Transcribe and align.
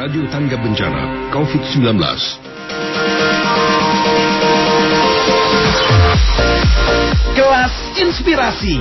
Radio 0.00 0.24
Tangga 0.32 0.56
Bencana 0.56 1.28
COVID-19. 1.28 1.92
Kelas 7.36 7.74
Inspirasi 8.00 8.80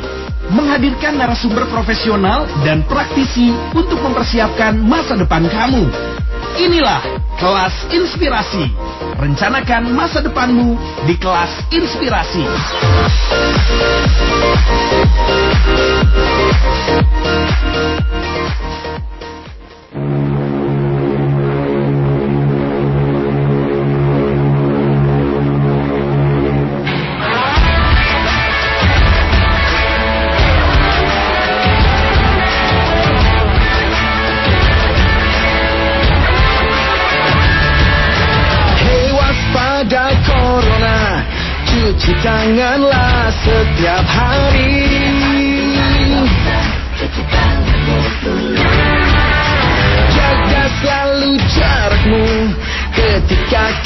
menghadirkan 0.56 1.20
narasumber 1.20 1.68
profesional 1.68 2.48
dan 2.64 2.88
praktisi 2.88 3.52
untuk 3.76 4.00
mempersiapkan 4.00 4.80
masa 4.80 5.20
depan 5.20 5.44
kamu. 5.52 5.92
Inilah 6.56 7.04
Kelas 7.36 7.76
Inspirasi. 7.92 8.72
Rencanakan 9.20 9.92
masa 9.92 10.24
depanmu 10.24 10.80
di 11.04 11.20
Kelas 11.20 11.52
Inspirasi. 11.76 12.48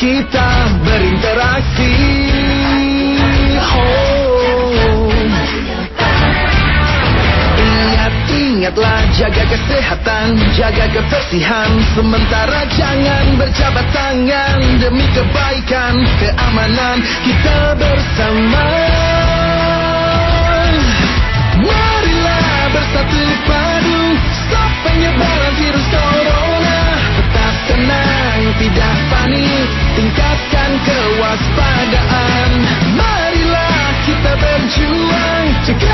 Kita 0.04 0.52
berinteraksi. 0.84 1.96
Oh. 3.72 5.08
Ingat, 7.56 8.14
ingatlah 8.28 9.00
jaga 9.16 9.44
kesehatan, 9.48 10.36
jaga 10.60 10.92
kebersihan. 10.92 11.72
Sementara 11.96 12.68
jangan 12.76 13.40
berjabat 13.40 13.88
tangan 13.96 14.60
Demi 14.84 15.08
kebaikan, 15.16 15.96
keamanan 16.20 17.00
kita 17.24 17.60
bersama. 17.80 18.68
Marilah 21.64 22.68
bersatu 22.76 23.24
padu 23.48 24.04
Stop 24.36 24.72
penyebaran 24.84 25.54
virus 25.64 25.88
corona. 25.88 26.82
Tetap 27.24 27.56
tenang, 27.72 28.42
tidak 28.60 28.96
panik 29.08 29.83
Tingkatkan 29.94 30.72
kewaspadaan. 30.82 32.52
Marilah 32.98 33.86
kita 34.10 34.32
berjuang. 34.42 35.46
Cegah 35.70 35.93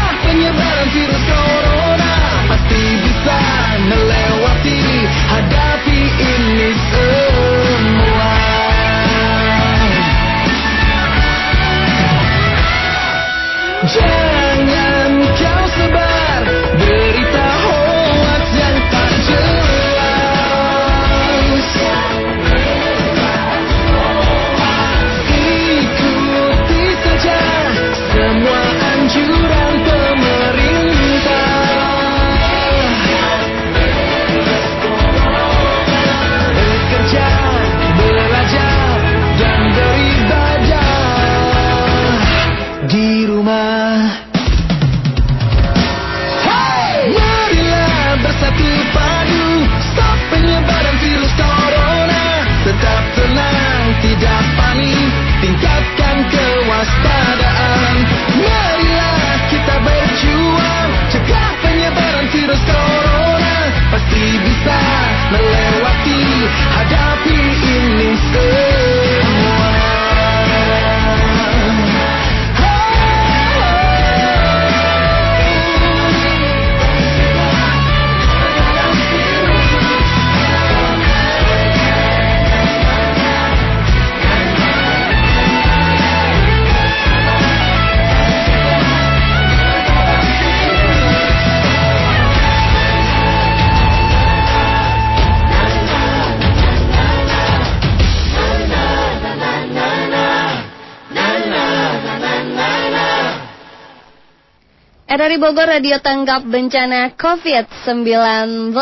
dari 105.29 105.38
Bogor 105.38 105.69
Radio 105.69 106.01
Tanggap 106.01 106.41
Bencana 106.41 107.13
COVID-19 107.13 108.73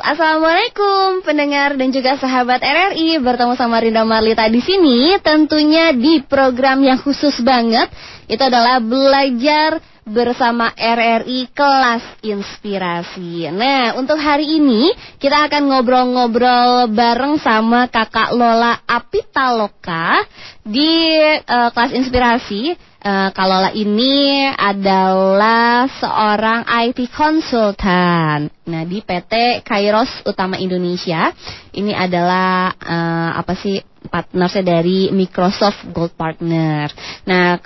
Assalamualaikum 0.00 1.20
pendengar 1.20 1.76
dan 1.76 1.92
juga 1.92 2.16
sahabat 2.16 2.64
RRI 2.64 3.20
Bertemu 3.20 3.52
sama 3.60 3.76
Rinda 3.76 4.00
Marlita 4.00 4.48
di 4.48 4.64
sini 4.64 5.20
Tentunya 5.20 5.92
di 5.92 6.24
program 6.24 6.80
yang 6.80 6.96
khusus 6.96 7.44
banget. 7.44 7.92
Itu 8.24 8.40
adalah 8.40 8.80
belajar 8.80 9.84
bersama 10.08 10.72
RRI 10.72 11.52
Kelas 11.52 12.24
Inspirasi. 12.24 13.52
Nah 13.52 13.92
untuk 13.92 14.16
hari 14.16 14.48
ini 14.48 14.96
kita 15.20 15.44
akan 15.44 15.76
ngobrol-ngobrol 15.76 16.88
bareng 16.88 17.36
sama 17.36 17.92
kakak 17.92 18.32
Lola 18.32 18.80
Apitaloka 18.88 20.24
Di 20.64 20.88
eh, 21.36 21.68
Kelas 21.68 21.92
Inspirasi 21.92 22.91
Kak 23.02 23.46
Lola 23.50 23.74
ini 23.74 24.46
adalah 24.46 25.90
seorang 25.90 26.62
IT 26.86 27.10
konsultan. 27.10 28.46
Nah, 28.46 28.82
di 28.86 29.02
PT 29.02 29.66
Kairos 29.66 30.22
Utama 30.22 30.54
Indonesia. 30.54 31.34
Ini 31.74 31.98
adalah 31.98 32.70
eh, 32.70 33.30
apa 33.42 33.58
sih 33.58 33.82
partnersnya 34.06 34.78
dari 34.78 35.10
Microsoft 35.10 35.82
Gold 35.90 36.14
Partner. 36.14 36.94
Nah, 37.26 37.58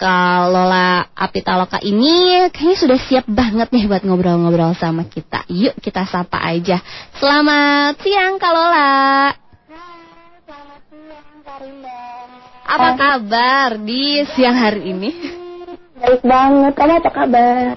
Lola 0.48 1.04
Apitaloka 1.12 1.84
ini 1.84 2.48
kayaknya 2.48 2.76
sudah 2.80 2.98
siap 3.04 3.28
banget 3.28 3.68
nih 3.76 3.92
buat 3.92 4.08
ngobrol-ngobrol 4.08 4.72
sama 4.80 5.04
kita. 5.04 5.44
Yuk 5.52 5.76
kita 5.84 6.08
sapa 6.08 6.40
aja. 6.48 6.80
Selamat 7.20 8.00
siang 8.00 8.40
Kak 8.40 8.52
Lola. 8.56 9.36
Apa 12.66 12.98
kabar 12.98 13.78
di 13.78 14.26
siang 14.34 14.58
hari 14.58 14.90
ini? 14.90 15.10
Baik 15.96 16.20
banget, 16.26 16.72
kamu 16.76 16.92
apa 17.00 17.10
kabar? 17.14 17.72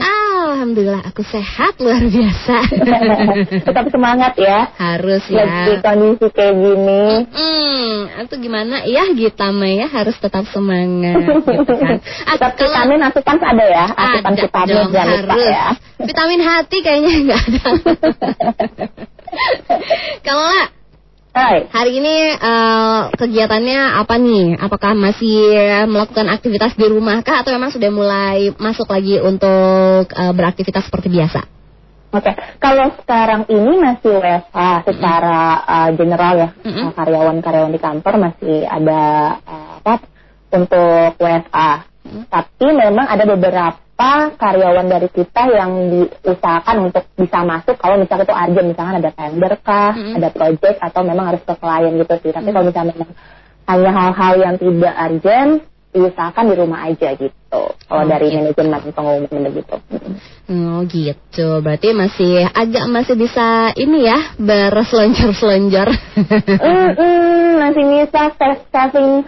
Alhamdulillah 0.50 1.08
aku 1.08 1.24
sehat 1.24 1.80
luar 1.80 2.04
biasa. 2.04 2.58
Tetap 3.70 3.86
semangat 3.94 4.34
ya. 4.36 4.68
Harus 4.76 5.24
Lagi 5.32 5.78
ya. 5.78 5.80
kondisi 5.80 6.28
kayak 6.34 6.52
gini. 6.58 7.06
Hmm, 7.32 7.96
itu 8.20 8.36
gimana 8.44 8.84
ya 8.84 9.08
Gita 9.16 9.56
ya 9.56 9.88
harus 9.88 10.18
tetap 10.20 10.44
semangat 10.52 11.22
gitu 11.48 11.74
kan. 11.80 12.04
Tetap 12.04 12.52
vitamin 12.60 13.00
asupan 13.08 13.38
ada 13.40 13.66
ya, 13.72 13.86
asupan 13.88 14.34
ada 14.36 14.42
vitamin 14.44 14.74
dong, 14.76 14.90
jangan 14.92 15.08
lupa 15.16 15.34
harus. 15.38 15.48
ya. 15.48 15.66
Vitamin 16.04 16.42
hati 16.44 16.78
kayaknya 16.84 17.12
nggak 17.24 17.42
ada. 17.46 17.68
Kalau 20.28 20.44
lah, 20.44 20.68
Hai, 21.40 21.72
hari 21.72 22.04
ini 22.04 22.36
eh, 22.36 23.02
kegiatannya 23.16 23.96
apa 24.04 24.20
nih? 24.20 24.60
Apakah 24.60 24.92
masih 24.92 25.56
melakukan 25.88 26.28
aktivitas 26.28 26.76
di 26.76 26.84
rumah 26.92 27.24
kah 27.24 27.40
atau 27.40 27.56
memang 27.56 27.72
sudah 27.72 27.88
mulai 27.88 28.52
masuk 28.60 28.92
lagi 28.92 29.24
untuk 29.24 30.04
eh, 30.12 30.34
beraktivitas 30.36 30.92
seperti 30.92 31.08
biasa? 31.08 31.48
Oke, 32.12 32.36
kalau 32.60 32.92
sekarang 33.00 33.48
ini 33.48 33.72
masih 33.80 34.20
WFH 34.20 34.60
secara 34.82 35.62
uh, 35.62 35.90
general 35.94 36.36
ya, 36.42 36.50
Mm-mm. 36.66 36.90
uh, 36.90 36.94
karyawan-karyawan 36.98 37.70
di 37.70 37.78
kantor 37.78 38.14
masih 38.18 38.66
ada 38.66 39.02
uh, 39.46 39.78
apa 39.78 40.10
untuk 40.50 41.22
WFA. 41.22 41.72
Tapi 42.34 42.68
memang 42.74 43.06
ada 43.06 43.24
beberapa 43.30 43.78
karyawan 44.40 44.88
dari 44.88 45.12
kita 45.12 45.52
yang 45.52 45.72
diusahakan 45.92 46.88
untuk 46.88 47.04
bisa 47.20 47.44
masuk 47.44 47.76
kalau 47.76 48.00
misalnya 48.00 48.24
itu 48.24 48.36
urgent, 48.36 48.68
misalkan 48.72 48.96
ada 49.04 49.12
tender 49.12 49.54
kah, 49.60 49.92
Mm-mm. 49.92 50.16
ada 50.16 50.30
project 50.32 50.78
atau 50.80 51.02
memang 51.04 51.36
harus 51.36 51.44
ke 51.44 51.54
klien 51.60 51.94
gitu 52.00 52.14
sih. 52.24 52.32
Tapi 52.32 52.48
kalau 52.56 52.66
misalnya 52.72 52.96
memang 52.96 53.12
hanya 53.68 53.92
hal-hal 53.92 54.34
yang 54.40 54.56
tidak 54.56 54.96
urgent, 54.96 55.52
diusahakan 55.90 56.46
di 56.48 56.56
rumah 56.56 56.80
aja 56.86 57.10
gitu. 57.18 57.64
Kalau 57.90 58.04
Oh, 58.06 58.06
dari 58.06 58.30
gitu. 58.30 58.38
manajemen 58.38 58.94
pengumuman 58.94 59.42
begitu. 59.50 59.76
Oh 60.50 60.80
gitu, 60.86 61.48
berarti 61.66 61.90
masih 61.98 62.46
agak 62.46 62.86
masih 62.88 63.18
bisa 63.18 63.74
ini 63.74 64.06
ya 64.06 64.38
berselonjor-selonjor. 64.38 65.90
Mm, 66.46 66.90
mm, 66.94 67.50
masih 67.58 67.84
bisa 68.06 68.22
saving 68.70 69.26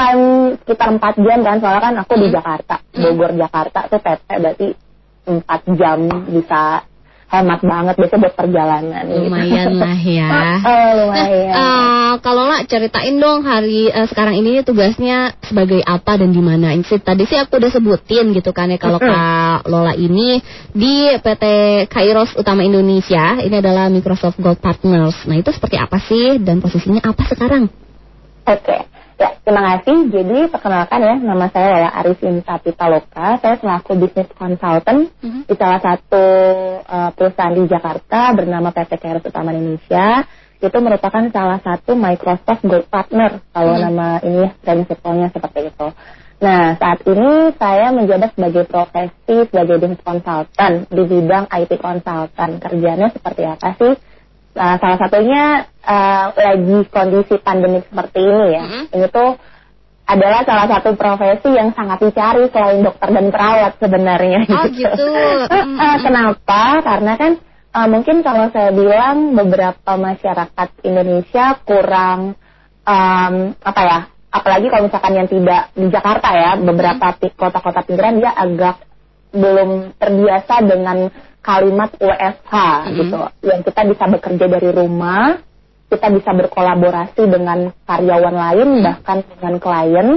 time 0.00 0.22
sekitar 0.56 0.88
4 0.96 1.20
jam 1.20 1.38
kan 1.40 1.56
soalnya 1.60 1.82
kan 1.82 1.94
aku 2.00 2.12
di 2.16 2.26
Hmm. 2.26 2.34
Jakarta 2.34 2.76
Bogor 2.90 3.32
Jakarta 3.34 3.80
tuh 3.86 4.00
PP 4.00 4.28
berarti 4.40 4.68
4 5.28 5.44
jam 5.76 5.98
bisa 6.26 6.62
hemat 7.30 7.62
banget 7.62 7.94
biasanya 7.94 8.20
buat 8.20 8.34
perjalanan 8.34 9.02
gitu. 9.06 9.22
Lumayan 9.22 9.78
lah 9.78 10.00
ya. 10.02 10.30
Oh, 10.66 10.90
lumayan 10.98 11.54
Eh, 11.54 12.12
kalau 12.26 12.42
lah 12.42 12.66
ceritain 12.66 13.14
dong 13.14 13.46
hari 13.46 13.86
eh, 13.86 14.02
sekarang 14.04 14.34
ini 14.34 14.66
tugasnya 14.66 15.38
sebagai 15.40 15.78
apa 15.78 16.18
dan 16.18 16.34
di 16.34 16.42
mana. 16.42 16.74
Sih, 16.82 16.98
Tadi 16.98 17.22
sih 17.22 17.38
aku 17.38 17.62
udah 17.62 17.70
sebutin 17.70 18.34
gitu 18.34 18.50
kan 18.50 18.66
ya 18.66 18.82
kalau 18.82 18.98
Mm-mm. 18.98 19.06
Kak 19.06 19.62
Lola 19.64 19.94
ini 19.94 20.42
di 20.72 21.06
PT 21.14 21.44
Kairos 21.86 22.34
Utama 22.34 22.66
Indonesia 22.66 23.38
ini 23.38 23.54
adalah 23.54 23.86
Microsoft 23.86 24.42
Gold 24.42 24.58
Partners. 24.58 25.22
Nah 25.22 25.38
itu 25.38 25.54
seperti 25.54 25.78
apa 25.78 26.02
sih 26.02 26.42
dan 26.42 26.58
posisinya 26.58 26.98
apa 27.04 27.22
sekarang? 27.30 27.70
Oke, 28.42 28.76
ya 29.20 29.36
terima 29.44 29.62
kasih. 29.76 29.96
Jadi 30.08 30.38
perkenalkan 30.48 31.00
ya, 31.04 31.14
nama 31.20 31.46
saya 31.52 31.66
adalah 31.76 31.92
Arifin 32.00 32.40
Sapitaloka. 32.40 33.36
Saya 33.44 33.54
selaku 33.60 33.92
bisnis 34.00 34.32
consultant 34.32 35.12
Mhm. 35.20 35.44
di 35.44 35.54
salah 35.60 35.80
satu 35.84 36.24
uh, 36.80 37.10
perusahaan 37.12 37.52
di 37.52 37.68
Jakarta 37.68 38.32
bernama 38.32 38.72
PT 38.72 38.96
Keros 38.96 39.28
Utama 39.28 39.52
Indonesia. 39.52 40.24
Itu 40.60 40.76
merupakan 40.80 41.24
salah 41.32 41.60
satu 41.60 41.96
Microsoft 41.96 42.64
Gold 42.64 42.88
Partner 42.88 43.44
kalau 43.52 43.76
Mhm. 43.76 43.82
nama 43.84 44.08
ini 44.24 44.48
ya, 44.48 44.50
prinsipalnya 44.56 45.28
seperti 45.28 45.68
itu. 45.68 45.88
Nah, 46.40 46.72
saat 46.80 47.04
ini 47.04 47.52
saya 47.60 47.92
menjabat 47.92 48.32
sebagai 48.32 48.64
profesi 48.64 49.44
sebagai 49.44 49.76
bisnis 49.76 50.00
consultant 50.00 50.88
di 50.88 51.02
bidang 51.04 51.44
IT 51.52 51.76
consultant. 51.76 52.52
Kerjanya 52.64 53.12
seperti 53.12 53.44
apa 53.44 53.76
sih? 53.76 53.92
Nah, 54.50 54.74
salah 54.82 54.98
satunya 54.98 55.44
uh, 55.86 56.26
lagi 56.34 56.78
kondisi 56.90 57.34
pandemik 57.38 57.86
seperti 57.86 58.18
ini 58.18 58.46
ya. 58.50 58.62
Mhm. 58.66 58.82
Ini 58.98 59.06
tuh 59.14 59.30
adalah 60.10 60.42
salah 60.42 60.66
satu 60.66 60.98
profesi 60.98 61.54
yang 61.54 61.70
sangat 61.70 62.02
dicari 62.02 62.50
selain 62.50 62.82
dokter 62.82 63.14
dan 63.14 63.30
perawat 63.30 63.78
sebenarnya. 63.78 64.42
Oh, 64.50 64.66
gitu. 64.74 65.06
Eh, 65.54 65.62
Mm-mm. 65.62 66.02
Kenapa? 66.02 66.82
Karena 66.82 67.12
kan 67.14 67.32
uh, 67.78 67.88
mungkin 67.88 68.26
kalau 68.26 68.50
saya 68.50 68.74
bilang 68.74 69.38
beberapa 69.38 69.92
masyarakat 69.94 70.68
Indonesia 70.82 71.54
kurang 71.62 72.34
um, 72.82 73.34
apa 73.54 73.82
ya? 73.86 73.98
Apalagi 74.30 74.66
kalau 74.70 74.86
misalkan 74.86 75.14
yang 75.14 75.26
tidak 75.30 75.74
di 75.74 75.86
Jakarta 75.90 76.28
ya, 76.34 76.50
beberapa 76.58 77.06
pi- 77.18 77.34
kota-kota 77.34 77.82
pinggiran 77.82 78.22
dia 78.22 78.30
agak 78.30 78.78
belum 79.30 79.96
terbiasa 79.98 80.54
dengan 80.66 81.08
kalimat 81.40 81.90
WFH 81.96 82.54
Mhm. 82.54 82.94
gitu. 83.00 83.18
Yang 83.46 83.60
kita 83.72 83.80
bisa 83.88 84.04
bekerja 84.10 84.46
dari 84.46 84.70
rumah, 84.70 85.40
kita 85.90 86.06
bisa 86.12 86.30
berkolaborasi 86.36 87.22
dengan 87.26 87.72
karyawan 87.88 88.36
lain 88.36 88.68
bahkan 88.84 89.18
dengan 89.26 89.54
klien. 89.58 90.08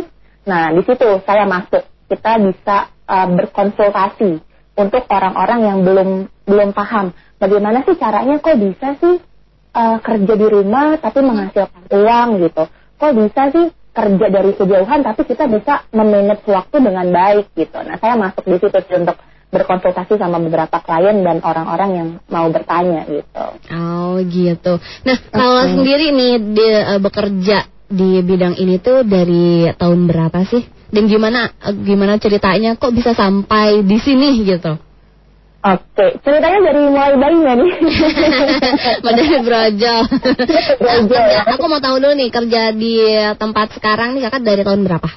Nah, 0.46 0.70
di 0.76 0.82
situ 0.86 1.08
saya 1.26 1.48
masuk. 1.48 1.82
Kita 2.12 2.38
bisa 2.38 2.94
uh, 3.10 3.28
berkonsultasi 3.32 4.32
untuk 4.78 5.04
orang-orang 5.10 5.60
yang 5.66 5.80
belum 5.82 6.10
belum 6.46 6.70
paham 6.76 7.16
bagaimana 7.40 7.82
sih 7.88 7.96
caranya 7.96 8.38
kok 8.44 8.60
bisa 8.60 9.00
sih 9.00 9.16
uh, 9.74 9.98
kerja 10.04 10.34
di 10.36 10.48
rumah 10.50 11.00
tapi 11.00 11.24
menghasilkan 11.24 11.90
uang 11.90 12.30
gitu. 12.44 12.64
Kok 13.00 13.14
bisa 13.18 13.42
sih 13.50 13.66
kerja 13.94 14.28
dari 14.28 14.52
kejauhan 14.58 15.06
tapi 15.06 15.22
kita 15.30 15.46
bisa 15.46 15.86
memanage 15.94 16.44
waktu 16.50 16.78
dengan 16.82 17.08
baik 17.14 17.54
gitu. 17.54 17.78
Nah, 17.86 18.02
saya 18.02 18.18
masuk 18.18 18.44
di 18.50 18.58
situ 18.58 18.80
untuk 18.98 19.18
berkonsultasi 19.54 20.18
sama 20.18 20.42
beberapa 20.42 20.82
klien 20.82 21.22
dan 21.22 21.38
orang-orang 21.46 21.90
yang 21.94 22.10
mau 22.34 22.50
bertanya 22.50 23.06
gitu. 23.06 23.46
Oh 23.70 24.18
gitu. 24.26 24.82
Nah 25.06 25.18
kalau 25.30 25.62
sendiri 25.70 26.10
nih 26.10 26.34
di, 26.42 26.66
eh, 26.66 26.98
bekerja 26.98 27.70
di 27.86 28.26
bidang 28.26 28.58
ini 28.58 28.82
tuh 28.82 29.06
dari 29.06 29.70
tahun 29.78 30.10
berapa 30.10 30.42
sih? 30.50 30.66
Dan 30.90 31.06
gimana 31.06 31.54
eh, 31.54 31.76
gimana 31.86 32.18
ceritanya 32.18 32.74
kok 32.82 32.98
bisa 32.98 33.14
sampai 33.14 33.86
di 33.86 34.02
sini 34.02 34.42
gitu? 34.42 34.74
Oke, 35.64 36.20
ceritanya 36.20 36.60
dari 36.60 36.80
mulai 36.92 37.16
bayinya 37.16 37.54
nih. 37.56 37.72
Dari 39.08 39.26
brojol. 39.40 40.02
Brojol, 40.76 41.24
ya. 41.24 41.42
Aku 41.56 41.72
mau 41.72 41.80
tahu 41.80 42.04
dulu 42.04 42.12
nih 42.14 42.30
kerja 42.30 42.76
di 42.76 43.00
tempat 43.40 43.72
sekarang 43.72 44.12
nih 44.12 44.28
kakak 44.28 44.44
dari 44.44 44.62
tahun 44.62 44.84
berapa? 44.84 45.08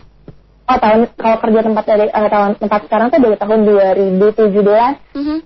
Oh 0.66 0.78
tahun 0.78 1.00
kalau 1.14 1.36
kerja 1.38 1.60
tempat 1.62 1.84
dari 1.84 2.06
eh, 2.06 2.28
tahun 2.30 2.50
tempat 2.58 2.80
sekarang 2.86 3.06
tuh 3.10 3.20
dari 3.22 3.36
tahun 3.36 3.58
2017 3.66 5.18
Mhm. 5.18 5.36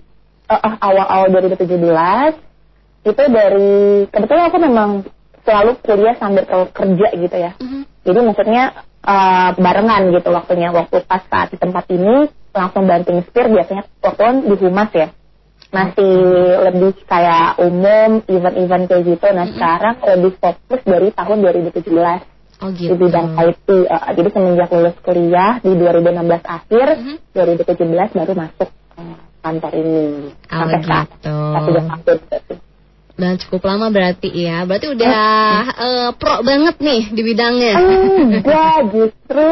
eh, 0.45 0.61
eh, 0.61 0.73
awal-awal 0.77 1.27
2017 1.29 2.37
itu 3.01 3.23
dari 3.25 3.73
kebetulan 4.05 4.45
aku 4.49 4.57
memang 4.57 4.89
selalu 5.41 5.81
kuliah 5.81 6.13
sambil 6.17 6.45
ke- 6.45 6.73
kerja 6.73 7.07
gitu 7.17 7.37
ya. 7.37 7.51
Mhm. 7.57 7.81
Jadi 8.01 8.19
maksudnya 8.21 8.63
eh, 9.01 9.49
barengan 9.57 10.01
gitu 10.13 10.29
waktunya 10.29 10.69
waktu 10.69 11.01
pas 11.05 11.25
saat 11.25 11.49
di 11.49 11.57
tempat 11.57 11.89
ini 11.89 12.29
langsung 12.51 12.83
banting 12.85 13.23
setir 13.23 13.47
biasanya 13.47 13.83
kan 14.03 14.43
di 14.43 14.55
humas 14.55 14.91
ya 14.91 15.07
masih 15.71 16.13
lebih 16.67 16.91
kayak 17.05 17.55
umum 17.57 18.19
event-event 18.27 18.83
kayak 18.85 19.03
gitu. 19.07 19.27
Nah 19.31 19.47
sekarang 19.47 19.95
lebih 20.03 20.31
fokus 20.35 20.81
dari 20.83 21.09
tahun 21.11 21.37
2017 21.39 22.27
Oh 22.61 22.69
di 22.69 22.85
gitu. 22.85 22.93
bidang 22.93 23.39
IT. 23.39 23.67
eh, 23.87 24.11
jadi 24.13 24.29
semenjak 24.29 24.69
lulus 24.69 24.93
kuliah 25.01 25.57
di 25.57 25.71
2016 25.73 26.43
akhir, 26.43 26.87
Mhm. 26.93 27.15
2017 27.33 28.09
baru 28.11 28.33
masuk 28.35 28.69
ke 28.69 29.01
kantor 29.41 29.71
ini. 29.73 30.01
Oh, 30.45 30.57
Sampai 30.59 30.79
saat 30.83 31.07
gitu. 31.09 31.33
dua 31.33 31.81
tahun. 31.81 32.19
Dan 33.11 33.33
cukup 33.37 33.61
lama 33.63 33.87
berarti 33.89 34.29
ya. 34.29 34.61
Berarti 34.63 34.87
udah 34.91 35.13
eh, 35.73 36.09
pro 36.13 36.35
banget 36.41 36.75
nih 36.77 37.01
di 37.09 37.21
bidangnya. 37.23 37.75
Enggak, 37.79 38.77
justru 38.93 39.45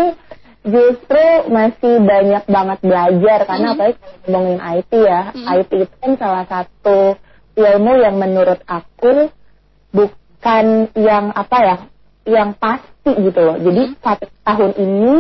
justru 0.60 1.26
masih 1.48 2.04
banyak 2.04 2.44
banget 2.46 2.80
belajar 2.84 3.40
karena 3.48 3.68
Mhm. 3.68 3.74
apalagi 3.74 3.96
kalau 3.96 4.18
ngomongin 4.28 4.60
IT 4.60 4.92
ya, 4.94 5.22
Mhm. 5.32 5.46
IT 5.48 5.72
itu 5.80 5.96
kan 5.98 6.12
salah 6.16 6.46
satu 6.46 6.98
ilmu 7.56 7.94
yang 7.98 8.16
menurut 8.16 8.60
aku 8.66 9.32
bukan 9.90 10.66
yang 10.96 11.32
apa 11.32 11.58
ya, 11.60 11.76
yang 12.28 12.50
pasti 12.54 13.12
gitu 13.16 13.40
loh. 13.40 13.58
Jadi 13.58 13.82
Mhm. 13.90 13.96
satu 14.00 14.26
tahun 14.44 14.72
ini 14.78 15.14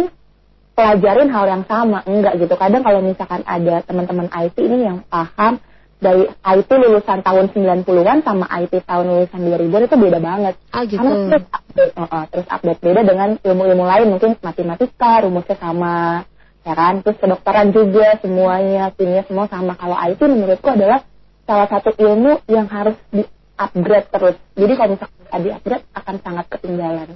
pelajarin 0.76 1.28
hal 1.28 1.46
yang 1.48 1.64
sama 1.68 2.00
enggak 2.04 2.40
gitu. 2.40 2.56
Kadang 2.56 2.84
kalau 2.84 3.04
misalkan 3.04 3.44
ada 3.44 3.84
teman-teman 3.84 4.32
IT 4.32 4.58
ini 4.60 4.88
yang 4.88 5.04
paham 5.04 5.60
dari 6.00 6.32
IT 6.32 6.70
lulusan 6.72 7.20
tahun 7.20 7.52
90-an 7.52 8.24
sama 8.24 8.48
IT 8.48 8.88
tahun 8.88 9.06
lulusan 9.08 9.40
2000 9.44 9.84
itu 9.84 9.96
beda 10.00 10.20
banget. 10.24 10.56
Oh 10.72 10.84
gitu. 10.88 10.96
Karena 10.96 11.44
update, 11.80 11.96
uh, 11.96 12.10
uh, 12.12 12.26
terus 12.28 12.48
update 12.52 12.82
beda 12.84 13.02
dengan 13.08 13.30
ilmu-ilmu 13.40 13.84
lain 13.88 14.08
mungkin 14.12 14.36
matematika 14.44 15.24
rumusnya 15.24 15.56
sama 15.56 16.28
ya 16.68 16.74
kan? 16.76 17.00
Terus 17.00 17.18
kedokteran 17.24 17.68
juga 17.72 18.20
semuanya 18.20 18.92
kimia 18.94 19.24
semua 19.24 19.48
sama. 19.48 19.80
Kalau 19.80 19.96
IT 19.96 20.20
menurutku 20.20 20.68
adalah 20.68 21.08
salah 21.48 21.68
satu 21.72 21.96
ilmu 21.96 22.44
yang 22.52 22.68
harus 22.68 23.00
di 23.10 23.24
upgrade 23.56 24.08
terus. 24.12 24.36
Jadi 24.60 24.74
kalau 24.76 24.90
misalkan 24.96 25.40
di 25.40 25.50
upgrade 25.56 25.86
akan 25.96 26.16
sangat 26.20 26.46
ketinggalan 26.52 27.10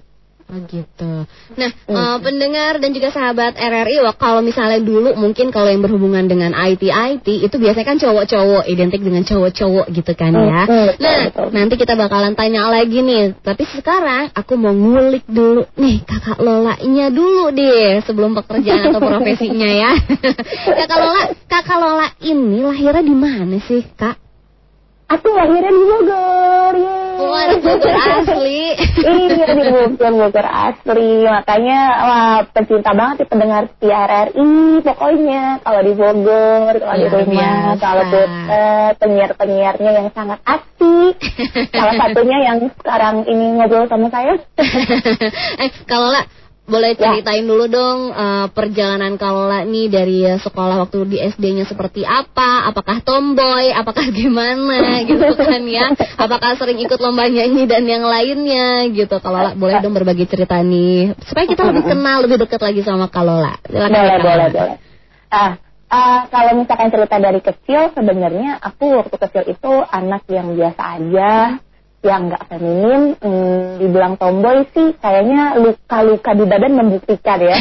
Oh 0.53 0.61
gitu. 0.69 1.13
Nah, 1.57 1.69
eh, 1.73 2.17
pendengar 2.21 2.77
dan 2.77 2.93
juga 2.93 3.09
sahabat 3.09 3.57
RRI, 3.57 4.05
wah, 4.05 4.13
kalau 4.13 4.45
misalnya 4.45 4.77
dulu 4.77 5.17
mungkin 5.17 5.49
kalau 5.49 5.65
yang 5.73 5.81
berhubungan 5.81 6.29
dengan 6.29 6.53
IT 6.53 6.93
IT 6.93 7.25
itu 7.25 7.55
biasanya 7.57 7.87
kan 7.89 7.97
cowok-cowok 7.97 8.69
identik 8.69 9.01
dengan 9.01 9.25
cowok-cowok 9.25 9.89
gitu 9.89 10.13
kan 10.13 10.29
ya. 10.37 10.61
Betul, 10.69 10.89
Nah, 11.01 11.21
betul. 11.25 11.47
nanti 11.57 11.73
kita 11.81 11.93
bakalan 11.97 12.37
tanya 12.37 12.69
lagi 12.69 13.01
nih. 13.01 13.33
Tapi 13.41 13.65
sekarang 13.65 14.29
aku 14.37 14.53
mau 14.53 14.77
ngulik 14.77 15.25
dulu 15.25 15.65
nih 15.73 16.05
kakak 16.05 16.37
Lola-nya 16.37 17.09
dulu 17.09 17.49
deh 17.49 18.05
sebelum 18.05 18.37
pekerjaan 18.37 18.93
atau 18.93 19.01
profesinya 19.09 19.69
ya. 19.73 19.91
kakak 20.85 20.97
Lola, 21.01 21.23
kakak 21.49 21.77
Lola 21.81 22.07
ini 22.21 22.61
lahirnya 22.61 23.01
di 23.01 23.15
mana 23.17 23.57
sih 23.57 23.81
kak? 23.97 24.21
Aku 25.09 25.27
lahirnya 25.33 25.71
di 25.71 25.83
Bogor 25.83 26.73
yeay. 26.77 27.17
Wah, 27.23 27.43
di 27.49 27.57
Bogor 27.61 27.95
asli. 27.95 28.61
iya 29.03 29.45
di 29.53 29.63
Bogor, 29.69 30.11
Bogor 30.17 30.47
asli. 30.47 31.11
Makanya 31.25 31.79
wah 32.03 32.37
pecinta 32.49 32.91
banget 32.91 33.15
di 33.23 33.25
pendengar 33.27 33.63
di 33.79 33.89
RRI 33.89 34.51
pokoknya 34.83 35.43
kalau 35.63 35.81
di 35.81 35.93
Bogor, 35.95 36.73
kalau 36.77 36.97
di 36.97 37.07
rumah, 37.07 37.75
kalau 37.79 38.03
Putet, 38.03 38.93
penyiar-penyiarnya 38.99 39.91
yang 39.93 40.07
sangat 40.13 40.39
asik. 40.45 41.15
Salah 41.75 41.95
satunya 41.97 42.37
yang 42.43 42.57
sekarang 42.77 43.15
ini 43.25 43.57
ngobrol 43.57 43.87
sama 43.87 44.07
saya. 44.11 44.35
eh, 45.63 45.69
kalau 45.87 46.11
lah 46.11 46.25
boleh 46.63 46.95
Ya. 46.95 47.11
ceritain 47.11 47.43
dulu 47.43 47.67
dong 47.67 48.09
eh, 48.09 48.47
perjalanan 48.55 49.19
Kalola 49.19 49.67
nih 49.67 49.91
dari 49.91 50.23
sekolah 50.23 50.79
waktu 50.87 50.97
di 51.11 51.17
SD-nya 51.19 51.67
seperti 51.67 52.07
apa? 52.07 52.71
Apakah 52.71 53.03
tomboy? 53.03 53.75
Apakah 53.75 54.07
gimana 54.15 55.03
gitu 55.03 55.27
kan 55.35 55.63
ya? 55.67 55.91
Apakah 56.15 56.55
sering 56.55 56.79
ikut 56.79 56.95
lomba 57.03 57.27
nyanyi 57.27 57.67
dan 57.67 57.83
yang 57.83 58.07
lainnya 58.07 58.87
gitu? 58.95 59.19
Kalola 59.19 59.59
boleh 59.59 59.83
dong 59.83 59.91
berbagi 59.91 60.23
cerita 60.23 60.63
nih 60.63 61.11
supaya 61.27 61.45
kita 61.45 61.67
lebih 61.67 61.83
kenal 61.83 62.23
lebih 62.23 62.39
dekat 62.47 62.63
lagi 62.63 62.79
sama 62.79 63.11
Kalola. 63.11 63.59
Silakan 63.67 63.91
boleh, 63.91 64.17
boleh, 64.23 64.47
boleh. 64.55 64.75
Ah, 65.27 65.57
ah, 65.89 66.19
kalau 66.31 66.63
misalkan 66.63 66.93
cerita 66.93 67.17
dari 67.19 67.41
kecil, 67.41 67.91
sebenarnya 67.91 68.61
aku 68.61 69.03
waktu 69.03 69.15
kecil 69.19 69.43
itu 69.51 69.71
anak 69.91 70.23
yang 70.31 70.53
biasa 70.53 70.81
aja, 70.95 71.59
yang 72.03 72.29
nggak 72.29 72.43
feminin. 72.51 73.15
Hmm, 73.17 73.79
dibilang 73.79 74.19
tomboy 74.19 74.67
sih, 74.75 74.93
kayaknya 74.99 75.57
luka-luka 75.57 76.35
di 76.35 76.45
badan 76.45 76.73
membuktikan 76.75 77.39
ya. 77.39 77.57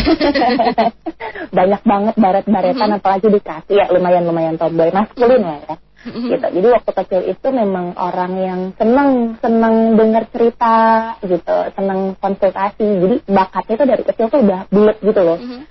Banyak 1.57 1.83
banget 1.87 2.15
baret-baretan, 2.19 2.91
apalagi 2.99 3.29
di 3.31 3.41
kaki 3.41 3.79
ya 3.79 3.87
lumayan-lumayan 3.95 4.59
tomboy, 4.59 4.91
maskulin 4.91 5.43
lah 5.47 5.59
ya. 5.63 5.75
gitu. 6.03 6.47
Jadi 6.59 6.69
waktu 6.75 6.93
kecil 6.99 7.21
itu 7.31 7.49
memang 7.55 7.95
orang 7.95 8.33
yang 8.43 8.61
seneng 8.75 9.39
seneng 9.39 9.95
dengar 9.95 10.27
cerita 10.35 10.77
gitu, 11.23 11.57
seneng 11.79 12.19
konsultasi. 12.19 12.89
Jadi 12.99 13.17
bakatnya 13.31 13.75
itu 13.79 13.87
dari 13.87 14.03
kecil 14.03 14.27
tuh 14.27 14.41
udah 14.43 14.61
bulat 14.67 14.99
gitu 14.99 15.21
loh. 15.23 15.39
Mhm. 15.39 15.63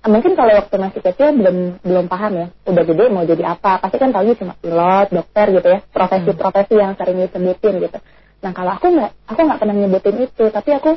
Mungkin 0.00 0.32
kalau 0.32 0.56
waktu 0.56 0.76
masih 0.80 1.00
kecil 1.04 1.36
belum 1.36 1.84
belum 1.84 2.08
paham 2.08 2.32
ya, 2.32 2.46
udah 2.64 2.84
gede 2.88 3.04
mau 3.12 3.24
jadi 3.28 3.52
apa? 3.52 3.84
Pasti 3.84 4.00
kan 4.00 4.16
tahunya 4.16 4.34
cuma 4.40 4.56
pilot, 4.56 5.06
dokter 5.12 5.46
gitu 5.52 5.68
ya, 5.68 5.80
profesi-profesi 5.92 6.74
yang 6.80 6.96
sering 6.96 7.20
disebutin 7.20 7.74
gitu. 7.84 7.98
Nah 8.40 8.52
kalau 8.56 8.72
aku 8.80 8.88
nggak, 8.96 9.12
aku 9.28 9.40
nggak 9.44 9.60
pernah 9.60 9.76
nyebutin 9.76 10.16
itu, 10.24 10.44
tapi 10.48 10.70
aku 10.72 10.90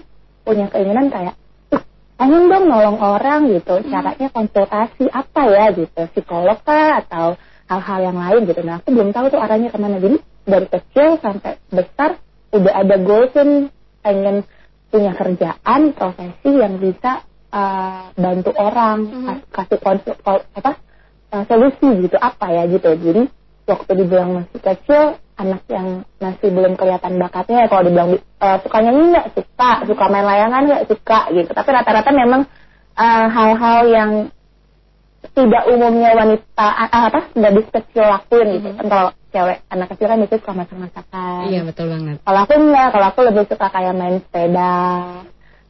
punya 0.48 0.72
keinginan 0.72 1.12
kayak, 1.12 1.36
"Ih, 1.76 1.84
pengen 2.16 2.48
dong 2.48 2.66
nolong 2.72 2.96
orang 3.04 3.52
gitu, 3.52 3.76
caranya 3.92 4.28
konsultasi 4.32 5.06
apa 5.12 5.42
ya 5.52 5.66
gitu, 5.76 6.02
psikolog 6.16 6.64
kah 6.64 7.04
atau 7.04 7.36
hal-hal 7.68 8.00
yang 8.08 8.18
lain 8.20 8.42
gitu. 8.48 8.62
Nah 8.64 8.80
aku 8.80 8.90
belum 8.96 9.12
tahu 9.12 9.36
tuh 9.36 9.40
arahnya 9.44 9.68
ke 9.68 9.80
mana. 9.80 10.00
Jadi 10.00 10.18
dari 10.48 10.68
kecil 10.72 11.20
sampai 11.20 11.60
besar 11.72 12.20
udah 12.56 12.74
ada 12.76 12.96
goalsnya 13.04 13.68
pengen 14.04 14.48
punya 14.94 15.12
kerjaan, 15.18 15.82
profesi 15.98 16.50
yang 16.54 16.78
bisa 16.78 17.26
uh, 17.54 18.10
bantu 18.16 18.50
orang, 18.58 18.98
kas- 19.54 19.70
kasih 19.70 19.78
kol- 19.80 20.48
apa 20.52 20.72
uh, 21.30 21.44
solusi 21.46 21.88
gitu 22.04 22.18
apa 22.18 22.50
ya 22.50 22.64
gitu. 22.66 22.90
Jadi 22.92 23.30
waktu 23.64 23.92
dibilang 23.96 24.42
masih 24.42 24.60
kecil, 24.60 25.04
anak 25.34 25.62
yang 25.70 26.02
masih 26.18 26.50
belum 26.50 26.74
kelihatan 26.74 27.16
bakatnya, 27.16 27.70
kalau 27.70 27.86
dibilang 27.86 28.10
uh, 28.42 28.58
suka 28.60 28.78
nyanyi 28.82 29.14
nggak 29.14 29.30
suka, 29.32 29.72
suka 29.86 30.06
main 30.10 30.26
layangan 30.26 30.62
nggak 30.66 30.86
suka 30.90 31.20
gitu. 31.32 31.50
Tapi 31.54 31.70
rata-rata 31.70 32.10
memang 32.12 32.42
uh, 32.98 33.28
hal-hal 33.30 33.80
yang 33.88 34.12
tidak 35.34 35.64
umumnya 35.66 36.12
wanita 36.14 36.68
ah, 36.68 37.08
apa 37.08 37.32
gadis 37.32 37.66
kecil 37.72 38.04
lakuin 38.04 38.60
gitu 38.60 38.70
kan 38.76 38.86
kalau 38.86 39.08
cewek 39.32 39.64
anak 39.72 39.88
kecil 39.96 40.08
kan 40.12 40.20
itu 40.20 40.36
suka 40.36 40.52
masak-masakan 40.54 41.42
Iya 41.48 41.62
betul 41.64 41.88
banget. 41.90 42.20
kalau 42.22 42.40
aku 42.44 42.54
enggak 42.54 42.88
kalau 42.92 43.08
aku 43.08 43.20
lebih 43.32 43.44
suka 43.48 43.68
kayak 43.72 43.96
main 43.96 44.20
sepeda 44.20 44.76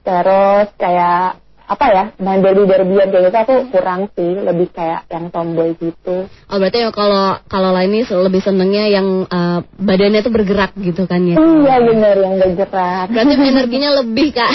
terus 0.01 0.67
kayak 0.75 1.37
apa 1.63 1.85
ya 1.87 2.03
main 2.19 2.43
derby 2.43 2.67
derbyan 2.67 3.07
kayak 3.07 3.23
gitu 3.31 3.37
aku 3.39 3.55
kurang 3.71 4.11
sih 4.13 4.35
lebih 4.35 4.67
kayak 4.75 5.07
yang 5.07 5.31
tomboy 5.31 5.71
gitu 5.79 6.27
Oh 6.51 6.57
berarti 6.59 6.83
ya 6.83 6.91
kalau 6.91 7.39
kalau 7.47 7.71
lain 7.71 7.95
ini 7.95 8.03
lebih 8.03 8.41
senengnya 8.43 8.85
yang 8.91 9.23
eh, 9.25 9.59
badannya 9.79 10.19
tuh 10.21 10.33
bergerak 10.33 10.75
gitu 10.75 11.07
kan 11.07 11.23
ya? 11.23 11.39
iya 11.39 11.75
bener 11.79 12.15
yang 12.19 12.35
bergerak 12.35 13.07
Berarti 13.09 13.33
energinya 13.39 13.89
lebih 14.03 14.27
kak. 14.35 14.51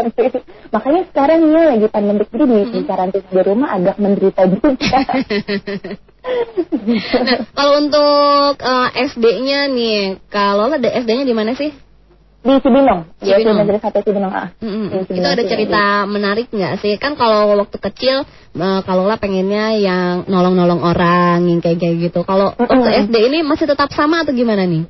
makanya 0.74 1.02
sekarang 1.10 1.38
ini 1.48 1.62
lagi 1.66 1.86
pandemi 1.90 2.22
jadi 2.30 2.44
di, 2.46 2.58
di 2.70 2.80
karantina 2.86 3.26
di 3.26 3.42
rumah 3.42 3.68
agak 3.74 3.96
menderita 3.98 4.42
juga 4.46 4.70
Nah, 7.20 7.48
kalau 7.56 7.80
untuk 7.80 8.60
eh, 8.60 8.88
SD-nya 9.08 9.72
nih, 9.72 10.20
kalau 10.28 10.68
ada 10.68 10.88
SD-nya 11.00 11.24
di 11.24 11.32
mana 11.32 11.56
sih? 11.56 11.72
Di 12.40 12.52
Cibinong 12.64 13.00
di 13.20 13.28
Cibinong. 13.28 13.58
Negeri 13.60 13.78
Satu 13.84 14.00
Cibinong 14.00 14.32
ah 14.32 14.48
Mm-mm. 14.64 14.84
Di 14.88 14.96
Itu 14.96 15.04
Cibinong 15.12 15.32
ada 15.36 15.44
cerita 15.44 15.82
menarik 16.08 16.46
nggak 16.48 16.74
sih? 16.80 16.96
Kan 16.96 17.12
kalau 17.20 17.52
waktu 17.52 17.76
kecil, 17.76 18.24
eh, 18.56 18.80
kalau 18.88 19.04
lah 19.04 19.20
pengennya 19.20 19.76
yang 19.76 20.24
nolong-nolong 20.24 20.80
orang, 20.80 21.44
yang 21.44 21.60
kayak 21.60 21.76
kayak 21.76 22.10
gitu. 22.10 22.24
Kalau 22.24 22.56
waktu 22.56 22.80
Mm-mm. 22.80 23.04
SD 23.12 23.16
ini 23.28 23.38
masih 23.44 23.68
tetap 23.68 23.92
sama 23.92 24.24
atau 24.24 24.32
gimana 24.32 24.64
nih? 24.64 24.88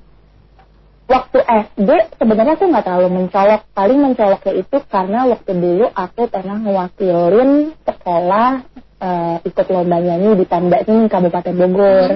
waktu 1.11 1.38
SD 1.42 1.90
sebenarnya 2.23 2.54
aku 2.54 2.71
nggak 2.71 2.87
terlalu 2.87 3.09
mencolok 3.11 3.66
paling 3.75 3.99
mencoloknya 3.99 4.52
itu 4.62 4.76
karena 4.87 5.26
waktu 5.26 5.52
dulu 5.59 5.87
aku 5.90 6.30
pernah 6.30 6.57
ngewakilin 6.62 7.75
sekolah 7.83 8.62
eh, 9.02 9.37
ikut 9.42 9.66
lomba 9.75 9.99
nyanyi 9.99 10.38
di 10.38 10.47
tanda 10.47 10.78
ini 10.87 11.11
Kabupaten 11.11 11.54
Bogor 11.59 12.11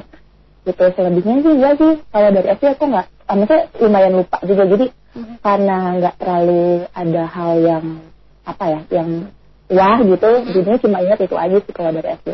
gitu 0.65 0.85
selebihnya 0.95 1.43
sih 1.43 1.53
enggak 1.59 1.75
sih 1.77 1.93
kalau 2.09 2.29
dari 2.31 2.49
SD 2.55 2.65
aku 2.79 2.85
nggak 2.87 3.07
eh, 3.11 3.35
maksudnya 3.35 3.63
lumayan 3.83 4.13
lupa 4.15 4.39
juga 4.47 4.63
jadi 4.71 4.87
karena 5.43 5.77
nggak 6.03 6.15
terlalu 6.19 6.87
ada 6.91 7.23
hal 7.31 7.53
yang 7.63 7.85
apa 8.45 8.65
ya 8.67 8.81
yang 8.91 9.09
wah 9.71 9.99
gitu 10.03 10.31
jadinya 10.51 10.79
cuma 10.83 10.99
ingat 11.01 11.19
itu 11.23 11.37
aja 11.39 11.57
sih 11.63 11.75
kalau 11.75 11.91
dari 11.95 12.11
SD 12.19 12.29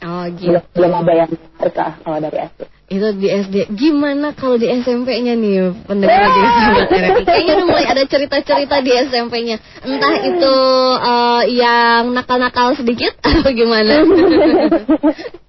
Oh 0.00 0.24
gitu. 0.32 0.48
belum, 0.48 0.64
belum 0.72 0.92
ada 0.96 1.12
yang 1.12 1.28
menarik 1.28 1.74
lah 1.76 1.92
kalau 2.00 2.18
dari 2.24 2.38
SD 2.48 2.60
Itu 2.90 3.06
di 3.14 3.30
SD. 3.30 3.70
Gimana 3.70 4.34
kalau 4.34 4.58
di 4.58 4.66
SMP-nya 4.66 5.38
nih 5.38 5.86
pendengar 5.86 6.26
lagi 6.26 6.40
Sobat 6.42 6.88
RRI? 6.90 7.22
Kayaknya 7.22 7.52
udah 7.54 7.66
mulai 7.70 7.86
ada 7.86 8.02
cerita-cerita 8.02 8.76
di 8.82 8.90
SMP-nya. 9.06 9.56
Entah 9.86 10.14
itu 10.26 10.56
eh, 10.98 11.42
yang 11.54 12.10
nakal-nakal 12.10 12.74
sedikit 12.74 13.14
atau 13.22 13.46
gimana? 13.54 14.02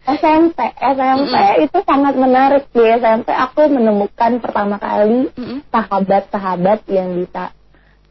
SMP, 0.01 0.59
SMP 0.77 1.35
itu 1.65 1.77
sangat 1.81 2.13
menarik 2.13 2.69
di 2.69 2.83
SMP. 2.85 3.33
Aku 3.33 3.73
menemukan 3.73 4.37
pertama 4.37 4.77
kali 4.77 5.33
sahabat-sahabat 5.69 6.85
yang 6.93 7.25
bisa 7.25 7.57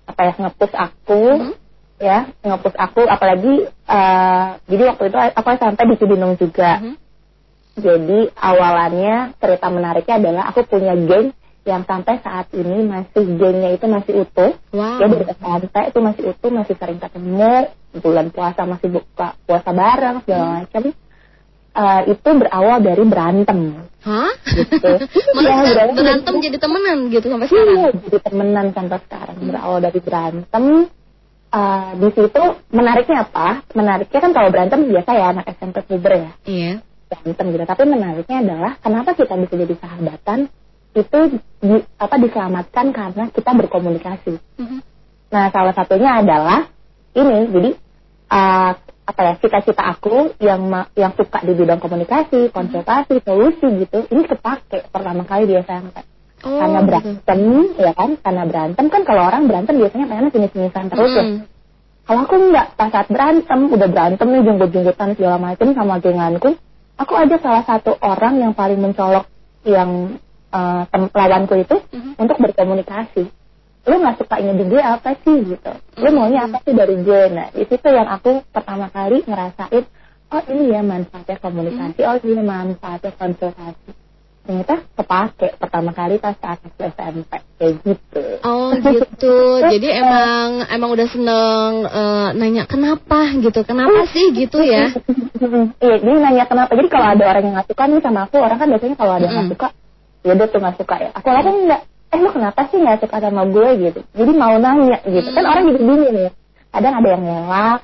apa 0.07 0.21
ya 0.27 0.35
ngepus 0.43 0.73
aku, 0.75 1.23
Mhm. 1.39 1.53
ya 2.03 2.19
ngepus 2.43 2.75
aku. 2.75 3.07
Apalagi 3.07 3.55
eh, 3.71 4.47
jadi 4.67 4.83
waktu 4.91 5.05
itu 5.07 5.19
aku 5.39 5.49
SMP 5.55 5.81
di 5.87 5.97
Cibinong 6.03 6.35
juga. 6.35 6.83
Mhm. 6.83 6.95
Jadi 7.79 8.33
awalannya 8.35 9.39
cerita 9.39 9.67
menariknya 9.71 10.17
adalah 10.19 10.45
aku 10.51 10.67
punya 10.67 10.95
geng 10.99 11.31
yang 11.69 11.85
sampai 11.85 12.19
saat 12.25 12.49
ini 12.57 12.83
masih 12.89 13.37
gengnya 13.37 13.71
itu 13.77 13.87
masih 13.87 14.13
utuh. 14.27 14.57
Wow. 14.73 14.99
Ya 14.99 15.07
dari 15.07 15.25
SMP 15.29 15.75
itu 15.93 15.99
masih 16.01 16.23
utuh, 16.35 16.51
masih 16.51 16.75
sering 16.81 16.99
ketemu. 16.99 17.55
Bulan 17.91 18.27
puasa 18.31 18.63
masih 18.65 18.89
buka 18.91 19.35
puasa 19.45 19.71
bareng 19.71 20.23
segala 20.25 20.65
macam. 20.65 20.83
Eh, 21.71 22.03
itu 22.11 22.29
berawal 22.35 22.83
dari 22.83 23.05
berantem 23.07 23.79
Hah? 24.03 24.35
gitu. 24.43 24.91
Malah 25.39 25.55
Iya, 25.63 25.71
berantem, 25.71 26.03
berantem 26.03 26.35
jadi 26.43 26.59
temenan 26.59 26.99
gitu 27.15 27.27
sampai 27.31 27.47
sekarang. 27.47 27.77
Iya, 27.79 27.89
jadi 27.95 28.19
temenan 28.27 28.67
sampai 28.75 28.99
sekarang 29.07 29.37
berawal 29.47 29.79
dari 29.79 30.01
berantem. 30.03 30.65
Eh, 31.51 31.91
di 31.99 32.09
situ 32.15 32.43
menariknya 32.75 33.27
apa? 33.27 33.63
Menariknya 33.75 34.19
kan 34.23 34.31
kalau 34.35 34.49
berantem 34.51 34.87
biasa 34.87 35.11
ya 35.15 35.27
anak 35.35 35.47
SMP 35.59 35.83
puber 35.87 36.13
ya 36.15 36.33
Iya. 36.47 36.73
Berantem 37.11 37.47
gitu. 37.51 37.65
Tapi 37.67 37.83
menariknya 37.85 38.39
adalah 38.47 38.73
kenapa 38.79 39.19
kita 39.19 39.35
bisa 39.35 39.55
jadi 39.59 39.75
sahabatan 39.83 40.39
itu 40.91 41.19
di- 41.63 41.87
apa 41.99 42.17
diselamatkan 42.19 42.87
karena 42.95 43.25
kita 43.35 43.51
berkomunikasi. 43.55 44.35
Mhm. 44.59 44.79
Nah, 45.31 45.45
salah 45.51 45.75
satunya 45.75 46.23
adalah 46.23 46.71
ini. 47.15 47.39
Jadi 47.51 47.71
uh, 48.31 48.73
apa 49.11 49.21
ya 49.27 49.35
cita-cita 49.43 49.83
aku 49.91 50.39
yang 50.39 50.71
yang 50.95 51.13
suka 51.19 51.43
di 51.43 51.53
bidang 51.59 51.83
komunikasi, 51.83 52.55
konsultasi, 52.55 53.19
solusi 53.27 53.67
gitu. 53.83 54.07
Ini 54.07 54.23
kepake 54.31 54.91
pertama 54.95 55.27
kali 55.27 55.51
di 55.51 55.59
SMP. 55.59 56.07
Oh, 56.41 56.57
karena 56.57 56.81
gitu. 56.81 56.89
berantem, 56.89 57.41
ya 57.77 57.93
kan? 57.93 58.11
Karena 58.17 58.43
berantem 58.49 58.87
kan 58.89 59.03
kalau 59.05 59.23
orang 59.29 59.45
berantem 59.45 59.77
biasanya 59.77 60.07
pengennya 60.09 60.33
sinis-sinisan 60.33 60.85
terus 60.89 61.13
ya. 61.13 61.25
Mm. 61.27 61.39
Kalau 62.11 62.21
aku 62.27 62.35
enggak, 62.43 62.67
pas 62.75 62.91
saat 62.91 63.07
berantem, 63.07 63.61
udah 63.71 63.89
berantem 63.93 64.27
nih 64.27 64.43
jenggot-jenggotan 64.43 65.15
segala 65.15 65.37
macam 65.39 65.69
sama 65.77 65.95
genganku, 66.03 66.59
aku 67.01 67.13
aja 67.17 67.37
salah 67.41 67.65
satu 67.65 67.97
orang 68.05 68.45
yang 68.45 68.53
paling 68.53 68.77
mencolok 68.77 69.25
yang 69.65 70.21
uh, 70.53 70.85
lawanku 71.17 71.57
itu 71.57 71.77
Mhm. 71.97 72.21
untuk 72.21 72.37
berkomunikasi. 72.37 73.25
Lu 73.89 73.97
nggak 73.97 74.21
sukanya 74.21 74.53
di 74.53 74.65
gue 74.69 74.83
apa 74.85 75.17
sih 75.25 75.37
gitu? 75.57 75.73
Lu 76.05 76.09
maunya 76.13 76.45
apa 76.45 76.61
sih 76.61 76.77
dari 76.77 77.01
gue? 77.01 77.23
Nah, 77.33 77.49
di 77.49 77.65
situ 77.65 77.89
yang 77.89 78.13
aku 78.13 78.45
pertama 78.53 78.93
kali 78.93 79.25
ngerasain, 79.25 79.85
oh 80.31 80.43
ini 80.53 80.77
ya 80.77 80.85
manfaatnya 80.85 81.41
komunikasi, 81.41 82.01
oh 82.05 82.17
ini 82.21 82.43
manfaatnya 82.45 83.17
konsultasi. 83.17 83.91
Ternyata 84.41 84.75
kepake 84.97 85.49
pertama 85.61 85.91
kali 85.93 86.17
pas 86.17 86.35
saat 86.41 86.59
aku 86.65 86.81
SMP 86.81 87.33
kayak 87.61 87.75
gitu. 87.85 88.23
Oh 88.43 88.73
gitu. 88.75 89.37
Jadi 89.73 89.89
emang 89.93 90.65
emang 90.73 90.91
udah 90.97 91.07
seneng 91.13 91.71
eh, 91.87 92.29
nanya 92.35 92.65
kenapa? 92.65 93.31
gitu. 93.37 93.61
Kenapa 93.63 94.09
sih? 94.11 94.33
gitu 94.33 94.65
ya? 94.65 94.91
iya 95.85 95.97
jadi 96.01 96.19
nanya 96.19 96.45
kenapa? 96.49 96.73
Jadi 96.75 96.89
kalau 96.89 97.07
ada 97.13 97.25
orang 97.29 97.43
yang 97.45 97.55
nggak 97.61 97.69
suka 97.69 97.83
nih 97.87 98.01
sama 98.03 98.21
aku 98.27 98.37
orang 98.41 98.59
kan 98.59 98.69
biasanya 98.73 98.97
kalau 98.97 99.13
ada 99.17 99.25
yang 99.29 99.37
nggak 99.37 99.53
suka 99.55 99.69
ya 100.21 100.33
udah 100.37 100.47
tuh 100.49 100.61
nggak 100.61 100.77
suka 100.81 100.95
ya. 101.01 101.11
Aku 101.17 101.29
kan 101.29 101.47
enggak 101.47 101.83
eh 102.11 102.19
lu 102.19 102.29
kenapa 102.35 102.61
sih 102.73 102.79
nggak 102.83 102.99
suka 103.07 103.17
sama 103.23 103.43
gue? 103.47 103.69
gitu. 103.79 104.01
Jadi 104.17 104.33
mau 104.35 104.55
nanya 104.57 104.99
gitu. 105.05 105.29
Kan 105.31 105.45
orang 105.45 105.63
jadi 105.69 105.79
bingung 105.79 106.17
ya. 106.17 106.33
Kadang 106.71 106.95
ada 107.03 107.09
yang 107.13 107.23
ngelak 107.27 107.81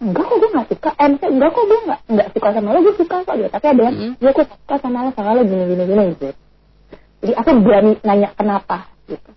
enggak 0.00 0.24
kok 0.24 0.36
gue 0.40 0.50
nggak 0.50 0.68
suka. 0.72 0.90
Eh 0.96 1.06
maksudnya, 1.08 1.30
enggak 1.30 1.50
kok 1.52 1.64
gue 1.64 1.78
nggak 1.86 2.00
nggak 2.08 2.28
suka 2.32 2.48
sama 2.56 2.68
lo 2.72 2.78
gue 2.80 2.94
suka 2.96 3.16
kok 3.20 3.34
gitu 3.36 3.48
tapi 3.52 3.66
ada 3.68 3.82
yang 3.84 3.96
Mm. 4.00 4.12
ya 4.18 4.30
gue 4.32 4.44
suka 4.48 4.74
sama 4.80 4.98
lo 5.04 5.10
sama 5.12 5.30
lo 5.36 5.42
gini 5.44 5.64
gini 5.68 5.84
gini 5.84 6.02
gitu. 6.16 6.28
Jadi 7.20 7.32
aku 7.36 7.48
berani 7.60 7.92
nanya 8.00 8.28
kenapa 8.32 8.88
gitu 9.06 9.30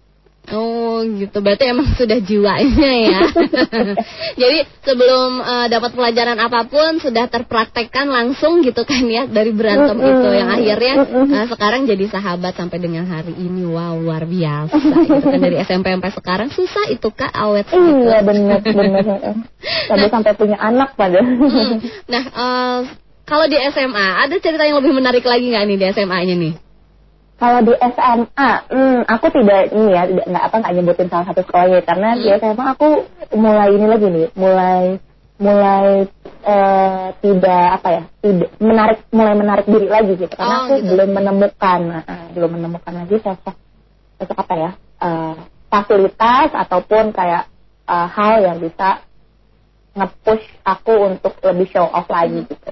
Oh 0.52 1.00
gitu. 1.08 1.40
Berarti 1.40 1.72
emang 1.72 1.96
sudah 1.96 2.20
jiwanya 2.20 2.92
ya. 3.00 3.22
Jadi 4.42 4.58
sebelum 4.84 5.40
eh, 5.40 5.68
dapat 5.72 5.96
pelajaran 5.96 6.36
apa 6.36 6.68
pun 6.68 7.00
sudah 7.00 7.32
terpraktekkan 7.32 8.12
langsung 8.12 8.60
gitu 8.60 8.84
kan 8.84 9.08
ya 9.08 9.24
dari 9.24 9.56
berantem 9.56 9.96
Mm-mm. 9.96 10.12
itu 10.12 10.30
yang 10.36 10.50
akhirnya 10.52 10.96
eh, 11.32 11.46
sekarang 11.48 11.88
jadi 11.88 12.06
sahabat 12.12 12.60
sampai 12.60 12.78
dengan 12.84 13.08
hari 13.08 13.32
ini. 13.40 13.64
Wow 13.64 14.04
luar 14.04 14.28
biasa. 14.28 14.76
Gitu 14.76 15.28
kan 15.32 15.40
dari 15.40 15.58
SMP 15.64 15.96
sampai 15.96 16.12
sekarang 16.12 16.50
susah 16.52 16.92
itu 16.92 17.08
kak 17.16 17.32
awet. 17.32 17.64
gitu. 17.64 18.04
iya 18.04 18.20
bener 18.20 18.60
bener 18.60 19.04
sampai 19.88 20.08
sampai 20.12 20.32
punya 20.36 20.58
anak 20.60 21.00
pada 21.00 21.24
Hmm. 21.24 21.80
Nah, 22.10 22.24
eh, 22.24 22.80
kalau 23.24 23.46
di 23.48 23.56
SMA 23.72 24.08
ada 24.28 24.36
cerita 24.44 24.68
yang 24.68 24.84
lebih 24.84 24.92
menarik 24.92 25.24
lagi 25.24 25.48
nggak 25.48 25.66
nih 25.70 25.78
di 25.80 25.86
SMA-nya 25.96 26.36
nih? 26.36 26.54
Kalau 27.34 27.60
di 27.66 27.74
SMA, 27.76 28.50
hmm, 28.72 29.00
aku 29.10 29.26
tidak 29.34 29.74
ini 29.74 29.92
ya, 29.92 30.04
tidak 30.08 30.26
nggak 30.32 30.44
apa 30.48 30.56
nggak 30.64 30.74
nyebutin 30.80 31.10
salah 31.12 31.26
satu 31.28 31.42
sekolahnya 31.44 31.82
karena 31.84 32.10
di 32.16 32.28
SMA 32.40 32.66
aku 32.78 32.90
mulai 33.36 33.70
ini 33.74 33.86
lagi 33.90 34.08
nih, 34.08 34.28
mulai 34.38 34.84
mulai 35.42 35.88
eh, 36.46 37.08
tidak 37.20 37.66
apa 37.82 37.90
ya, 37.90 38.04
tidak 38.22 38.50
menarik 38.62 39.00
mulai 39.12 39.34
menarik 39.36 39.66
diri 39.68 39.88
lagi 39.90 40.14
gitu 40.16 40.32
karena 40.32 40.56
Oh, 40.56 40.62
aku 40.70 40.74
gitu. 40.80 40.88
belum 40.94 41.10
menemukan, 41.10 41.80
eh, 42.06 42.26
belum 42.38 42.52
menemukan 42.54 42.94
lagi 42.96 43.16
sosok 43.20 43.56
sosok 44.22 44.38
apa 44.40 44.54
ya, 44.56 44.72
eh, 45.04 45.36
fasilitas 45.68 46.50
ataupun 46.54 47.12
kayak 47.12 47.50
eh, 47.90 48.08
hal 48.14 48.36
yang 48.46 48.58
bisa 48.62 49.04
nge-push 49.94 50.46
aku 50.66 50.94
untuk 51.12 51.34
lebih 51.44 51.68
show 51.70 51.86
off 51.86 52.08
lagi 52.10 52.46
gitu. 52.46 52.70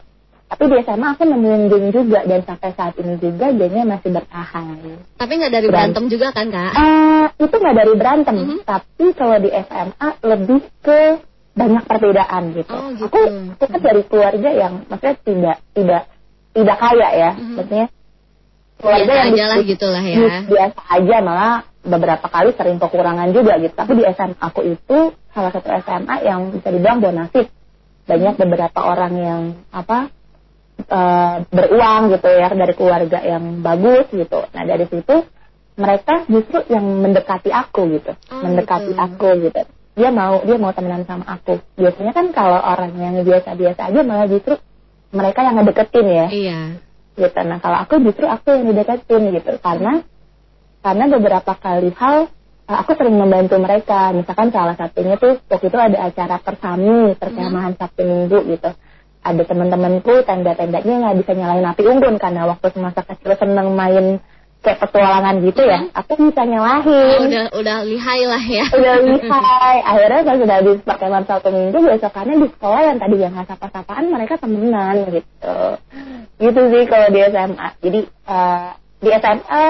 Tapi 0.51 0.67
di 0.67 0.75
SMA 0.83 1.07
aku 1.15 1.23
nemuin 1.23 1.63
geng 1.71 1.87
juga 1.95 2.27
dan 2.27 2.43
sampai 2.43 2.75
saat 2.75 2.99
ini 2.99 3.15
juga 3.17 3.55
gengnya 3.55 3.87
masih 3.87 4.11
bertahan. 4.11 4.67
Tapi 5.15 5.31
nggak 5.39 5.47
dari 5.47 5.67
Berantem. 5.71 6.03
berantem 6.03 6.05
juga 6.11 6.27
kan 6.35 6.45
kak? 6.51 6.71
Eh, 6.75 7.25
itu 7.39 7.55
nggak 7.55 7.77
dari 7.79 7.93
berantem, 7.95 8.35
Mhm. 8.35 8.57
tapi 8.67 9.05
kalau 9.15 9.37
di 9.39 9.49
SMA 9.49 10.09
lebih 10.21 10.59
ke 10.83 10.99
banyak 11.51 11.83
perbedaan 11.87 12.43
gitu. 12.51 12.75
Oh, 12.75 12.91
gitu. 12.91 13.07
Aku, 13.07 13.19
kan 13.63 13.79
dari 13.79 14.03
keluarga 14.03 14.49
yang 14.51 14.73
maksudnya 14.87 15.15
tidak 15.23 15.57
tidak 15.71 16.03
tidak 16.51 16.77
kaya 16.77 17.09
ya, 17.15 17.31
Mhm. 17.31 17.53
maksudnya 17.55 17.85
keluarga 18.75 19.07
Biasa 19.07 19.23
yang 19.23 19.31
aja 19.31 19.45
lah 19.47 19.57
gitu 19.63 19.87
lah 19.87 20.03
ya. 20.03 20.17
bi- 20.19 20.45
biasa 20.51 20.79
aja 20.89 21.15
malah 21.23 21.53
beberapa 21.81 22.27
kali 22.27 22.49
sering 22.53 22.77
kekurangan 22.77 23.29
juga 23.31 23.55
gitu. 23.57 23.71
Tapi 23.71 23.91
di 23.95 24.03
SMA 24.03 24.35
aku 24.37 24.61
itu 24.67 24.97
salah 25.31 25.51
satu 25.55 25.69
SMA 25.79 26.15
yang 26.27 26.51
bisa 26.51 26.67
dibilang 26.67 26.99
bonafit. 26.99 27.47
Banyak 28.03 28.35
beberapa 28.35 28.79
orang 28.83 29.13
yang 29.15 29.41
apa 29.71 30.11
eh, 30.83 31.35
beruang 31.47 32.01
gitu 32.11 32.29
ya 32.29 32.47
dari 32.49 32.73
keluarga 32.73 33.19
yang 33.21 33.61
bagus 33.61 34.05
gitu. 34.09 34.39
Nah 34.51 34.63
dari 34.63 34.85
situ 34.85 35.15
mereka 35.71 36.27
justru 36.27 36.61
yang 36.67 36.83
mendekati 36.83 37.49
aku 37.49 37.87
gitu, 37.95 38.11
Oh, 38.29 38.43
mendekati 38.43 38.91
gitu. 38.91 38.99
aku 39.01 39.29
gitu. 39.47 39.61
Dia 39.95 40.09
mau 40.11 40.43
dia 40.43 40.55
mau 40.59 40.71
temenan 40.71 41.03
sama 41.03 41.25
aku. 41.27 41.59
Biasanya 41.75 42.11
kan 42.11 42.31
kalau 42.31 42.59
orang 42.59 42.91
yang 42.95 43.15
biasa-biasa 43.23 43.91
aja 43.91 43.99
malah 44.03 44.27
justru 44.27 44.55
mereka 45.11 45.43
yang 45.43 45.55
ngedeketin 45.59 46.07
ya 46.07 46.27
Iya. 46.31 46.59
gitu. 47.17 47.39
Nah 47.43 47.59
kalau 47.59 47.77
aku 47.83 47.99
justru 48.03 48.25
aku 48.27 48.51
yang 48.55 48.65
dideketin 48.71 49.21
gitu 49.35 49.51
karena 49.59 50.03
karena 50.81 51.03
beberapa 51.07 51.53
kali 51.55 51.91
hal 51.95 52.27
eh, 52.67 52.77
aku 52.77 52.91
sering 52.95 53.15
membantu 53.15 53.55
mereka. 53.59 54.11
Misalkan 54.11 54.51
salah 54.51 54.75
satunya 54.75 55.15
tuh 55.15 55.39
waktu 55.47 55.65
itu 55.67 55.77
ada 55.79 55.97
acara 56.03 56.35
persami 56.39 57.15
perkemahan 57.15 57.73
Sabtu 57.75 58.01
Minggu 58.03 58.37
gitu. 58.47 58.71
Ada 59.21 59.45
teman-temanku 59.45 60.25
tenda-tendanya 60.25 60.93
nggak 60.97 61.17
bisa 61.21 61.31
nyalain 61.33 61.67
api 61.67 61.83
unggun 61.85 62.17
karena 62.17 62.45
waktu 62.45 62.73
semasa 62.73 63.05
kecil 63.05 63.37
seneng 63.37 63.73
main 63.73 64.17
kayak 64.61 64.77
petualangan 64.77 65.41
gitu 65.41 65.61
ya. 65.61 65.89
Aku 65.93 66.17
bisa 66.17 66.41
Oh, 66.41 66.45
nyalain 66.45 67.21
udah 67.25 67.45
udah 67.53 67.77
lihai 67.81 68.21
lah 68.25 68.41
ya. 68.41 68.65
udah 68.67 68.95
lihai 69.07 69.77
akhirnya 69.81 70.21
pas 70.21 70.37
sudah 70.37 70.55
habis 70.57 70.77
pertemuan 70.81 71.25
satu 71.25 71.49
minggu 71.49 71.77
besokannya 71.79 72.35
di 72.35 72.47
sekolah 72.49 72.81
yang 72.83 72.97
tadi 72.97 73.15
yang 73.17 73.33
sapa-sapaan 73.37 74.03
mereka 74.09 74.37
temenan 74.37 74.95
gitu 75.09 75.57
gitu 76.37 76.61
sih 76.69 76.83
kalau 76.85 77.07
di 77.09 77.19
SMA 77.23 77.67
jadi 77.79 77.99
eh, 78.05 78.67
di 79.01 79.09
SMA 79.11 79.65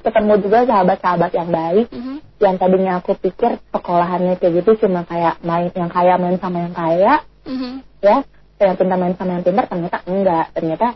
ketemu 0.00 0.32
juga 0.40 0.58
sahabat-sahabat 0.64 1.30
yang 1.30 1.48
baik 1.48 1.86
Mhm. 1.92 2.16
yang 2.40 2.54
tadinya 2.56 2.92
aku 3.00 3.12
pikir 3.14 3.60
sekolahannya 3.68 4.36
kayak 4.36 4.60
gitu 4.60 4.84
cuma 4.84 5.04
kayak 5.04 5.36
main 5.42 5.68
yang 5.68 5.88
kaya 5.88 6.16
main 6.16 6.36
sama 6.36 6.64
yang 6.64 6.72
kaya 6.72 7.14
Mhm. 7.44 7.84
ya 8.00 8.24
yang 8.64 8.76
pintar 8.78 8.96
main 8.98 9.14
sama 9.14 9.38
yang 9.38 9.44
pintar 9.46 9.64
ternyata 9.70 9.98
enggak 10.08 10.46
ternyata 10.54 10.86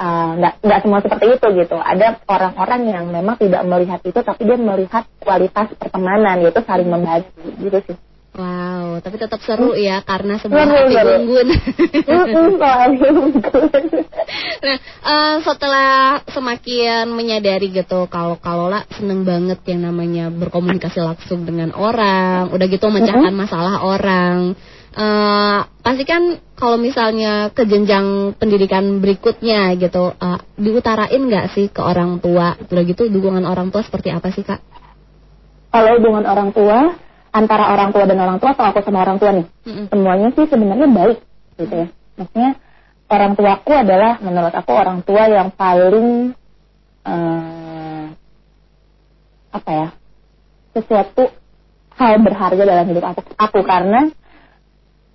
uh, 0.00 0.30
nggak 0.40 0.54
nggak 0.64 0.80
semua 0.84 1.00
seperti 1.04 1.26
itu 1.36 1.46
gitu 1.64 1.76
ada 1.76 2.06
orang-orang 2.28 2.80
yang 2.88 3.04
memang 3.08 3.36
tidak 3.36 3.62
melihat 3.68 4.00
itu 4.04 4.20
tapi 4.20 4.40
dia 4.48 4.58
melihat 4.58 5.04
kualitas 5.20 5.66
pertemanan 5.76 6.40
yaitu 6.40 6.60
saling 6.64 6.88
membantu 6.88 7.44
gitu 7.60 7.78
sih 7.88 7.96
Wow, 8.30 9.02
tapi 9.02 9.18
tetap 9.18 9.42
seru 9.42 9.74
ya 9.74 10.06
karena 10.06 10.38
sebuah 10.38 10.62
seru. 10.62 11.18
unggun. 11.18 11.48
Gitu. 11.90 12.06
nah, 14.62 14.76
eh, 14.78 15.36
setelah 15.42 16.22
semakin 16.30 17.10
menyadari 17.10 17.74
gitu 17.74 18.06
kalau 18.06 18.38
kalau 18.38 18.70
lah 18.70 18.86
seneng 18.94 19.26
banget 19.26 19.58
yang 19.66 19.82
namanya 19.82 20.30
berkomunikasi 20.30 21.02
langsung 21.02 21.42
dengan 21.42 21.74
orang, 21.74 22.54
udah 22.54 22.66
gitu 22.70 22.86
memecahkan 22.86 23.34
masalah 23.34 23.82
orang. 23.82 24.54
Eh 24.90 25.58
pasti 25.80 26.04
kan 26.04 26.22
kalau 26.58 26.76
misalnya 26.76 27.54
ke 27.54 27.62
jenjang 27.64 28.36
pendidikan 28.36 28.98
berikutnya 28.98 29.74
gitu, 29.78 30.12
eh, 30.14 30.40
diutarain 30.58 31.22
nggak 31.22 31.54
sih 31.54 31.70
ke 31.70 31.80
orang 31.80 32.18
tua? 32.18 32.58
Udah 32.58 32.82
gitu 32.84 33.06
dukungan 33.06 33.46
orang 33.46 33.70
tua 33.70 33.86
seperti 33.86 34.10
apa 34.10 34.28
sih 34.34 34.42
kak? 34.42 34.60
kalau 35.70 35.90
hubungan 35.96 36.26
orang 36.26 36.50
tua 36.50 36.98
antara 37.30 37.70
orang 37.70 37.94
tua 37.94 38.04
dan 38.10 38.18
orang 38.18 38.38
tua 38.42 38.50
atau 38.58 38.66
aku 38.66 38.82
sama 38.82 39.06
orang 39.06 39.22
tua 39.22 39.30
nih 39.30 39.46
Mm-mm. 39.46 39.86
semuanya 39.86 40.28
sih 40.34 40.46
sebenarnya 40.50 40.88
baik 40.90 41.18
gitu 41.62 41.74
ya 41.74 41.86
maksudnya 42.18 42.50
orang 43.10 43.32
tuaku 43.38 43.72
adalah 43.74 44.12
menurut 44.18 44.54
aku 44.54 44.70
orang 44.74 44.98
tua 45.06 45.22
yang 45.30 45.48
paling 45.54 46.34
eh, 47.06 48.04
apa 49.50 49.70
ya 49.70 49.88
sesuatu 50.74 51.30
hal 51.94 52.14
berharga 52.18 52.62
dalam 52.66 52.86
hidup 52.90 53.04
aku 53.14 53.20
aku 53.38 53.58
karena 53.62 54.10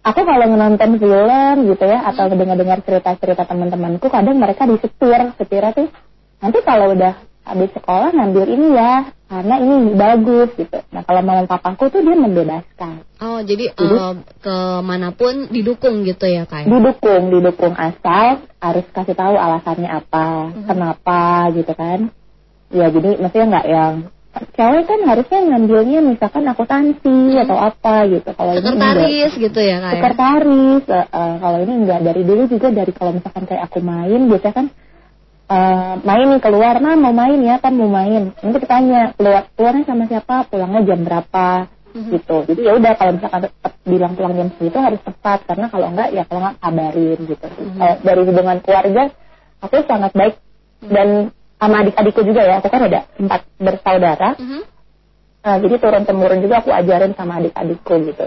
aku 0.05 0.21
kalau 0.21 0.45
nonton 0.47 0.91
film 0.95 1.55
gitu 1.65 1.83
ya 1.83 1.99
atau 2.05 2.29
dengar-dengar 2.29 2.79
cerita-cerita 2.79 3.43
teman-temanku 3.43 4.05
kadang 4.07 4.37
mereka 4.37 4.63
disetir 4.63 5.33
setirnya 5.35 5.73
tuh 5.73 5.89
nanti 6.37 6.59
kalau 6.61 6.93
udah 6.93 7.13
habis 7.41 7.69
sekolah 7.71 8.09
ngambil 8.09 8.45
ini 8.47 8.73
ya 8.73 8.93
karena 9.25 9.55
ini 9.57 9.75
bagus 9.93 10.49
gitu 10.55 10.77
nah 10.89 11.01
kalau 11.01 11.21
mama 11.21 11.45
papaku 11.45 11.89
tuh 11.89 12.01
dia 12.01 12.13
membebaskan 12.15 13.01
Oh, 13.17 13.39
jadi 13.39 13.71
Jadi- 13.71 13.95
eh, 13.95 14.13
ke 14.39 14.57
mana 14.81 15.09
pun 15.09 15.47
didukung 15.47 16.03
gitu 16.03 16.25
ya 16.25 16.43
kak? 16.43 16.65
didukung 16.65 17.29
didukung 17.29 17.73
asal 17.73 18.45
harus 18.59 18.85
kasih 18.87 19.13
tahu 19.13 19.33
alasannya 19.35 19.89
apa 19.89 20.27
Mhm. 20.51 20.65
kenapa 20.65 21.21
gitu 21.51 21.73
kan 21.73 22.09
ya 22.69 22.89
jadi 22.89 23.09
maksudnya 23.17 23.47
nggak 23.47 23.67
yang 23.67 23.93
cewek 24.35 24.83
kan 24.83 24.99
harusnya 25.07 25.39
ngambilnya 25.47 25.99
misalkan 26.03 26.43
akuntansi 26.43 27.39
atau 27.39 27.55
apa 27.55 28.03
gitu. 28.11 28.29
Kalau 28.35 28.51
ini 28.51 28.67
enggak. 28.67 29.31
Gitu 29.31 29.59
ya 29.59 29.75
kak? 29.79 29.91
ya? 29.91 29.93
sekretaris 29.95 30.83
eh, 30.91 31.07
eh, 31.07 31.35
kalau 31.39 31.57
ini 31.63 31.73
enggak. 31.85 31.99
Dari 32.03 32.21
dulu 32.27 32.43
juga 32.51 32.67
dari 32.75 32.91
kalau 32.91 33.11
misalkan 33.15 33.43
kayak 33.47 33.63
aku 33.71 33.79
main 33.79 34.21
biasanya 34.27 34.55
kan 34.55 34.67
eh, 35.47 35.93
main 36.03 36.27
nih 36.35 36.41
keluar. 36.43 36.75
Mah 36.83 36.95
mau 36.99 37.15
main 37.15 37.39
ya 37.39 37.55
kan 37.63 37.73
mau 37.79 37.87
main. 37.87 38.35
Nanti 38.35 38.57
ditanya 38.59 39.15
keluar 39.15 39.47
keluarnya 39.55 39.83
sama 39.87 40.03
siapa? 40.11 40.35
Pulangnya 40.51 40.81
jam 40.83 40.99
berapa? 41.07 41.47
Mhm. 41.95 42.11
gitu. 42.11 42.37
Jadi 42.43 42.61
ya 42.67 42.75
udah 42.75 42.93
kalau 42.99 43.11
misalkan 43.15 43.41
tetap 43.47 43.73
bilang 43.87 44.13
pulang 44.19 44.33
jam 44.35 44.47
segitu 44.59 44.77
harus 44.83 44.99
tepat. 44.99 45.47
Karena 45.47 45.71
kalau 45.71 45.87
enggak 45.95 46.11
ya 46.11 46.27
kalau 46.27 46.39
enggak 46.43 46.57
kabarin 46.59 47.19
gitu. 47.23 47.47
Mhm. 47.47 47.77
Kalau 47.79 47.95
dari 48.03 48.21
hubungan 48.27 48.57
keluarga 48.59 49.03
aku 49.63 49.75
sangat 49.87 50.11
baik. 50.11 50.35
Dan 50.85 51.31
sama 51.55 51.75
adik-adikku 51.83 52.21
juga 52.23 52.41
ya 52.43 52.55
aku 52.59 52.67
kan 52.67 52.81
ada 52.85 52.99
empat 53.15 53.41
bersaudara 53.57 54.29
Mhm. 54.35 54.61
Nah, 55.45 55.61
jadi 55.61 55.77
turun 55.77 56.09
temurun 56.09 56.41
juga 56.41 56.65
aku 56.65 56.73
ajarin 56.73 57.13
sama 57.13 57.37
adik-adikku 57.37 57.93
gitu. 58.09 58.25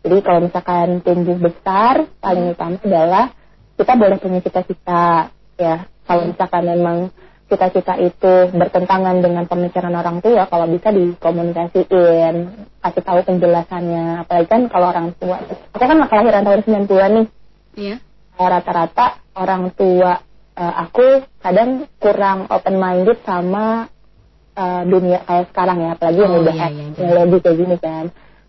Jadi 0.00 0.16
kalau 0.24 0.40
misalkan 0.48 1.04
tumbuh 1.04 1.36
besar, 1.36 2.08
paling 2.16 2.56
utama 2.56 2.80
adalah 2.80 3.28
kita 3.76 3.92
boleh 3.92 4.16
punya 4.16 4.40
cita-cita 4.40 5.36
ya. 5.60 5.84
Kalau 6.08 6.32
misalkan 6.32 6.64
memang 6.64 7.12
cita-cita 7.52 8.00
itu 8.00 8.48
bertentangan 8.56 9.20
dengan 9.20 9.44
pemikiran 9.44 9.92
orang 10.00 10.24
tua, 10.24 10.48
kalau 10.48 10.64
bisa 10.64 10.88
dikomunikasiin, 10.96 12.34
kasih 12.80 13.02
tahu 13.04 13.18
penjelasannya. 13.28 14.24
Apalagi 14.24 14.48
kan 14.48 14.62
kalau 14.72 14.86
orang 14.96 15.12
tua, 15.20 15.36
aku 15.76 15.84
kan 15.84 16.08
kelahiran 16.08 16.40
tahun 16.40 16.60
90-an 16.64 17.10
nih, 17.20 17.26
Iya. 17.76 17.96
rata-rata 18.40 19.20
orang 19.36 19.76
tua 19.76 20.24
eh, 20.56 20.74
aku 20.82 21.06
kadang 21.38 21.70
kurang 21.96 22.48
open 22.48 22.76
minded 22.76 23.20
sama 23.22 23.86
eh, 24.52 24.82
dunia 24.84 25.20
kayak 25.22 25.52
sekarang 25.52 25.78
ya 25.78 25.88
apalagi 25.94 26.18
yang 26.18 26.32
Oh, 26.32 26.42
udah 26.42 26.54
iya, 26.54 26.68
iya, 26.68 26.84
iya. 26.84 26.94
teknologi 26.96 27.36
kayak 27.40 27.56
gini 27.56 27.76
kan 27.78 28.06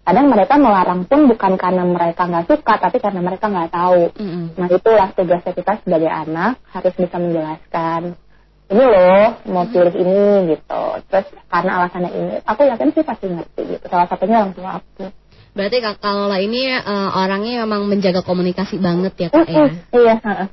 kadang 0.08 0.32
mereka 0.32 0.56
melarang 0.56 1.04
pun 1.04 1.28
bukan 1.28 1.54
karena 1.60 1.84
mereka 1.84 2.24
nggak 2.24 2.48
suka 2.48 2.74
tapi 2.80 2.98
karena 2.98 3.20
mereka 3.20 3.52
nggak 3.52 3.76
tahu 3.76 4.08
Mm-mm. 4.16 4.56
nah 4.56 4.68
itulah 4.72 5.12
tugasnya 5.12 5.52
kita 5.52 5.84
sebagai 5.84 6.08
anak 6.08 6.64
harus 6.72 6.96
bisa 6.96 7.20
menjelaskan 7.20 8.16
ini 8.68 8.84
loh 8.84 9.28
mau 9.52 9.68
pilih 9.68 9.92
ini 9.92 10.24
gitu 10.56 10.84
terus 11.12 11.28
karena 11.52 11.72
alasannya 11.84 12.12
ini 12.12 12.36
aku 12.40 12.62
yakin 12.64 12.96
sih 12.96 13.04
pasti 13.04 13.28
ngerti 13.28 13.62
gitu 13.68 13.86
salah 13.88 14.08
satunya 14.08 14.48
orang 14.48 14.56
tua 14.56 14.80
aku 14.80 15.12
Berarti 15.58 15.82
Lola 15.82 16.38
ini 16.38 16.70
eh, 16.70 17.10
orangnya 17.18 17.66
memang 17.66 17.90
menjaga 17.90 18.22
komunikasi 18.22 18.78
banget 18.78 19.18
ya 19.18 19.28
Kak 19.34 19.50
ya. 19.50 19.66
Mm-mm, 19.66 19.72
iya 19.92 20.16
heeh. 20.22 20.48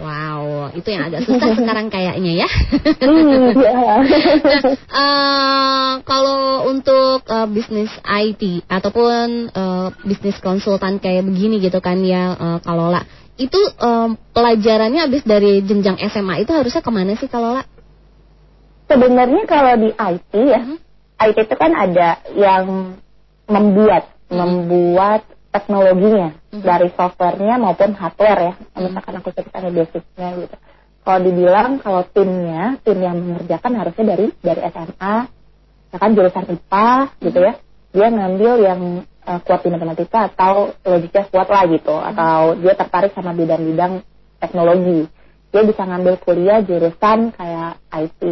Wow, 0.00 0.72
itu 0.72 0.88
yang 0.88 1.12
agak 1.12 1.28
susah 1.28 1.52
sekarang 1.60 1.92
kayaknya 1.92 2.44
ya. 2.44 2.48
Hmm, 3.04 3.52
iya. 3.52 3.92
Eh, 5.00 5.92
kalau 6.02 6.66
untuk 6.72 7.22
eh, 7.24 7.48
bisnis 7.52 7.92
IT 8.02 8.64
ataupun 8.66 9.52
eh, 9.52 9.88
bisnis 10.02 10.40
konsultan 10.40 10.98
kayak 10.98 11.24
begini 11.28 11.60
gitu 11.60 11.78
kan 11.84 12.00
ya 12.00 12.34
eh, 12.34 12.58
Kalola, 12.64 13.04
itu 13.36 13.60
eh, 13.60 14.08
pelajarannya 14.32 15.04
habis 15.04 15.22
dari 15.22 15.60
jenjang 15.62 16.00
SMA 16.08 16.42
itu 16.42 16.52
harusnya 16.56 16.80
ke 16.80 16.90
mana 16.90 17.12
sih 17.16 17.28
Kalola? 17.28 17.62
Sebenarnya 18.88 19.42
kalau 19.46 19.74
di 19.78 19.90
IT 19.94 20.32
ya, 20.34 20.60
Mhm. 20.64 20.76
IT 21.20 21.36
itu 21.44 21.54
kan 21.54 21.72
ada 21.76 22.18
yang 22.32 22.96
membuat, 23.46 24.08
membuat 24.32 25.22
teknologinya 25.50 26.38
Mhm. 26.54 26.62
dari 26.62 26.88
softwarenya 26.94 27.58
maupun 27.58 27.94
hardware 27.94 28.40
ya. 28.40 28.52
Misalkan 28.78 29.14
aku 29.18 29.30
ceritanya 29.34 29.70
basicnya 29.74 30.28
gitu. 30.38 30.56
Kalau 31.00 31.20
dibilang 31.26 31.70
kalau 31.82 32.02
timnya, 32.06 32.78
tim 32.86 32.98
yang 33.02 33.18
mengerjakan 33.18 33.72
harusnya 33.74 34.04
dari 34.14 34.26
dari 34.44 34.60
SMA, 34.70 35.14
misalkan 35.90 36.12
jurusan 36.14 36.44
IPA 36.54 36.90
gitu 37.18 37.38
ya, 37.40 37.52
dia 37.90 38.06
ngambil 38.12 38.52
yang 38.62 38.80
eh, 39.20 39.40
kuat 39.44 39.60
di 39.60 39.68
matematika 39.68 40.32
atau 40.32 40.72
logiknya 40.80 41.28
kuat 41.28 41.48
lah 41.50 41.64
gitu, 41.68 41.92
atau 41.92 42.56
dia 42.56 42.72
tertarik 42.72 43.12
sama 43.12 43.36
bidang-bidang 43.36 44.00
teknologi. 44.40 45.10
Dia 45.50 45.62
bisa 45.66 45.82
ngambil 45.82 46.14
kuliah 46.22 46.62
jurusan 46.62 47.34
kayak 47.34 47.82
IT, 47.90 48.22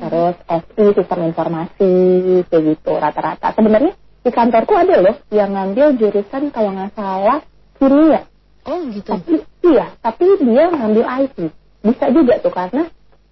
terus 0.00 0.36
SI 0.48 0.84
sistem 0.96 1.20
informasi 1.28 1.92
kayak 2.50 2.62
gitu 2.76 2.92
rata-rata. 2.98 3.52
Sebenarnya 3.54 3.94
di 4.20 4.30
kantorku 4.30 4.76
ada 4.76 5.00
loh 5.00 5.16
yang 5.32 5.56
ngambil 5.56 5.96
jurusan 5.96 6.52
kalau 6.52 6.70
nggak 6.76 6.92
salah 6.92 7.40
kimia. 7.80 8.28
Oh 8.68 8.84
gitu. 8.92 9.08
Tapi 9.08 9.34
iya, 9.64 9.96
tapi 10.04 10.24
dia 10.44 10.68
ngambil 10.68 11.04
IT. 11.24 11.38
Bisa 11.80 12.04
juga 12.12 12.36
tuh 12.44 12.52
karena 12.52 12.84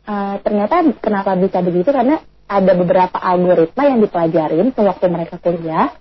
eh, 0.09 0.35
ternyata 0.41 0.75
kenapa 1.05 1.37
bisa 1.37 1.61
begitu 1.61 1.93
karena 1.93 2.25
ada 2.49 2.73
beberapa 2.73 3.21
algoritma 3.21 3.83
yang 3.85 4.01
dipelajarin 4.01 4.73
sewaktu 4.73 5.05
mereka 5.13 5.37
kuliah. 5.37 5.93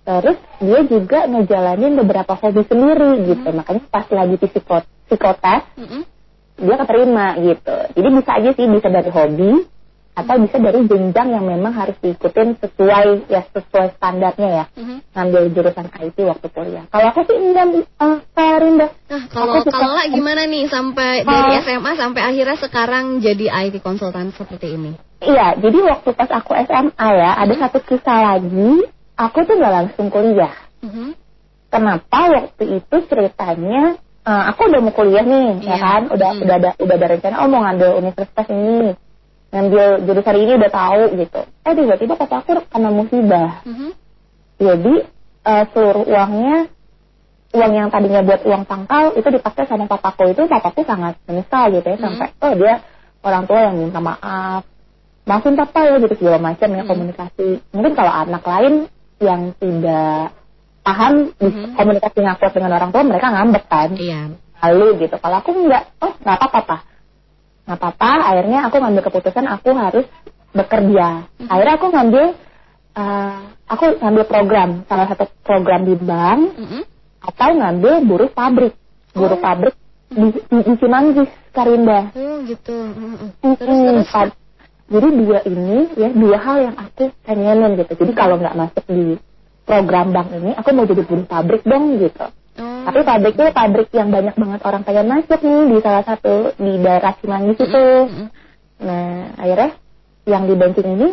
Terus 0.00 0.40
dia 0.64 0.80
juga 0.88 1.28
ngejalanin 1.28 1.92
beberapa 2.00 2.32
hobi 2.32 2.64
sendiri 2.64 3.28
gitu. 3.28 3.48
Makanya 3.52 3.84
pas 3.92 4.08
lagi 4.08 4.40
psikot 4.40 4.88
psikotes 5.06 5.62
Mm-mm. 5.76 6.02
dia 6.56 6.76
keterima 6.80 7.36
gitu. 7.36 7.76
Jadi 8.00 8.08
bisa 8.08 8.30
aja 8.32 8.50
sih 8.56 8.64
bisa 8.64 8.88
dari 8.88 9.10
hobi 9.12 9.68
atau 10.20 10.36
bisa 10.38 10.56
dari 10.56 10.80
jenjang 10.84 11.28
yang 11.30 11.44
memang 11.44 11.72
harus 11.72 11.96
diikutin 11.98 12.54
sesuai 12.56 13.26
ya 13.26 13.42
sesuai 13.48 13.96
standarnya 13.96 14.48
ya 14.50 14.64
Mhm. 14.72 14.96
ngambil 15.10 15.42
jurusan 15.50 15.86
IT 15.90 16.18
waktu 16.22 16.46
kuliah. 16.48 16.84
Kalau 16.88 17.06
aku 17.08 17.20
sih 17.24 17.36
enggak 17.36 17.66
uh, 17.96 18.18
Kak 18.30 18.56
Rinda. 18.60 18.88
Nah, 19.08 19.22
kalau 19.28 19.60
suka- 19.60 19.72
Kalola 19.74 20.04
gimana 20.06 20.42
nih 20.44 20.64
sampai 20.66 21.22
dari 21.22 21.50
Oh. 21.50 21.60
SMA 21.60 21.92
sampai 21.94 22.20
akhirnya 22.22 22.56
sekarang 22.56 23.04
jadi 23.18 23.46
IT 23.48 23.80
konsultan 23.80 24.30
seperti 24.30 24.76
ini? 24.76 24.92
Iya, 25.20 25.56
jadi 25.56 25.78
waktu 25.84 26.08
pas 26.12 26.30
aku 26.30 26.56
SMA 26.56 27.08
ya 27.12 27.30
ada 27.36 27.54
satu 27.58 27.80
kisah 27.80 28.18
lagi. 28.36 28.84
Aku 29.14 29.44
tuh 29.44 29.54
nggak 29.54 29.74
langsung 29.74 30.08
kuliah. 30.08 30.52
Mhm. 30.80 31.12
Kenapa 31.68 32.20
waktu 32.26 32.82
itu 32.82 32.96
ceritanya 33.06 33.94
uh, 34.20 34.42
aku 34.48 34.66
udah 34.66 34.80
mau 34.80 34.90
kuliah 34.90 35.22
nih, 35.22 35.62
Iya. 35.62 35.70
ya 35.70 35.76
kan? 35.76 36.02
Udah 36.08 36.28
Mm. 36.34 36.42
udah 36.42 36.54
ada 36.56 36.70
udah 36.76 36.94
ada 36.96 37.06
rencana 37.08 37.36
oh 37.40 37.48
mau 37.48 37.62
ngambil 37.62 37.88
universitas 37.96 38.46
ini, 38.48 38.96
ngambil 39.50 40.06
jurusan 40.06 40.36
ini 40.38 40.52
udah 40.56 40.70
tahu 40.70 41.02
gitu. 41.18 41.40
Eh 41.66 41.72
tiba-tiba 41.74 42.14
papa 42.14 42.42
aku 42.42 42.62
kena 42.70 42.90
musibah. 42.90 43.62
Mhm. 43.66 43.90
Jadi 44.60 44.94
uh, 45.42 45.64
seluruh 45.72 46.04
uangnya 46.06 46.68
uang 47.50 47.72
yang 47.74 47.88
tadinya 47.90 48.22
buat 48.22 48.46
uang 48.46 48.62
pangkal 48.62 49.10
itu 49.18 49.26
dipakai 49.26 49.66
sama 49.66 49.90
papaku 49.90 50.30
itu 50.30 50.46
papaku 50.46 50.86
sangat 50.86 51.18
menyesal 51.26 51.66
gitu 51.74 51.82
ya 51.82 51.96
Hmm. 51.98 52.04
sampai 52.14 52.28
oh 52.46 52.52
dia 52.54 52.74
orang 53.26 53.44
tua 53.50 53.58
yang 53.66 53.74
minta 53.74 53.98
maaf 53.98 54.62
maafin 55.26 55.58
papa 55.58 55.80
ya 55.82 55.98
gitu 55.98 56.14
segala 56.14 56.38
macam 56.38 56.68
ya 56.70 56.82
Hmm. 56.86 56.90
komunikasi 56.94 57.48
mungkin 57.74 57.92
kalau 57.98 58.12
anak 58.14 58.46
lain 58.46 58.86
yang 59.18 59.50
tidak 59.58 60.30
paham 60.86 61.34
Hmm. 61.42 61.74
komunikasi 61.74 62.16
nggak 62.22 62.38
kuat 62.38 62.52
dengan 62.54 62.70
orang 62.78 62.90
tua 62.94 63.02
mereka 63.02 63.26
ngambek 63.34 63.64
kan 63.66 63.90
Iya. 63.98 64.20
lalu 64.62 64.86
gitu 65.02 65.16
kalau 65.18 65.36
aku 65.42 65.50
nggak 65.50 65.84
oh 66.06 66.12
nggak 66.22 66.38
apa-apa. 66.38 66.76
Nggak 67.70 67.78
apa-apa 67.78 68.10
akhirnya 68.26 68.66
aku 68.66 68.76
ngambil 68.76 69.02
keputusan 69.06 69.46
aku 69.46 69.70
harus 69.72 70.06
bekerja 70.50 71.30
akhirnya 71.40 71.74
aku 71.78 71.86
ngambil 71.88 72.24
eh, 72.92 73.38
aku 73.64 73.84
ngambil 73.96 74.24
program 74.26 74.70
salah 74.84 75.06
satu 75.06 75.30
program 75.40 75.86
di 75.86 75.94
bank 75.94 76.58
Mhm. 76.58 76.82
atau 77.22 77.48
ngambil 77.54 77.94
buruh 78.02 78.30
pabrik 78.30 78.74
buruh 79.14 79.38
Oh. 79.38 79.40
pabrik 79.40 79.74
di, 80.10 80.26
di, 80.34 80.58
di 80.66 80.72
Cimanggis 80.76 81.30
Karinda 81.50 82.10
Oh 82.10 82.42
gitu. 82.42 82.74
Mhm. 82.74 83.30
Mm-mm, 83.38 83.54
Terus 83.54 84.10
terus. 84.10 84.34
Jadi 84.90 85.08
dua 85.14 85.38
ini 85.46 85.86
ya 85.94 86.10
dua 86.10 86.36
hal 86.36 86.56
yang 86.66 86.74
aku 86.74 87.14
pengenin 87.22 87.78
gitu 87.78 87.94
jadi 87.94 88.10
kalau 88.10 88.42
nggak 88.42 88.58
masuk 88.58 88.82
di 88.90 89.14
program 89.62 90.10
bank 90.10 90.34
ini 90.34 90.50
aku 90.58 90.68
mau 90.74 90.82
jadi 90.82 91.06
buruh 91.06 91.26
pabrik 91.30 91.62
dong 91.62 91.94
gitu 91.94 92.26
Oh. 92.60 92.84
tapi 92.84 93.00
pabriknya 93.02 93.50
pabrik 93.50 93.88
yang 93.90 94.08
banyak 94.08 94.36
banget 94.36 94.60
orang 94.60 94.82
pengen 94.84 95.06
masuk 95.08 95.40
nih 95.40 95.60
di 95.66 95.76
salah 95.80 96.04
satu 96.04 96.34
di 96.54 96.72
daerah 96.78 97.12
Cimanggis 97.16 97.58
itu. 97.58 97.86
Mhm. 98.04 98.26
Nah 98.80 99.08
akhirnya 99.34 99.70
yang 100.24 100.44
di 100.44 100.54
banking 100.54 100.88
ini 100.94 101.08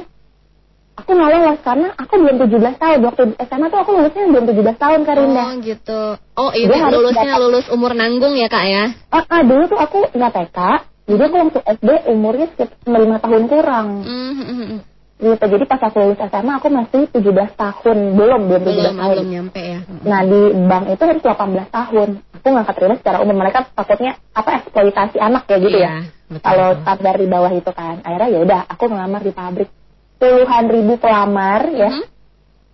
aku 0.93 1.09
nggak 1.09 1.29
lolos 1.29 1.59
karena 1.61 1.87
aku 1.93 2.13
belum 2.17 2.35
17 2.41 2.75
tahun. 2.75 2.99
Waktu 3.01 3.21
SMA 3.39 3.67
tuh 3.67 3.79
aku 3.79 3.89
lulusnya 3.93 4.23
belum 4.27 4.45
17 4.45 4.75
tahun 4.75 4.99
Karinda. 5.05 5.43
Oh 5.45 5.53
gitu. 5.61 6.01
Oh 6.35 6.51
ini 6.51 6.73
Dia 6.73 6.89
lulusnya 6.89 7.31
dapat- 7.31 7.41
lulus 7.41 7.65
umur 7.69 7.91
nanggung 7.93 8.33
ya 8.35 8.47
kak 8.47 8.65
ya? 8.65 8.83
Ah, 9.07 9.23
ah, 9.23 9.41
dulu 9.45 9.63
tuh 9.67 9.79
aku 9.79 10.09
nggak 10.11 10.31
TK. 10.33 10.59
Jadi 11.07 11.21
aku 11.23 11.35
waktu 11.39 11.59
SD 11.63 11.89
umurnya 12.11 12.47
sekitar 12.51 12.75
5 12.83 13.17
tahun 13.17 13.43
kurang. 13.47 13.87
Mhm. 14.03 14.96
Gitu. 15.17 15.33
Jadi 15.41 15.63
pas 15.65 15.81
aku 15.81 15.97
lulus 15.97 16.21
SMA 16.21 16.53
aku 16.55 16.67
masih 16.69 17.01
17 17.09 17.25
tahun. 17.57 17.97
Belum, 18.13 18.41
belum 18.45 18.61
17 18.61 18.69
Belum 18.69 18.95
tahun. 18.95 19.15
belum 19.17 19.27
nyampe 19.33 19.61
ya. 19.61 19.79
Nah 20.05 20.21
di 20.21 20.39
bank 20.63 20.83
itu 20.87 21.03
harus 21.03 21.23
18 21.25 21.67
tahun. 21.69 22.09
Aku 22.37 22.47
nggak 22.47 22.65
keterima 22.69 22.95
secara 22.95 23.17
umum. 23.19 23.35
Mereka 23.35 23.59
takutnya 23.73 24.13
apa 24.31 24.49
eksploitasi 24.61 25.17
anak 25.17 25.43
ya 25.45 25.57
gitu 25.57 25.73
Iya, 25.73 25.89
ya. 26.29 26.37
Kalau 26.37 26.69
standar 26.77 27.15
di 27.17 27.25
bawah 27.25 27.49
itu 27.49 27.71
kan. 27.71 27.97
Akhirnya 28.01 28.29
ya 28.29 28.39
udah 28.39 28.59
aku 28.67 28.83
ngelamar 28.85 29.21
di 29.21 29.31
pabrik. 29.31 29.69
Puluhan 30.17 30.65
ribu 30.67 30.93
pelamar 30.97 31.61
ya. 31.67 31.89
Mhm. 31.89 32.05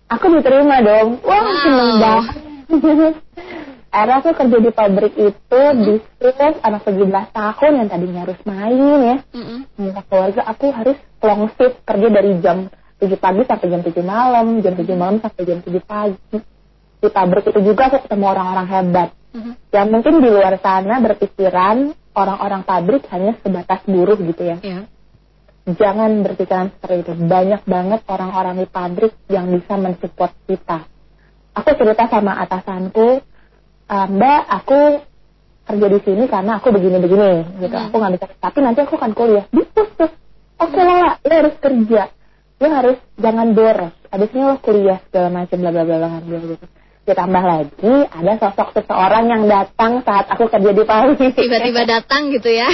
Aku 0.06 0.24
diterima 0.30 0.76
dong. 0.80 1.08
Wah 1.20 1.40
Wow. 1.40 1.56
seneng 1.56 1.92
banget. 1.96 2.36
Akhirnya 3.88 4.16
aku 4.18 4.30
kerja 4.34 4.58
di 4.58 4.70
pabrik 4.70 5.14
itu 5.14 5.60
di 5.78 5.94
shift 6.18 6.56
anak 6.60 6.82
17 6.82 6.98
tahun 7.30 7.72
yang 7.78 7.88
tadinya 7.88 8.20
harus 8.26 8.40
main 8.42 8.74
ya. 9.00 9.16
Mhm. 9.32 9.58
Minta 9.78 10.02
keluarga 10.02 10.42
aku 10.44 10.66
harus 10.68 10.98
long 11.24 11.50
shift 11.56 11.80
kerja 11.82 12.08
dari 12.12 12.38
jam 12.44 12.68
7 13.00 13.16
pagi 13.18 13.42
sampai 13.44 13.66
jam 13.68 13.80
7 13.82 14.00
malam, 14.04 14.46
jam 14.62 14.74
7 14.76 14.94
malam 14.94 15.16
sampai 15.18 15.42
jam 15.44 15.58
7 15.60 15.80
pagi. 15.82 16.38
Di 17.04 17.08
pabrik 17.12 17.44
itu 17.48 17.60
juga 17.60 17.92
aku 17.92 18.04
ketemu 18.08 18.24
orang-orang 18.32 18.66
hebat. 18.70 19.08
Mhm. 19.34 19.52
Yang 19.74 19.88
mungkin 19.90 20.14
di 20.22 20.28
luar 20.30 20.54
sana 20.62 20.94
berpikiran 21.02 21.76
orang-orang 22.14 22.62
pabrik 22.62 23.02
hanya 23.10 23.34
sebatas 23.42 23.82
buruh 23.84 24.16
gitu 24.16 24.42
ya. 24.46 24.56
Ya. 24.62 24.86
Jangan 25.64 26.22
berpikiran 26.22 26.70
seperti 26.76 27.08
itu. 27.08 27.12
Banyak 27.24 27.62
banget 27.66 28.00
orang-orang 28.08 28.62
di 28.62 28.68
pabrik 28.68 29.12
yang 29.32 29.50
bisa 29.50 29.74
mensupport 29.80 30.32
kita. 30.46 30.86
Aku 31.56 31.70
cerita 31.76 32.04
sama 32.08 32.36
atasanku, 32.40 33.20
"Ah, 33.88 34.06
Mbak, 34.06 34.42
aku 34.48 34.80
kerja 35.64 35.86
di 35.88 36.00
sini 36.04 36.24
karena 36.28 36.60
aku 36.60 36.68
begini-begini 36.70 37.58
gitu. 37.64 37.76
Hmm. 37.76 37.88
Aku 37.88 37.96
nggak 37.96 38.12
bisa. 38.20 38.26
Tapi 38.36 38.58
nanti 38.60 38.78
aku 38.84 38.94
akan 39.00 39.12
kuliah. 39.16 39.44
Tuh. 39.48 40.10
Oke 40.60 40.80
lah, 40.80 41.18
lo 41.22 41.34
harus 41.34 41.56
kerja. 41.58 42.02
Lo 42.62 42.68
harus 42.70 42.98
jangan 43.18 43.54
boros. 43.54 43.94
Abisnya 44.10 44.54
lo 44.54 44.56
kuliah 44.62 45.02
segala 45.10 45.42
macam 45.42 45.58
bla 45.58 45.70
bla 45.74 45.84
bla 45.84 45.96
bla 45.98 46.38
bla 46.38 46.56
ditambah 47.04 47.44
lagi 47.44 47.94
ada 48.08 48.32
sosok 48.40 48.80
seseorang 48.80 49.28
yang 49.28 49.44
datang 49.44 50.00
saat 50.08 50.24
aku 50.32 50.48
kerja 50.48 50.72
di 50.72 50.84
pabrik. 50.88 51.36
Tiba-tiba 51.36 51.84
datang 51.84 52.32
gitu 52.32 52.48
ya. 52.48 52.68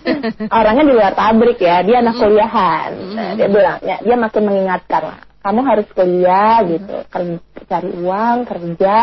Orangnya 0.56 0.84
di 0.88 0.92
luar 0.96 1.12
pabrik 1.12 1.60
ya, 1.60 1.84
dia 1.84 2.00
anak 2.00 2.16
kuliahan. 2.16 2.90
Nah, 3.12 3.30
dia 3.36 3.48
bilang, 3.52 3.78
ya, 3.84 4.00
dia 4.00 4.16
makin 4.16 4.42
mengingatkan 4.48 5.02
lah, 5.04 5.18
kamu 5.44 5.60
harus 5.68 5.86
kuliah 5.92 6.64
gitu, 6.64 6.96
kerja, 7.12 7.36
cari 7.68 7.90
uang, 7.92 8.36
kerja, 8.48 8.96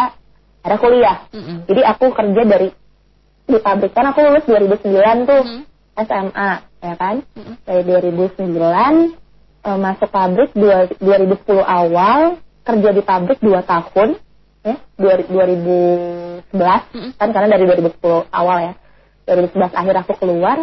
ada 0.65 0.76
kuliah. 0.82 1.17
Mm-mm. 1.30 1.70
Jadi 1.70 1.82
aku 1.86 2.06
kerja 2.10 2.41
dari 2.41 2.70
di 3.41 3.60
pabrik 3.60 3.91
kan 3.91 4.10
aku 4.10 4.20
lulus 4.24 4.46
2009 4.48 5.28
tuh 5.28 5.41
Mhm. 5.44 5.62
SMA 6.08 6.52
ya 6.82 6.94
kan. 6.98 7.22
Mhm. 7.38 7.54
Dari 7.63 7.82
2009 7.86 9.13
eh, 9.62 9.78
masuk 9.78 10.10
pabrik 10.10 10.50
dua- 10.58 10.89
2010 10.98 11.62
awal 11.62 12.41
kerja 12.62 12.89
di 12.89 13.02
pabrik 13.02 13.38
2 13.39 13.62
tahun 13.62 14.17
ya 14.62 14.76
dua- 14.98 15.26
2011 15.26 16.82
Mhm. 16.94 17.10
kan 17.17 17.30
karena 17.30 17.48
dari 17.50 17.63
2010 17.65 18.26
awal 18.30 18.58
ya 18.62 18.74
2011 19.26 19.74
akhir 19.74 19.96
aku 20.02 20.13
keluar 20.17 20.58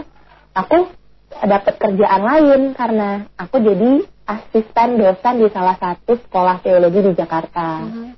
aku 0.54 0.90
dapat 1.28 1.74
kerjaan 1.78 2.22
lain 2.22 2.60
karena 2.74 3.30
aku 3.34 3.58
jadi 3.58 4.02
asisten 4.24 4.98
dosen 4.98 5.34
di 5.40 5.46
salah 5.50 5.76
satu 5.78 6.18
sekolah 6.18 6.60
teologi 6.60 7.00
di 7.00 7.12
Jakarta. 7.14 7.84
Mhm. 7.84 8.08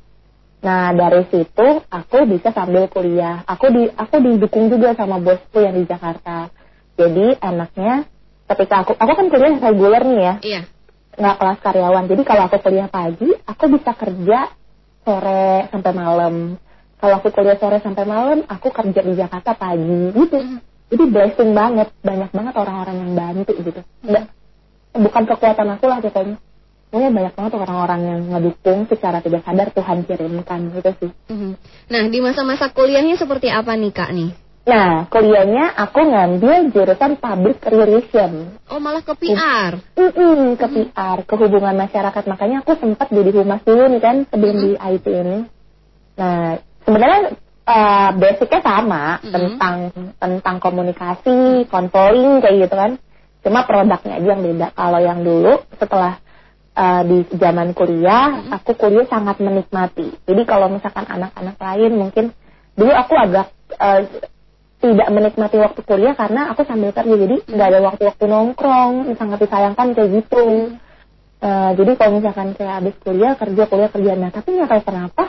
Nah 0.60 0.92
dari 0.92 1.24
situ 1.28 1.66
aku 1.88 2.18
bisa 2.28 2.52
sambil 2.52 2.88
kuliah. 2.88 3.40
Aku 3.46 3.72
di 3.72 3.88
aku 3.88 4.16
didukung 4.20 4.68
juga 4.68 4.92
sama 4.92 5.16
bosku 5.16 5.60
yang 5.60 5.76
di 5.76 5.84
Jakarta. 5.84 6.52
Jadi 7.00 7.26
enaknya 7.40 8.04
ketika 8.44 8.84
aku 8.84 8.92
aku 8.92 9.12
kan 9.16 9.26
kuliah 9.32 9.56
reguler 9.56 10.02
nih 10.04 10.20
ya, 10.20 10.34
Iya. 10.44 10.60
nggak 11.16 11.36
kelas 11.40 11.58
karyawan. 11.64 12.04
Jadi 12.12 12.22
kalau 12.28 12.42
aku 12.44 12.56
kuliah 12.60 12.88
pagi, 12.92 13.28
aku 13.48 13.64
bisa 13.72 13.96
kerja 13.96 14.38
sore 15.00 15.70
sampai 15.72 15.92
malam. 15.96 16.34
Kalau 17.00 17.14
aku 17.16 17.32
kuliah 17.32 17.56
sore 17.56 17.80
sampai 17.80 18.04
malam, 18.04 18.44
aku 18.44 18.68
kerja 18.68 19.00
di 19.00 19.16
Jakarta 19.16 19.56
pagi 19.56 20.12
gitu. 20.12 20.38
Jadi 20.90 21.04
blessing 21.06 21.56
banget, 21.56 21.88
banyak 22.04 22.30
banget 22.34 22.54
orang-orang 22.58 22.96
yang 23.00 23.12
bantu 23.16 23.52
gitu. 23.56 23.80
Nggak, 24.04 24.24
bukan 24.98 25.22
kekuatan 25.24 25.68
aku 25.78 25.84
lah 25.88 25.98
pokoknya. 26.04 26.36
Pokoknya 26.90 27.10
banyak 27.14 27.34
banget 27.38 27.52
orang-orang 27.54 28.00
yang 28.02 28.20
ngedukung 28.34 28.90
secara 28.90 29.22
tidak 29.22 29.46
sadar 29.46 29.70
Tuhan 29.70 30.02
kirimkan 30.02 30.60
gitu 30.74 30.90
sih. 30.98 31.10
Mhm. 31.30 31.50
Nah, 31.86 32.02
di 32.10 32.18
masa-masa 32.18 32.74
kuliahnya 32.74 33.14
seperti 33.14 33.46
apa 33.48 33.78
nih 33.78 33.94
Kak 33.94 34.10
nih? 34.10 34.30
Nah, 34.60 35.08
kuliahnya 35.08 35.72
aku 35.72 36.04
ngambil 36.04 36.68
jurusan 36.70 37.16
public 37.16 37.64
relation. 37.64 38.60
Oh, 38.68 38.76
malah 38.76 39.00
ke 39.00 39.16
PR. 39.16 39.80
Mm-mm, 39.96 40.60
ke 40.60 40.66
PR, 40.68 41.18
ke 41.24 41.34
hubungan 41.40 41.74
masyarakat. 41.80 42.24
Makanya 42.28 42.60
aku 42.60 42.76
sempat 42.76 43.08
jadi 43.08 43.32
humas 43.32 43.64
dulu 43.64 43.88
nih 43.88 44.02
kan 44.04 44.16
sebelum 44.28 44.56
di 44.60 44.70
IT 44.76 45.06
ini. 45.08 45.38
Nah, 46.20 46.60
sebenarnya 46.84 47.20
uh, 47.64 48.10
basicnya 48.20 48.60
sama 48.60 49.04
Mhm. 49.24 49.32
tentang 49.32 49.76
tentang 50.20 50.56
komunikasi, 50.60 51.64
konseling 51.72 52.44
kayak 52.44 52.56
gitu 52.68 52.74
kan. 52.76 52.92
Cuma 53.40 53.64
produknya 53.64 54.20
aja 54.20 54.28
yang 54.36 54.42
beda. 54.44 54.66
Kalau 54.76 55.00
yang 55.00 55.24
dulu 55.24 55.64
setelah 55.80 56.20
uh, 56.76 57.02
di 57.08 57.24
zaman 57.32 57.72
kuliah, 57.72 58.52
aku 58.52 58.76
kuliah 58.76 59.08
sangat 59.08 59.40
menikmati. 59.40 60.12
Jadi 60.28 60.42
kalau 60.44 60.68
misalkan 60.68 61.08
anak-anak 61.08 61.56
lain 61.56 61.92
mungkin 61.96 62.24
dulu 62.76 62.92
aku 62.92 63.16
agak 63.16 63.48
uh, 63.80 64.04
tidak 64.80 65.08
menikmati 65.12 65.56
waktu 65.60 65.80
kuliah 65.84 66.16
karena 66.16 66.48
aku 66.50 66.64
sambil 66.64 66.90
kerja. 66.90 67.14
Jadi 67.14 67.36
nggak 67.46 67.68
ada 67.68 67.80
waktu-waktu 67.84 68.24
nongkrong 68.24 69.12
sangat 69.14 69.38
disayangkan 69.44 69.92
kayak 69.92 70.10
gitu. 70.20 70.72
Eh, 71.40 71.70
jadi 71.76 71.90
kalau 71.96 72.20
misalkan 72.20 72.52
kayak 72.52 72.74
habis 72.80 72.94
kuliah 73.00 73.32
kerja 73.36 73.62
kuliah 73.64 73.90
kerja. 73.92 74.12
Nah 74.16 74.30
tapi 74.32 74.48
nggak 74.56 74.68
tahu 74.68 74.82
kenapa 74.88 75.24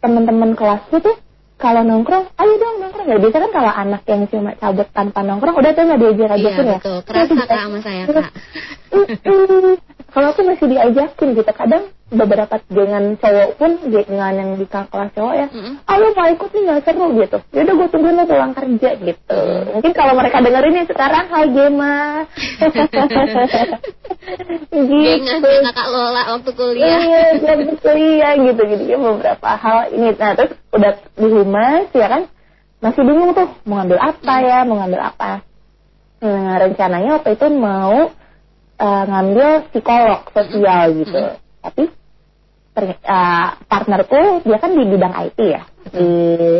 teman-teman 0.00 0.56
kelasku 0.56 0.98
tuh 0.98 1.16
kalau 1.56 1.86
nongkrong 1.86 2.26
ayo 2.32 2.52
dong 2.58 2.76
nongkrong. 2.80 3.06
Ya 3.06 3.16
biasa 3.20 3.36
kan 3.38 3.50
kalau 3.52 3.72
anak 3.72 4.02
yang 4.08 4.22
cuma 4.26 4.50
cabut 4.56 4.88
tanpa 4.90 5.20
nongkrong 5.22 5.54
udah 5.54 5.70
tuh 5.72 5.82
nggak 5.84 6.00
diajak 6.00 6.18
Iya, 6.18 6.36
ajakin 6.36 6.64
ya. 6.66 6.78
betul. 6.80 6.98
Kerasa 7.06 7.32
Kak 7.38 7.48
sama 7.60 7.78
saya, 7.80 8.02
Kak. 8.08 8.30
Kalau 10.12 10.28
aku 10.28 10.40
masih 10.44 10.66
diajakin 10.68 11.28
gitu 11.32 11.52
kadang 11.52 11.88
beberapa 12.12 12.60
dengan 12.68 13.16
cowok 13.16 13.50
pun 13.56 13.70
dengan 13.88 14.32
yang 14.36 14.50
di 14.60 14.68
kelas 14.68 15.10
cowok 15.16 15.34
ya 15.34 15.46
Mm-mm. 15.48 15.80
ayo 15.88 16.06
mau 16.12 16.28
ikut 16.28 16.48
nih 16.52 16.62
nggak 16.68 16.80
seru 16.84 17.06
gitu. 17.16 17.38
Yaudah 17.56 17.74
gue 17.74 17.88
tungguin 17.88 18.16
lo 18.20 18.24
pulang 18.28 18.52
kerja 18.52 18.90
gitu. 19.00 19.40
Mungkin 19.72 19.92
kalau 19.96 20.12
mereka 20.12 20.44
dengerin 20.44 20.76
ini 20.76 20.84
sekarang 20.84 21.24
hai 21.32 21.46
Gema 21.48 22.28
gitu. 24.72 25.48
Ya 25.48 25.60
Kakak 25.72 25.88
Lola 25.88 26.22
waktu 26.36 26.50
kuliah. 26.52 27.00
iya 27.00 27.24
jadi 27.40 27.64
kuliah 27.80 28.32
gitu. 28.36 28.62
Gitu 28.68 28.82
ya 28.86 28.98
beberapa 29.00 29.50
hal 29.56 29.78
ini. 29.92 30.12
Nah 30.16 30.32
terus 30.36 30.52
udah 30.72 30.92
di 31.16 31.28
humas 31.28 31.88
ya 31.96 32.08
kan? 32.08 32.22
Masih 32.82 33.02
bingung 33.06 33.32
tuh 33.32 33.48
mau 33.64 33.80
ngambil 33.80 33.98
apa 33.98 34.34
ya 34.42 34.58
mau 34.66 34.76
ngambil 34.82 35.00
apa. 35.00 35.32
Nah, 36.22 36.54
rencananya 36.54 37.18
waktu 37.18 37.34
itu 37.34 37.46
mau 37.50 38.10
eh, 38.78 39.04
ngambil 39.10 39.48
psikolog 39.70 40.22
sosial 40.30 40.86
gitu. 41.02 41.22
Tapi 41.62 41.82
terny- 42.72 43.00
eh, 43.00 43.48
partnerku 43.68 44.42
dia 44.44 44.58
kan 44.58 44.70
di 44.72 44.84
bidang 44.84 45.14
IT 45.28 45.38
ya. 45.40 45.62
Di 45.86 46.08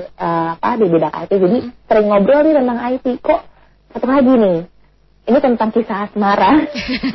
eh, 0.04 0.48
apa 0.56 0.76
di 0.76 0.86
bidang 0.88 1.12
IT 1.24 1.32
jadi 1.32 1.58
sering 1.88 2.06
ngobrol 2.08 2.40
nih 2.44 2.54
tentang 2.56 2.78
IT 2.92 3.06
kok 3.20 3.40
satu 3.92 4.06
lagi 4.08 4.34
nih 4.34 4.58
ini 5.22 5.38
tentang 5.38 5.70
kisah 5.70 6.10
asmara. 6.10 6.50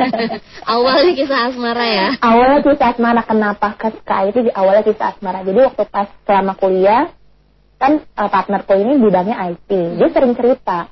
Awalnya 0.80 1.12
kisah 1.12 1.40
asmara 1.52 1.86
ya. 1.86 2.08
awalnya 2.24 2.60
kisah 2.64 2.96
asmara. 2.96 3.22
Kenapa 3.28 3.76
ke, 3.76 3.92
ke 4.00 4.14
IT 4.32 4.36
di 4.48 4.52
awalnya 4.56 4.84
kisah 4.88 5.12
asmara. 5.12 5.44
Jadi 5.44 5.60
waktu 5.60 5.84
pas 5.92 6.08
selama 6.24 6.56
kuliah 6.56 7.12
kan 7.78 8.00
uh, 8.00 8.30
partnerku 8.32 8.74
ini 8.74 8.98
bidangnya 8.98 9.36
IT 9.54 9.70
dia 9.70 10.08
sering 10.10 10.34
cerita 10.34 10.88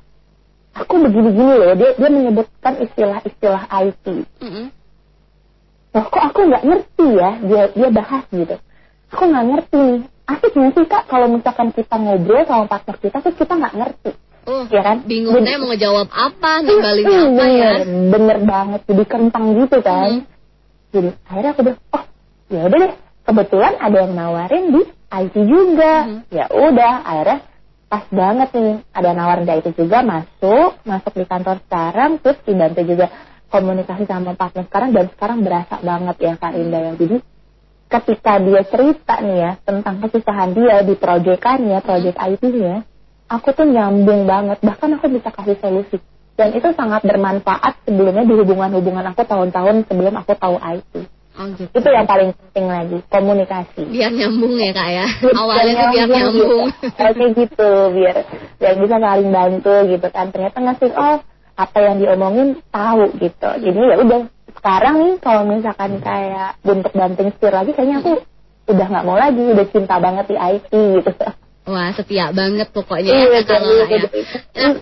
aku 0.75 1.01
begini-begini 1.01 1.53
loh. 1.55 1.73
Dia 1.73 1.95
dia 1.95 2.09
menyebutkan 2.11 2.83
istilah-istilah 2.83 3.63
IT 3.71 4.05
Mm-mm. 4.43 4.65
Loh 5.95 6.05
kok 6.05 6.23
aku 6.25 6.39
nggak 6.45 6.63
ngerti 6.63 7.07
ya? 7.15 7.29
Dia 7.39 7.63
dia 7.71 7.89
bahas 7.89 8.23
gitu. 8.27 8.55
Aku 9.09 9.23
nggak 9.25 9.45
ngerti. 9.47 9.79
Nih 9.79 10.01
asik 10.25 10.51
nggak 10.51 10.71
sih 10.73 10.85
kak 10.85 11.03
kalau 11.05 11.27
misalkan 11.29 11.69
kita 11.69 11.95
ngobrol 11.95 12.41
sama 12.43 12.65
partner 12.65 12.97
kita 12.97 13.17
terus 13.21 13.37
kita 13.37 13.53
nggak 13.55 13.75
ngerti. 13.77 14.11
Oh, 14.45 14.61
ya 14.69 14.81
kan? 14.81 15.01
bingung 15.01 15.33
Jadi- 15.41 15.47
deh 15.47 15.57
mau 15.57 15.69
ngejawab 15.73 16.07
apa, 16.09 16.51
nimbalinnya 16.65 17.17
Hmm, 17.17 17.33
apa 17.33 17.45
ya. 17.45 17.71
bener, 17.81 17.81
bener 18.13 18.37
banget. 18.43 18.81
Jadi 18.85 19.03
kentang 19.05 19.45
gitu 19.55 19.77
kan. 19.81 20.09
Hmm. 20.11 20.33
jadi 20.89 21.09
akhirnya 21.25 21.51
aku 21.51 21.61
bilang 21.63 21.81
oh 21.91 22.03
ya 22.49 22.61
udah 22.65 22.77
deh. 22.83 22.93
Kebetulan 23.25 23.73
ada 23.81 23.97
yang 24.05 24.13
nawarin 24.13 24.65
di 24.69 24.81
IT 25.09 25.35
juga. 25.39 25.93
Hmm. 26.03 26.21
ya 26.29 26.45
udah 26.49 26.93
akhirnya 27.01 27.37
pas 27.85 28.05
banget 28.09 28.49
nih. 28.51 28.75
Ada 28.91 29.09
nawarin 29.13 29.45
di 29.45 29.53
IT 29.55 29.67
juga 29.73 29.97
masuk. 30.01 30.69
Masuk 30.83 31.13
di 31.13 31.25
kantor 31.25 31.57
sekarang 31.65 32.11
terus 32.19 32.37
dibantu 32.43 32.81
juga 32.83 33.07
komunikasi 33.55 34.03
sama 34.03 34.35
partner. 34.35 34.67
Sekarang 34.67 34.91
dan 34.91 35.05
sekarang 35.15 35.39
berasa 35.47 35.75
banget 35.79 36.15
ya 36.19 36.33
Kak 36.35 36.53
Indah 36.59 36.81
ya. 36.83 36.93
Jadi 36.99 37.17
ketika 37.87 38.33
dia 38.43 38.61
cerita 38.67 39.15
nih 39.23 39.37
ya 39.39 39.51
tentang 39.63 39.95
kesusahan 40.03 40.51
dia 40.51 40.83
di 40.83 40.99
proyekannya 40.99 41.79
proyek 41.79 42.15
IT-nya 42.19 42.83
aku 43.31 43.55
tuh 43.55 43.63
nyambung 43.63 44.27
banget. 44.27 44.59
Bahkan 44.59 44.99
aku 44.99 45.07
bisa 45.07 45.31
kasih 45.31 45.55
solusi. 45.63 45.97
Dan 46.35 46.51
itu 46.51 46.67
sangat 46.75 47.07
bermanfaat 47.07 47.87
sebelumnya 47.87 48.27
di 48.27 48.35
hubungan-hubungan 48.35 49.15
aku 49.15 49.23
tahun-tahun 49.23 49.87
sebelum 49.87 50.19
aku 50.19 50.35
tahu 50.35 50.59
IT 50.59 51.07
Oh 51.35 51.51
gitu. 51.51 51.67
itu 51.67 51.89
yang 51.91 52.07
paling 52.07 52.31
penting 52.31 52.65
lagi 52.71 52.97
komunikasi. 53.11 53.83
Biar 53.91 54.11
nyambung 54.15 54.55
ya 54.55 54.71
kak 54.71 54.87
ya. 54.87 55.05
Awalnya 55.43 55.73
tuh 55.75 55.87
biar 55.91 56.07
nyambung. 56.07 56.67
Oke 56.95 57.25
gitu 57.35 57.71
biar 57.91 58.17
biar 58.55 58.73
bisa 58.79 58.95
saling 59.03 59.29
bantu 59.35 59.75
gitu 59.91 60.07
kan. 60.15 60.31
Ternyata 60.31 60.57
ngasih 60.63 60.91
oh 60.95 61.17
apa 61.55 61.77
yang 61.79 61.95
diomongin 62.03 62.59
tahu 62.69 63.15
gitu. 63.19 63.49
Jadi 63.63 63.79
ya 63.79 63.95
udah 64.03 64.19
sekarang 64.59 64.95
nih 64.99 65.13
kalau 65.23 65.43
misalkan 65.47 65.99
kayak 66.03 66.59
bentuk 66.63 66.91
banting 66.95 67.31
setir 67.31 67.53
lagi 67.55 67.71
kayaknya 67.71 68.03
aku 68.03 68.23
udah 68.65 68.87
nggak 68.91 69.05
mau 69.05 69.17
lagi 69.17 69.43
udah 69.43 69.65
cinta 69.71 69.95
banget 69.99 70.25
di 70.31 70.35
IT 70.35 70.73
gitu. 70.73 71.11
Wah 71.65 71.89
setia 71.97 72.29
banget 72.29 72.69
pokoknya 72.69 73.09
Iya, 73.09 73.25
ya 73.25 73.41
Kak 73.41 73.57
betul, 73.57 73.73
Lola 73.73 73.85
ya. 73.89 74.09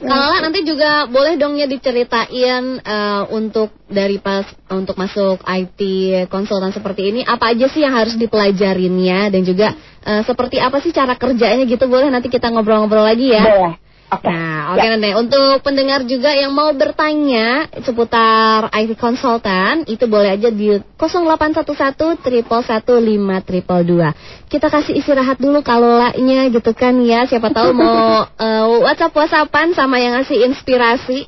Nah, 0.04 0.18
Lola 0.20 0.38
nanti 0.44 0.68
juga 0.68 1.08
boleh 1.08 1.40
dong 1.40 1.56
ya 1.56 1.64
diceritain 1.64 2.84
eh, 2.84 3.24
untuk 3.32 3.72
dari 3.88 4.20
pas 4.20 4.44
untuk 4.68 5.00
masuk 5.00 5.40
IT 5.48 5.80
konsultan 6.28 6.76
seperti 6.76 7.16
ini 7.16 7.22
apa 7.24 7.56
aja 7.56 7.72
sih 7.72 7.88
yang 7.88 7.96
harus 7.96 8.20
dipelajarinnya? 8.20 9.32
Dan 9.32 9.48
juga 9.48 9.72
eh, 10.04 10.28
seperti 10.28 10.60
apa 10.60 10.84
sih 10.84 10.92
cara 10.92 11.16
kerjanya 11.16 11.64
gitu? 11.64 11.88
Boleh 11.88 12.12
nanti 12.12 12.28
kita 12.28 12.52
ngobrol-ngobrol 12.52 13.08
lagi 13.08 13.32
ya. 13.32 13.48
boleh 13.48 13.83
Oke. 14.14 14.30
Nah, 14.30 14.78
oke 14.78 14.84
Ya. 14.84 14.94
Nene. 14.94 15.18
Untuk 15.18 15.66
pendengar 15.66 16.06
juga 16.06 16.30
yang 16.36 16.54
mau 16.54 16.70
bertanya 16.76 17.66
seputar 17.82 18.70
IT 18.70 19.00
konsultan, 19.00 19.88
itu 19.90 20.06
boleh 20.06 20.38
aja 20.38 20.54
di 20.54 20.78
0811 20.98 23.44
triple 23.44 23.84
dua. 23.84 24.14
Kita 24.48 24.70
kasih 24.70 24.96
istirahat 25.02 25.42
dulu 25.42 25.66
kalau 25.66 25.98
laknya 25.98 26.46
gitu 26.54 26.78
kan 26.78 27.02
ya. 27.02 27.26
Siapa 27.26 27.50
tahu 27.50 27.74
mau 27.74 28.22
eh, 28.46 28.66
WhatsApp 28.86 29.18
WhatsAppan 29.18 29.74
sama 29.74 29.98
yang 29.98 30.14
ngasih 30.20 30.46
inspirasi 30.46 31.26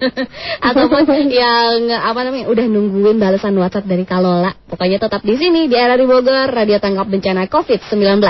ataupun 0.68 1.28
yang 1.28 1.92
apa 1.92 2.24
namanya 2.24 2.48
udah 2.48 2.64
nungguin 2.64 3.20
balasan 3.20 3.52
WhatsApp 3.60 3.84
dari 3.84 4.08
Kalola. 4.08 4.56
Pokoknya 4.64 4.96
tetap 4.96 5.20
di 5.20 5.36
sini 5.36 5.68
di 5.68 5.76
RRI 5.76 6.06
Bogor, 6.08 6.48
Radio 6.48 6.80
Tanggap 6.80 7.04
Bencana 7.10 7.44
COVID-19. 7.50 8.24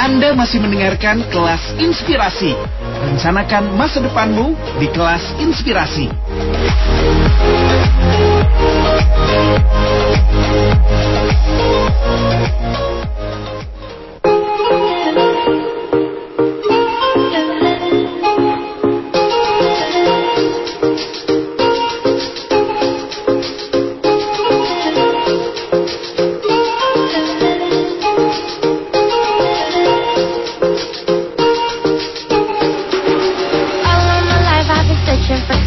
Anda 0.00 0.32
masih 0.32 0.64
mendengarkan 0.64 1.28
kelas 1.28 1.76
inspirasi. 1.76 2.56
Rencanakan 3.04 3.76
masa 3.76 4.00
depanmu 4.00 4.56
di 4.80 4.88
kelas 4.88 5.36
inspirasi. 5.36 6.08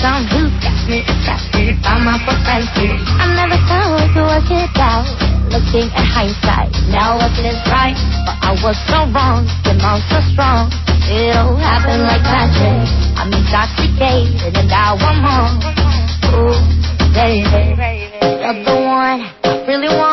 Some 0.03 0.27
who 0.35 0.51
got 0.59 0.75
me 0.91 0.99
attracted 0.99 1.79
by 1.79 1.95
my 2.03 2.19
propensity. 2.27 2.91
I 2.91 3.39
never 3.39 3.55
thought 3.71 3.95
we 3.95 4.03
could 4.11 4.27
work 4.27 4.51
it 4.51 4.75
out. 4.75 5.07
Looking 5.47 5.87
at 5.95 6.03
hindsight, 6.11 6.75
now 6.91 7.15
I 7.23 7.31
see 7.39 7.47
it's 7.47 7.63
right, 7.71 7.95
but 8.27 8.35
I 8.43 8.51
was 8.59 8.75
so 8.91 9.07
wrong. 9.15 9.47
Your 9.63 9.79
mom's 9.79 10.03
so 10.11 10.19
strong. 10.35 10.67
It 11.07 11.31
all 11.39 11.55
happened 11.55 12.03
like 12.03 12.19
magic. 12.19 12.83
I'm 13.15 13.31
intoxicated 13.31 14.51
and 14.59 14.67
now 14.67 14.99
I'm 14.99 15.23
home. 15.23 15.55
Ooh, 16.35 16.51
baby, 17.15 17.79
you're 18.43 18.59
the 18.59 18.75
one 18.83 19.23
I 19.23 19.63
really 19.71 19.87
want, 19.87 20.12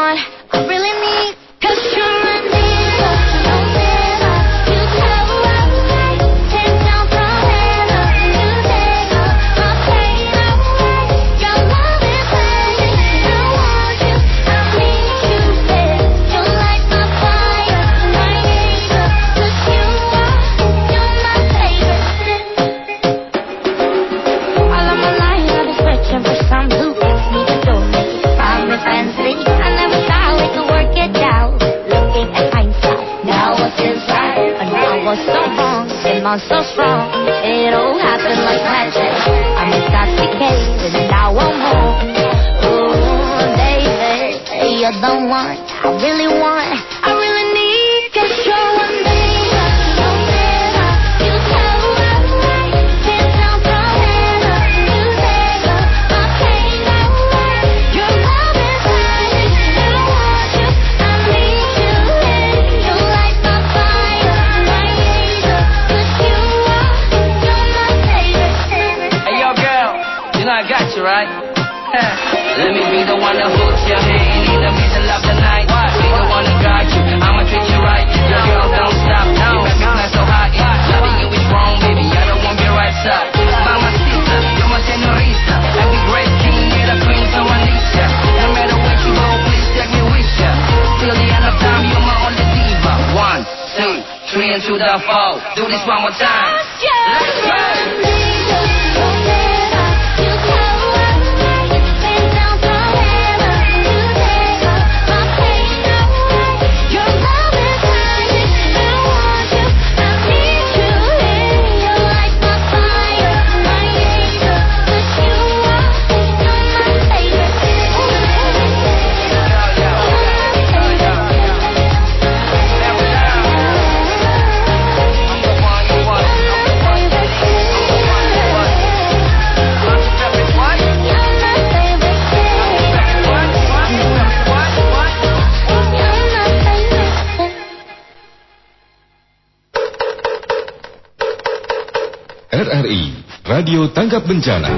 Radio 143.61 143.93
Tanggap 143.93 144.25
Bencana. 144.25 144.73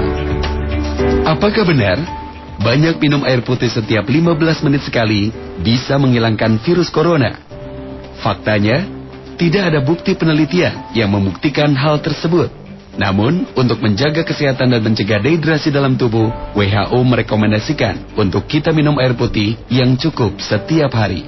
Apakah 1.23 1.63
benar 1.63 2.03
banyak 2.59 2.99
minum 2.99 3.23
air 3.23 3.39
putih 3.39 3.71
setiap 3.71 4.03
15 4.03 4.35
menit 4.59 4.83
sekali 4.83 5.31
bisa 5.63 5.95
menghilangkan 5.95 6.59
virus 6.59 6.91
corona? 6.91 7.31
Faktanya, 8.19 8.83
tidak 9.39 9.71
ada 9.71 9.79
bukti 9.79 10.19
penelitian 10.19 10.91
yang 10.91 11.15
membuktikan 11.15 11.71
hal 11.79 12.03
tersebut. 12.03 12.51
Namun, 12.99 13.47
untuk 13.55 13.79
menjaga 13.79 14.27
kesehatan 14.27 14.75
dan 14.75 14.83
mencegah 14.83 15.23
dehidrasi 15.23 15.71
dalam 15.71 15.95
tubuh, 15.95 16.27
WHO 16.51 16.99
merekomendasikan 17.07 18.19
untuk 18.19 18.51
kita 18.51 18.75
minum 18.75 18.99
air 18.99 19.15
putih 19.15 19.55
yang 19.71 19.95
cukup 19.95 20.43
setiap 20.43 20.91
hari. 20.91 21.23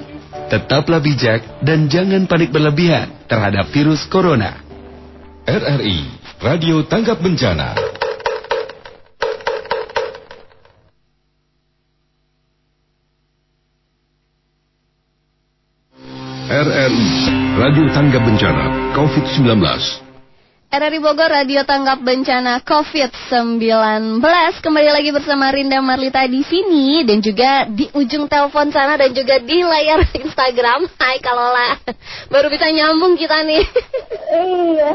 Tetaplah 0.52 1.00
bijak 1.00 1.64
dan 1.64 1.88
jangan 1.88 2.28
panik 2.28 2.52
berlebihan 2.52 3.16
terhadap 3.24 3.64
virus 3.72 4.04
corona. 4.12 4.60
RRI 5.48 6.15
Radio 6.36 6.84
Tanggap 6.84 7.16
Bencana. 7.24 7.72
RRI 16.46 17.08
Radio 17.56 17.88
Tanggap 17.88 18.20
Bencana 18.20 18.92
COVID-19. 18.92 20.05
RRI 20.66 20.98
Bogor 20.98 21.30
Radio 21.30 21.62
Tanggap 21.62 22.02
Bencana 22.02 22.58
COVID-19 22.66 24.18
Kembali 24.58 24.90
lagi 24.90 25.14
bersama 25.14 25.54
Rinda 25.54 25.78
Marlita 25.78 26.26
di 26.26 26.42
sini 26.42 27.06
Dan 27.06 27.22
juga 27.22 27.70
di 27.70 27.86
ujung 27.94 28.26
telepon 28.26 28.74
sana 28.74 28.98
dan 28.98 29.14
juga 29.14 29.38
di 29.38 29.62
layar 29.62 30.02
Instagram 30.26 30.90
Hai 30.98 31.22
Kalola 31.22 31.78
Baru 32.34 32.50
bisa 32.50 32.66
nyambung 32.66 33.14
kita 33.14 33.46
nih 33.46 33.62
Iya. 34.26 34.90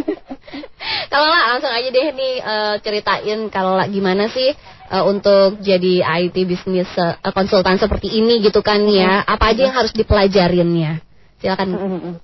Kalola 1.12 1.38
langsung 1.50 1.74
aja 1.74 1.88
deh 1.90 2.06
nih 2.14 2.34
eh, 2.38 2.74
ceritain 2.78 3.50
Kalola 3.50 3.90
gimana 3.90 4.30
sih 4.30 4.54
eh, 4.94 5.04
untuk 5.10 5.58
jadi 5.58 6.06
IT 6.22 6.38
bisnis 6.46 6.86
eh, 6.94 7.18
konsultan 7.34 7.82
seperti 7.82 8.14
ini 8.14 8.38
gitu 8.46 8.62
kan 8.62 8.78
ya 8.86 9.26
Apa 9.26 9.58
aja 9.58 9.66
yang 9.66 9.74
harus 9.74 9.90
dipelajarinnya 9.90 11.02
Silakan. 11.42 11.68
Mm-mm. 11.74 12.14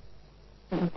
Mm. 0.70 0.88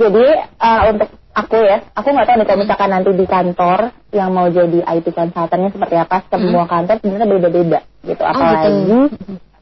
Jadi 0.00 0.26
uh, 0.56 0.80
untuk 0.96 1.10
aku 1.40 1.56
ya, 1.60 1.78
aku 1.96 2.08
nggak 2.12 2.26
tahu 2.26 2.36
nih 2.36 2.46
kalau 2.46 2.60
misalkan 2.60 2.90
nanti 2.92 3.10
di 3.16 3.26
kantor 3.26 3.78
yang 4.12 4.30
mau 4.32 4.46
jadi 4.48 4.78
IT 4.84 5.06
consultantnya 5.12 5.70
seperti 5.72 5.96
apa. 5.96 6.16
Semua 6.28 6.64
kantor 6.68 6.96
sebenarnya 7.00 7.28
beda-beda 7.28 7.80
gitu. 8.04 8.22
Oh, 8.22 8.30
Apalagi 8.30 9.00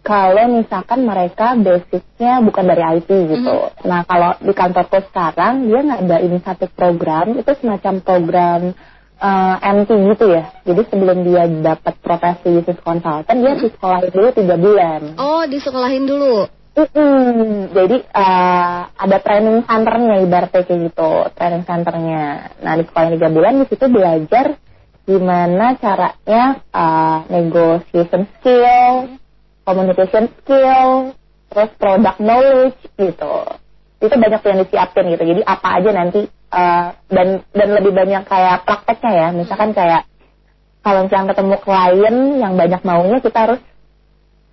kalau 0.09 0.45
misalkan 0.57 1.01
mereka 1.05 1.53
basicnya 1.59 2.41
bukan 2.41 2.65
dari 2.65 2.83
IT 2.97 3.11
gitu. 3.11 3.57
Nah 3.85 4.09
kalau 4.09 4.41
di 4.41 4.53
kantorku 4.57 4.99
sekarang 5.13 5.69
dia 5.69 5.81
nggak 5.85 6.01
ada 6.09 6.19
ini 6.25 6.39
satu 6.41 6.67
program 6.73 7.37
itu 7.37 7.53
semacam 7.61 7.95
program 8.01 8.61
uh, 9.21 9.57
MT 9.61 9.91
gitu 10.17 10.27
ya. 10.33 10.49
Jadi 10.65 10.83
sebelum 10.89 11.19
dia 11.27 11.45
dapat 11.47 11.95
profesi 12.01 12.57
business 12.57 12.81
consultant 12.81 13.37
dia 13.37 13.51
harus 13.53 13.69
sekolahin 13.69 14.11
dulu 14.15 14.29
tiga 14.33 14.57
bulan. 14.57 15.01
Oh, 15.19 15.45
disekolahin 15.45 16.05
dulu. 16.09 16.49
Mm-mm. 16.79 17.75
Jadi 17.75 18.07
uh, 18.15 18.81
ada 18.95 19.19
training 19.19 19.67
centernya 19.67 20.23
ibaratnya 20.23 20.63
kayak 20.63 20.81
gitu, 20.87 21.11
training 21.35 21.67
centernya. 21.67 22.55
Nah 22.63 22.73
di 22.79 22.87
sekolah 22.87 23.09
tiga 23.19 23.29
bulan 23.35 23.59
di 23.59 23.67
situ 23.67 23.91
belajar 23.91 24.55
gimana 25.03 25.75
caranya 25.75 26.63
uh, 26.71 27.27
negotiation 27.27 28.31
skill, 28.39 29.19
communication 29.67 30.31
skill, 30.39 31.19
terus 31.51 31.71
product 31.83 32.19
knowledge 32.23 32.79
gitu. 32.95 33.35
Itu 33.99 34.15
banyak 34.15 34.39
yang 34.47 34.59
disiapin 34.63 35.11
gitu. 35.19 35.25
Jadi 35.35 35.43
apa 35.43 35.69
aja 35.83 35.91
nanti 35.91 36.31
uh, 36.31 36.95
dan 37.11 37.43
dan 37.59 37.69
lebih 37.75 37.91
banyak 37.91 38.23
kayak 38.23 38.63
prakteknya 38.63 39.13
ya. 39.19 39.29
Misalkan 39.35 39.75
kayak 39.75 40.07
kalau 40.87 41.11
misalnya 41.11 41.35
ketemu 41.35 41.57
klien 41.59 42.17
yang 42.39 42.55
banyak 42.55 42.83
maunya 42.87 43.19
kita 43.19 43.39
harus 43.51 43.61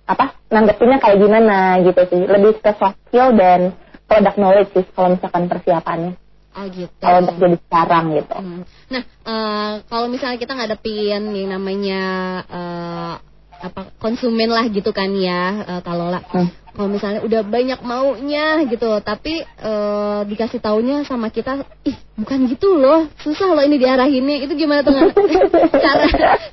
apa 0.06 0.38
nanggepinnya 0.48 0.98
kayak 0.98 1.18
gimana 1.18 1.58
gitu 1.82 2.00
sih 2.06 2.22
lebih 2.24 2.62
ke 2.62 2.70
soft 2.78 2.98
skill 3.06 3.34
dan 3.34 3.74
product 4.06 4.38
knowledge 4.38 4.70
sih 4.70 4.84
kalau 4.94 5.14
misalkan 5.14 5.50
persiapannya 5.50 6.14
Oh 6.56 6.64
gitu. 6.72 6.88
kalau 7.04 7.20
untuk 7.20 7.36
jadi 7.36 7.56
sekarang 7.68 8.04
gitu 8.16 8.36
Hmm. 8.38 8.62
Nah, 8.86 9.02
eh, 9.04 9.72
kalau 9.90 10.06
misalnya 10.08 10.38
kita 10.38 10.56
ngadepin 10.56 11.26
yang 11.36 11.50
namanya 11.52 12.02
eh, 12.48 13.14
apa 13.56 13.92
konsumen 13.98 14.48
lah 14.48 14.64
gitu 14.68 14.88
kan 14.92 15.12
ya, 15.12 15.64
eh, 15.68 15.80
kalau 15.84 16.08
lah, 16.08 16.24
Hmm. 16.28 16.48
kalau 16.72 16.88
misalnya 16.88 17.20
udah 17.20 17.42
banyak 17.44 17.80
maunya 17.82 18.64
gitu, 18.68 18.88
tapi 19.02 19.44
eh, 19.44 20.20
dikasih 20.24 20.60
taunya 20.60 21.04
sama 21.04 21.28
kita, 21.28 21.60
ih 21.84 21.96
bukan 22.16 22.48
gitu 22.48 22.72
loh, 22.72 23.04
susah 23.20 23.52
loh 23.52 23.60
ini 23.60 23.76
diarahinnya, 23.76 24.48
itu 24.48 24.56
gimana 24.56 24.80
tuh 24.80 24.96
cara 25.84 26.06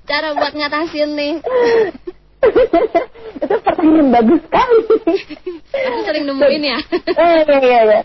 cara 0.04 0.28
buat 0.36 0.52
ngatasin 0.52 1.10
nih? 1.14 1.34
Itu 3.44 3.56
pertanyaan 3.60 4.10
bagus 4.12 4.40
sekali 4.44 4.78
Aku 5.74 6.00
sering 6.06 6.26
nemuin 6.26 6.64
ya. 6.64 6.78
eh, 7.12 7.42
iya, 7.44 7.60
iya, 7.60 7.80
iya. 7.84 8.02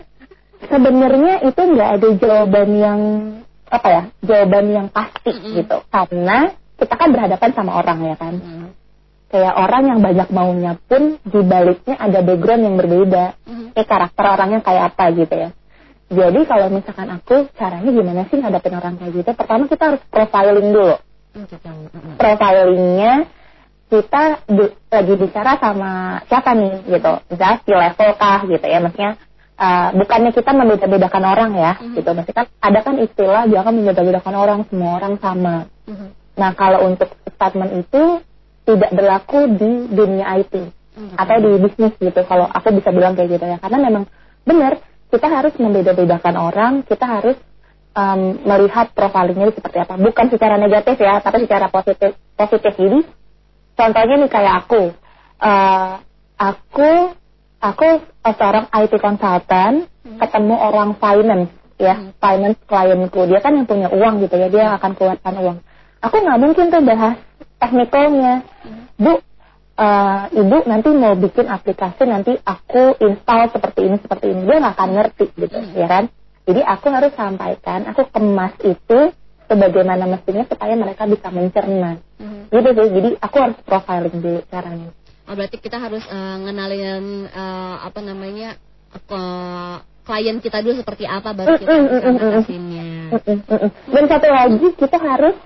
sebenarnya 0.65 1.33
itu 1.43 1.61
nggak 1.61 1.89
ada 1.95 2.07
jawaban 2.17 2.69
yang 2.75 2.99
apa 3.69 3.87
ya 3.87 4.03
jawaban 4.19 4.65
yang 4.67 4.87
pasti 4.89 5.29
Mm-mm. 5.29 5.53
gitu 5.55 5.77
karena 5.87 6.37
kita 6.75 6.93
kan 6.95 7.09
berhadapan 7.09 7.49
sama 7.53 7.71
orang 7.77 7.99
ya 8.03 8.15
kan 8.15 8.33
Hmm. 8.39 8.67
kayak 9.29 9.53
orang 9.53 9.83
yang 9.85 9.99
banyak 10.01 10.27
maunya 10.33 10.73
pun 10.81 11.21
di 11.21 11.39
baliknya 11.43 11.95
ada 11.95 12.19
background 12.19 12.63
yang 12.65 12.75
berbeda 12.75 13.25
Mhm. 13.45 13.77
kayak 13.77 13.87
karakter 13.87 14.25
orangnya 14.25 14.59
kayak 14.59 14.83
apa 14.89 15.03
gitu 15.13 15.35
ya 15.37 15.49
jadi 16.09 16.39
kalau 16.43 16.67
misalkan 16.73 17.09
aku 17.13 17.45
caranya 17.53 17.91
gimana 17.93 18.25
sih 18.25 18.41
ngadepin 18.41 18.73
orang 18.73 18.97
kayak 18.97 19.13
gitu 19.13 19.29
pertama 19.31 19.69
kita 19.69 19.83
harus 19.85 20.01
profiling 20.09 20.69
dulu 20.73 20.97
profilingnya 22.17 23.13
kita 23.89 24.21
di- 24.45 24.75
lagi 24.87 25.13
bicara 25.17 25.57
sama 25.57 26.21
siapa 26.29 26.53
nih 26.53 26.73
gitu. 26.87 27.11
Misalnya 27.27 27.57
skill 27.61 27.79
level 27.81 28.09
kah 28.15 28.39
gitu 28.45 28.65
ya. 28.65 28.79
Maksudnya 28.79 29.11
uh, 29.57 29.89
bukannya 29.97 30.31
kita 30.31 30.51
membeda-bedakan 30.53 31.23
orang 31.25 31.51
ya 31.57 31.71
Mhm. 31.81 31.97
gitu. 31.97 32.09
Maksudnya 32.13 32.37
kan 32.37 32.47
ada 32.61 32.79
kan 32.85 32.95
istilah 32.97 33.43
jangan 33.49 33.73
membeda-bedakan 33.73 34.35
orang 34.37 34.59
semua 34.69 34.91
orang 34.97 35.13
sama. 35.17 35.55
Mhm. 35.89 36.07
nah 36.39 36.55
kalau 36.55 36.87
untuk 36.87 37.11
statement 37.35 37.83
itu 37.83 38.23
tidak 38.63 38.95
berlaku 38.95 39.59
di 39.59 39.91
dunia 39.91 40.39
IT 40.39 40.55
Mhm. 40.95 41.17
atau 41.17 41.35
di 41.35 41.51
bisnis 41.59 41.93
gitu. 41.99 42.21
Kalau 42.23 42.47
aku 42.47 42.71
bisa 42.71 42.93
bilang 42.93 43.17
kayak 43.17 43.35
gitu 43.35 43.43
ya. 43.43 43.57
Karena 43.59 43.77
memang 43.83 44.07
benar 44.45 44.79
kita 45.09 45.27
harus 45.27 45.51
membeda-bedakan 45.57 46.35
orang 46.37 46.73
kita 46.85 47.03
harus 47.03 47.35
um, 47.91 48.37
melihat 48.45 48.93
profilingnya 48.93 49.49
seperti 49.51 49.81
apa. 49.81 49.97
Bukan 49.97 50.29
secara 50.29 50.55
negatif 50.55 50.95
ya 50.95 51.17
tapi 51.19 51.43
secara 51.43 51.67
positif 51.67 52.13
positif. 52.37 52.71
Jadi 52.77 52.99
contohnya 53.79 54.15
nih 54.19 54.31
kayak 54.31 54.53
aku. 54.67 54.91
Eh, 55.39 55.93
aku 56.35 56.91
aku 57.63 57.87
seorang 58.23 58.67
IT 58.71 58.93
consultant 58.99 59.87
ketemu 60.03 60.55
orang 60.55 60.95
finance 60.99 61.51
ya 61.79 62.11
finance 62.19 62.59
klienku 62.67 63.23
dia 63.27 63.39
kan 63.39 63.55
yang 63.55 63.67
punya 63.67 63.87
uang 63.87 64.23
gitu 64.23 64.35
ya 64.35 64.47
dia 64.51 64.61
yang 64.67 64.75
akan 64.75 64.91
keluarkan 64.99 65.35
uang. 65.39 65.57
Aku 66.03 66.15
nggak 66.19 66.39
mungkin 66.39 66.71
tuh 66.71 66.83
bahas 66.83 67.15
teknikalnya 67.59 68.43
bu 68.99 69.19
eh, 69.79 70.23
ibu 70.35 70.57
nanti 70.67 70.89
mau 70.91 71.15
bikin 71.15 71.47
aplikasi 71.47 72.03
nanti 72.03 72.35
aku 72.43 72.99
install 72.99 73.51
seperti 73.55 73.79
ini 73.87 73.97
seperti 74.03 74.25
ini. 74.31 74.41
Dia 74.43 74.57
nggak 74.59 74.75
akan 74.75 74.89
ngerti 74.99 75.25
gitu 75.39 75.59
ya 75.75 75.87
kan? 75.87 76.11
Jadi 76.43 76.61
aku 76.65 76.87
harus 76.91 77.13
sampaikan 77.15 77.87
aku 77.87 78.07
kemas 78.11 78.55
itu 78.63 78.99
sebagaimana 79.49 80.05
mestinya 80.05 80.45
supaya 80.45 80.77
mereka 80.77 81.09
bisa 81.09 81.27
mencerna. 81.33 81.97
Mhm. 82.21 82.53
gitu 82.53 82.69
sih. 82.69 82.89
Jadi 82.93 83.09
aku 83.17 83.35
harus 83.41 83.57
profiling 83.65 84.17
dulu 84.21 84.39
caranya 84.47 84.89
Oh, 85.29 85.37
berarti 85.37 85.61
kita 85.61 85.77
harus 85.77 86.01
eh, 86.09 86.35
ngenalin 86.41 87.29
eh, 87.29 87.75
apa 87.85 87.99
namanya 88.01 88.57
ke 88.89 89.23
klien 90.01 90.41
kita 90.41 90.65
dulu 90.65 90.73
seperti 90.81 91.05
apa 91.05 91.29
baru 91.37 91.53
kita 91.61 91.69
Mm, 91.69 91.85
mm, 91.85 92.01
bisa 92.01 92.09
mm, 92.09 92.41
mm, 93.13 93.39
mm. 93.45 93.69
dan 93.93 94.03
satu 94.09 94.27
lagi 94.33 94.67
kita 94.73 94.97
harus 94.97 95.37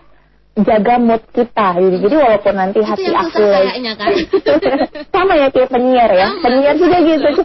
jaga 0.54 0.96
mood 1.02 1.24
kita. 1.36 1.68
Jadi, 1.82 1.98
jadi 2.00 2.16
walaupun 2.16 2.54
nanti 2.56 2.80
Itu 2.80 2.88
hati 2.88 3.04
yang 3.10 3.18
aku 3.28 3.42
kayaknya 3.44 3.94
kan. 4.00 4.12
sama 5.14 5.34
ya 5.36 5.48
kayak 5.52 5.70
penyiar 5.74 6.12
ya. 6.16 6.28
Sama. 6.32 6.44
penyiar 6.48 6.76
juga 6.80 6.98
gitu. 7.04 7.28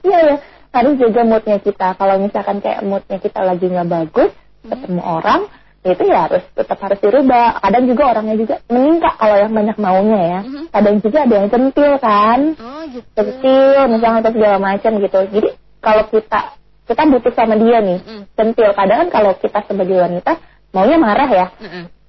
Iya 0.00 0.18
ya 0.24 0.36
harus 0.72 0.96
jaga 0.96 1.22
moodnya 1.28 1.58
kita. 1.60 1.92
Kalau 2.00 2.16
misalkan 2.16 2.64
kayak 2.64 2.80
moodnya 2.88 3.20
kita 3.20 3.40
lagi 3.44 3.68
nggak 3.68 3.84
bagus 3.84 4.32
ketemu 4.68 5.02
orang 5.02 5.40
itu 5.86 6.02
ya 6.04 6.26
harus 6.26 6.44
tetap 6.52 6.78
harus 6.82 6.98
dirubah. 7.00 7.62
Kadang 7.62 7.84
juga 7.86 8.02
orangnya 8.12 8.36
juga 8.36 8.56
meningkat 8.68 9.14
kalau 9.16 9.36
yang 9.38 9.52
banyak 9.54 9.76
maunya 9.78 10.20
ya. 10.20 10.40
Mhm. 10.42 10.64
kadang 10.74 10.96
juga 11.00 11.18
ada 11.24 11.34
yang 11.34 11.48
centil 11.48 11.90
kan? 12.02 12.40
Oh, 12.58 12.82
gitu. 12.90 13.08
centil 13.14 13.80
misalnya 13.88 14.18
atau 14.20 14.32
segala 14.34 14.56
macam 14.58 14.90
gitu. 14.98 15.18
Jadi 15.32 15.48
kalau 15.78 16.04
kita 16.10 16.40
kita 16.88 17.02
butuh 17.08 17.32
sama 17.36 17.54
dia 17.56 17.78
nih 17.80 17.98
centil. 18.34 18.68
Kadang 18.74 18.98
kan 19.06 19.08
kalau 19.08 19.32
kita 19.38 19.58
sebagai 19.64 19.96
wanita 19.96 20.32
maunya 20.74 20.98
marah 20.98 21.30
ya. 21.30 21.46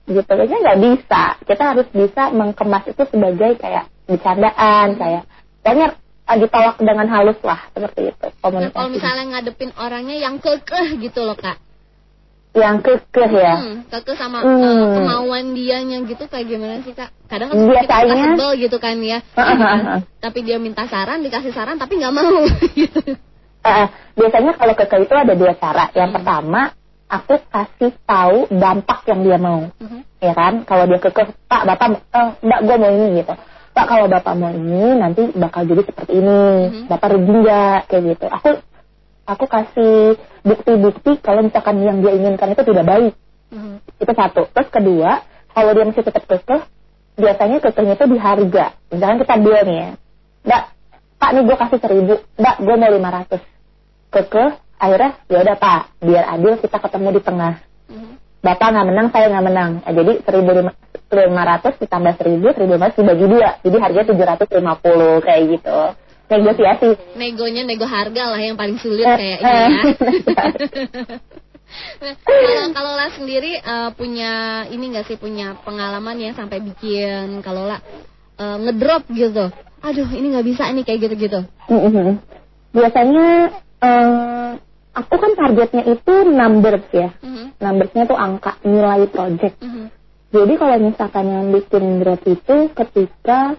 Gitu. 0.09 0.25
Kayaknya 0.25 0.57
nggak 0.65 0.79
bisa. 0.81 1.23
Kita 1.45 1.63
harus 1.75 1.87
bisa 1.93 2.23
mengkemas 2.33 2.83
itu 2.89 3.03
sebagai 3.05 3.51
kayak 3.61 3.85
bercandaan 4.09 4.97
kayak 4.97 5.23
banyak 5.61 5.91
uh, 6.25 6.37
ditolak 6.41 6.77
dengan 6.81 7.05
halus 7.05 7.37
lah 7.45 7.61
seperti 7.69 8.09
itu 8.09 8.27
Nah, 8.29 8.33
komunikasi 8.41 8.73
kalau 8.73 8.89
misalnya 8.89 9.25
ngadepin 9.35 9.71
orangnya 9.77 10.17
yang 10.17 10.35
kekeh 10.41 10.87
gitu 11.03 11.21
loh, 11.27 11.37
Kak. 11.37 11.68
Yang 12.51 12.81
kekeh 12.81 13.29
ya 13.29 13.53
Hmm, 13.55 13.85
kekeh 13.85 14.15
sama 14.15 14.41
Hmm. 14.41 14.57
eh, 14.57 14.85
kemauan 14.95 15.53
dianya 15.53 16.01
gitu 16.01 16.25
kayak 16.25 16.45
gimana 16.45 16.81
sih, 16.81 16.91
Kak? 16.91 17.13
Kadang 17.25 17.53
kan 17.53 17.57
kita 17.61 17.69
Biasanya- 17.85 18.25
sebel 18.33 18.51
gitu 18.57 18.77
kan 18.77 18.97
ya. 18.99 19.19
Heeh. 19.31 20.01
tapi 20.17 20.39
dia 20.41 20.57
minta 20.57 20.83
saran, 20.85 21.21
dikasih 21.21 21.51
saran 21.51 21.77
tapi 21.77 21.95
nggak 21.95 22.09
mau 22.11 22.41
gitu. 22.75 22.99
Eh, 23.59 23.85
biasanya 24.13 24.55
kalau 24.55 24.73
kekeh 24.73 24.99
itu 24.99 25.13
ada 25.13 25.33
dua 25.33 25.53
cara 25.53 25.91
yang 25.93 26.09
pertama 26.09 26.71
aku 27.05 27.37
kasih 27.45 27.91
tahu 28.03 28.47
dampak 28.49 29.03
yang 29.03 29.19
dia 29.21 29.37
mau 29.37 29.67
Mhm. 29.75 29.99
ya 30.17 30.31
kan 30.31 30.53
kalau 30.63 30.85
dia 30.85 30.97
kekeh 30.97 31.27
pak 31.43 31.63
bapak 31.65 31.87
eh, 32.07 32.29
mbak 32.39 32.59
gue 32.63 32.75
mau 32.77 32.87
ini 32.89 33.19
gitu 33.19 33.33
pak 33.69 33.85
kalau 33.85 34.07
bapak 34.07 34.33
mau 34.33 34.49
ini 34.49 34.95
nanti 34.95 35.27
bakal 35.33 35.65
jadi 35.65 35.81
seperti 35.81 36.11
ini 36.15 36.39
Mhm. 36.71 36.81
bapak 36.87 37.09
rugi 37.11 37.33
nggak 37.35 37.79
kayak 37.85 38.03
gitu 38.07 38.25
aku 38.27 38.49
aku 39.29 39.45
kasih 39.45 40.17
bukti-bukti 40.41 41.21
kalau 41.21 41.45
misalkan 41.45 41.77
yang 41.85 42.01
dia 42.01 42.17
inginkan 42.17 42.57
itu 42.57 42.63
tidak 42.65 42.85
baik. 42.85 43.13
Mhm. 43.49 43.81
itu 43.97 44.13
satu. 44.13 44.45
Terus 44.53 44.69
kedua 44.69 45.25
kalau 45.53 45.71
dia 45.73 45.85
masih 45.85 46.05
tetap 46.05 46.23
kekeh 46.29 46.61
biasanya 47.17 47.57
kekehnya 47.61 47.93
itu 47.97 48.05
di 48.05 48.17
harga. 48.21 48.65
Misalkan 48.93 49.17
kita 49.21 49.35
deal 49.41 49.61
nih 49.65 49.77
ya 49.77 49.89
mbak 50.39 50.63
pak 51.19 51.29
nih 51.35 51.41
gue 51.45 51.57
kasih 51.57 51.79
seribu. 51.81 52.13
Mbak 52.37 52.55
gue 52.61 52.75
mau 52.77 52.91
lima 52.93 53.09
ratus. 53.09 53.41
Kekeh 54.13 54.49
akhirnya 54.79 55.09
ya 55.27 55.37
udah 55.45 55.55
pak 55.57 55.81
biar 56.01 56.25
adil 56.37 56.53
kita 56.61 56.77
ketemu 56.77 57.07
di 57.17 57.21
tengah. 57.21 57.53
Mhm. 57.89 58.11
bapak 58.39 58.67
nggak 58.71 58.87
menang 58.87 59.07
saya 59.11 59.25
nggak 59.33 59.45
menang. 59.45 59.71
Eh, 59.83 59.93
jadi 59.97 60.11
seribu 60.23 60.49
lima 61.09 61.43
ratus 61.43 61.73
ditambah 61.81 62.13
seribu 62.21 62.47
seribu 62.53 62.71
lima 62.77 62.85
ratus 62.87 62.97
dibagi 63.01 63.25
dua. 63.25 63.49
Jadi 63.65 63.77
harganya 63.81 64.07
tujuh 64.13 64.25
ratus 64.29 64.47
lima 64.53 64.73
puluh 64.77 65.15
kayak 65.25 65.41
gitu 65.57 65.79
negosiasi 66.29 67.17
Negonya 67.17 67.65
nego 67.65 67.89
harga 67.89 68.29
lah 68.29 68.39
yang 68.39 68.55
paling 68.55 68.77
sulit 68.77 69.03
Eh, 69.03 69.17
kayaknya 69.17 69.49
eh. 69.49 69.67
ya. 69.67 69.83
Nah, 72.01 72.17
kalau 72.25 72.73
kalau 72.73 72.93
lah 72.97 73.13
sendiri 73.13 73.61
eh, 73.61 73.89
punya 73.93 74.65
ini 74.73 74.89
nggak 74.89 75.05
sih 75.05 75.17
punya 75.21 75.53
pengalaman 75.61 76.17
yang 76.17 76.33
sampai 76.33 76.65
bikin 76.65 77.45
kalau 77.45 77.69
lah 77.69 77.77
eh, 78.41 78.57
ngedrop 78.57 79.05
gitu 79.13 79.53
aduh 79.79 80.09
ini 80.11 80.33
nggak 80.33 80.47
bisa 80.49 80.65
nih 80.73 80.83
kayak 80.83 80.99
gitu-gitu. 81.07 81.39
Mm-mm. 81.69 82.19
Biasanya 82.73 83.27
eh, 83.79 84.49
aku 84.91 85.13
kan 85.15 85.31
targetnya 85.37 85.83
itu 85.87 86.13
numbers 86.27 86.89
ya. 86.91 87.13
Mhm, 87.21 87.61
Numbersnya 87.61 88.03
tuh 88.03 88.17
angka 88.17 88.57
nilai 88.65 89.05
project. 89.07 89.55
mhm, 89.61 89.87
Jadi 90.29 90.53
kalau 90.57 90.75
misalkan 90.77 91.25
yang 91.25 91.45
bikin 91.53 92.01
draft 92.01 92.25
itu 92.25 92.57
ketika 92.73 93.55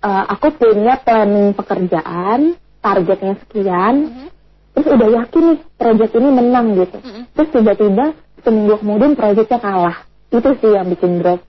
eh, 0.00 0.24
aku 0.32 0.46
punya 0.56 0.96
planning 1.00 1.52
pekerjaan, 1.52 2.56
targetnya 2.80 3.34
sekian, 3.44 3.94
mhm, 4.08 4.28
terus 4.74 4.86
udah 4.88 5.08
yakin 5.24 5.42
nih 5.52 5.58
project 5.76 6.12
ini 6.16 6.28
menang 6.32 6.66
gitu. 6.76 6.98
mhm. 6.98 7.22
Terus 7.36 7.48
tiba-tiba 7.52 8.04
seminggu 8.40 8.74
kemudian 8.80 9.12
projectnya 9.14 9.60
kalah. 9.60 9.96
Itu 10.30 10.50
sih 10.62 10.70
yang 10.72 10.88
bikin 10.88 11.20
drop. 11.20 11.40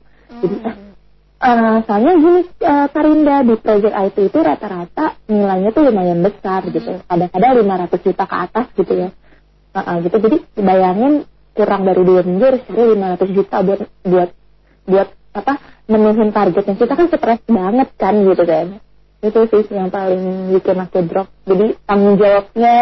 Jadi 0.41 0.55
eh, 0.67 0.75
eh, 1.41 1.77
soalnya 1.85 2.13
gini 2.17 2.41
eh, 2.47 2.87
Karinda 2.91 3.35
di 3.45 3.55
project 3.57 3.95
IT 3.95 4.17
itu 4.19 4.39
rata-rata 4.41 5.05
nilainya 5.29 5.69
tuh 5.71 5.83
lumayan 5.87 6.19
besar 6.25 6.65
gitu. 6.67 6.99
Kadang-kadang 7.05 7.51
500 7.61 8.05
juta 8.05 8.23
ke 8.25 8.35
atas 8.35 8.65
gitu 8.75 8.93
ya. 8.95 9.09
Eh, 9.71 9.79
eh, 9.79 9.97
gitu. 10.03 10.17
Jadi 10.17 10.37
bayangin 10.59 11.13
kurang 11.51 11.83
dari 11.83 12.01
dua 12.03 12.21
minggu 12.23 12.43
harus 12.47 12.63
cari 12.63 12.83
500 12.95 13.37
juta 13.37 13.55
buat 13.63 13.79
buat 14.07 14.29
buat 14.87 15.07
apa 15.31 15.53
menuhin 15.91 16.31
targetnya. 16.31 16.75
Kita 16.79 16.93
kan 16.95 17.07
stres 17.11 17.41
banget 17.45 17.89
kan 17.99 18.15
gitu 18.23 18.43
kan. 18.47 18.67
Itu 19.21 19.39
sih 19.51 19.63
yang 19.75 19.91
paling 19.91 20.55
bikin 20.55 20.81
aku 20.81 21.03
drop. 21.05 21.27
Jadi 21.45 21.75
tanggung 21.85 22.15
jawabnya 22.17 22.79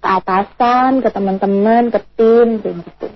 ke 0.00 0.08
atasan 0.08 1.00
ke 1.00 1.08
teman-teman 1.08 1.88
ke 1.88 2.00
tim 2.14 2.48
gitu. 2.60 3.08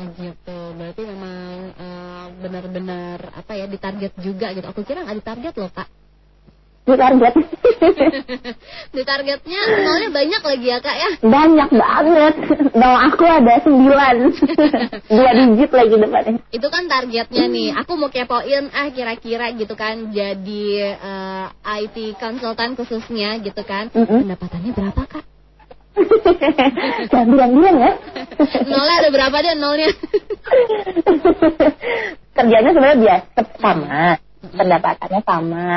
Oh 0.00 0.06
gitu, 0.16 0.58
berarti 0.80 1.02
memang 1.04 1.76
eh, 1.76 2.26
benar-benar 2.40 3.18
apa 3.36 3.52
ya 3.52 3.66
ditarget 3.68 4.12
juga 4.18 4.52
gitu. 4.56 4.66
Aku 4.70 4.80
kira 4.86 5.04
nggak 5.04 5.18
ditarget 5.20 5.54
loh 5.60 5.70
kak. 5.70 5.88
Di 6.90 6.98
target 6.98 7.34
Ditargetnya 8.94 9.60
nolnya 9.86 10.08
banyak 10.10 10.42
lagi 10.42 10.66
ya 10.66 10.78
kak 10.82 10.96
ya. 10.98 11.10
banyak 11.22 11.70
banget 11.70 12.34
Nol 12.74 12.96
aku 13.10 13.24
ada 13.24 13.54
sembilan 13.62 14.16
dua 15.16 15.30
digit 15.34 15.70
lagi 15.70 15.94
depannya 15.96 16.40
Itu 16.50 16.66
kan 16.68 16.84
targetnya 16.90 17.44
nih. 17.46 17.68
Aku 17.82 17.94
mau 17.94 18.10
kepoin 18.10 18.70
ah 18.74 18.90
kira-kira 18.90 19.54
gitu 19.54 19.74
kan 19.78 20.10
jadi 20.10 20.96
eh, 20.98 21.46
IT 21.86 22.18
konsultan 22.18 22.74
khususnya 22.74 23.38
gitu 23.40 23.62
kan. 23.62 23.90
Pendapatannya 23.94 24.70
berapa 24.74 25.02
kak? 25.06 25.24
jangan 27.10 27.26
bilang-bilang 27.28 27.76
ya 27.76 27.92
Nolnya 28.64 28.94
ada 29.02 29.08
berapa 29.10 29.36
deh 29.42 29.54
nolnya? 29.58 29.90
kerjanya 32.30 32.70
sebenarnya 32.72 32.98
biasa 33.02 33.40
sama 33.60 34.00
pendapatannya 34.40 35.20
sama 35.26 35.68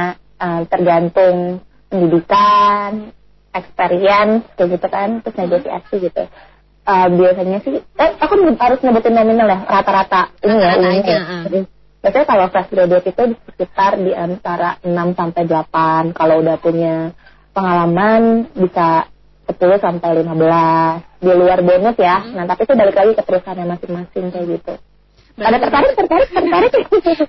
eh, 0.43 0.61
tergantung 0.67 1.63
pendidikan 1.87 3.15
experience 3.53 4.43
kayak 4.57 4.69
gitu 4.75 4.87
kan 4.91 5.09
terus 5.23 5.35
negosiasi 5.39 5.95
gitu. 6.03 6.23
Eh, 6.83 7.07
biasanya 7.15 7.57
sih 7.63 7.79
eh, 7.79 8.11
aku 8.19 8.33
harus 8.59 8.79
nyebutin 8.83 9.15
nominal 9.15 9.47
ya 9.47 9.59
rata-rata 9.63 10.35
ini 10.43 10.55
ya 10.59 10.71
aja, 10.75 10.99
ya. 11.07 11.19
ah. 11.23 11.41
Jadi, 11.47 11.59
biasanya 12.03 12.25
kalau 12.27 12.45
fresh 12.51 12.69
graduate 12.75 13.07
itu 13.07 13.23
di 13.31 13.35
sekitar 13.47 13.91
di 13.95 14.11
antara 14.11 14.69
6 14.83 14.91
sampai 15.15 15.43
8 15.47 16.11
kalau 16.17 16.35
udah 16.43 16.57
punya 16.59 16.95
pengalaman 17.55 18.51
bisa 18.51 19.07
10 19.47 19.59
sampai 19.79 20.09
15 20.27 21.23
di 21.23 21.31
luar 21.31 21.59
bonus 21.63 21.95
ya. 21.95 22.19
Nah 22.35 22.43
tapi 22.43 22.67
itu 22.67 22.73
balik 22.75 22.95
lagi 22.99 23.11
ke 23.15 23.23
perusahaan 23.23 23.63
masing-masing 23.63 24.25
kayak 24.33 24.47
gitu 24.59 24.75
ada 25.33 25.57
tertarik 25.57 25.91
tertarik 25.97 26.29
tertarik 26.29 26.71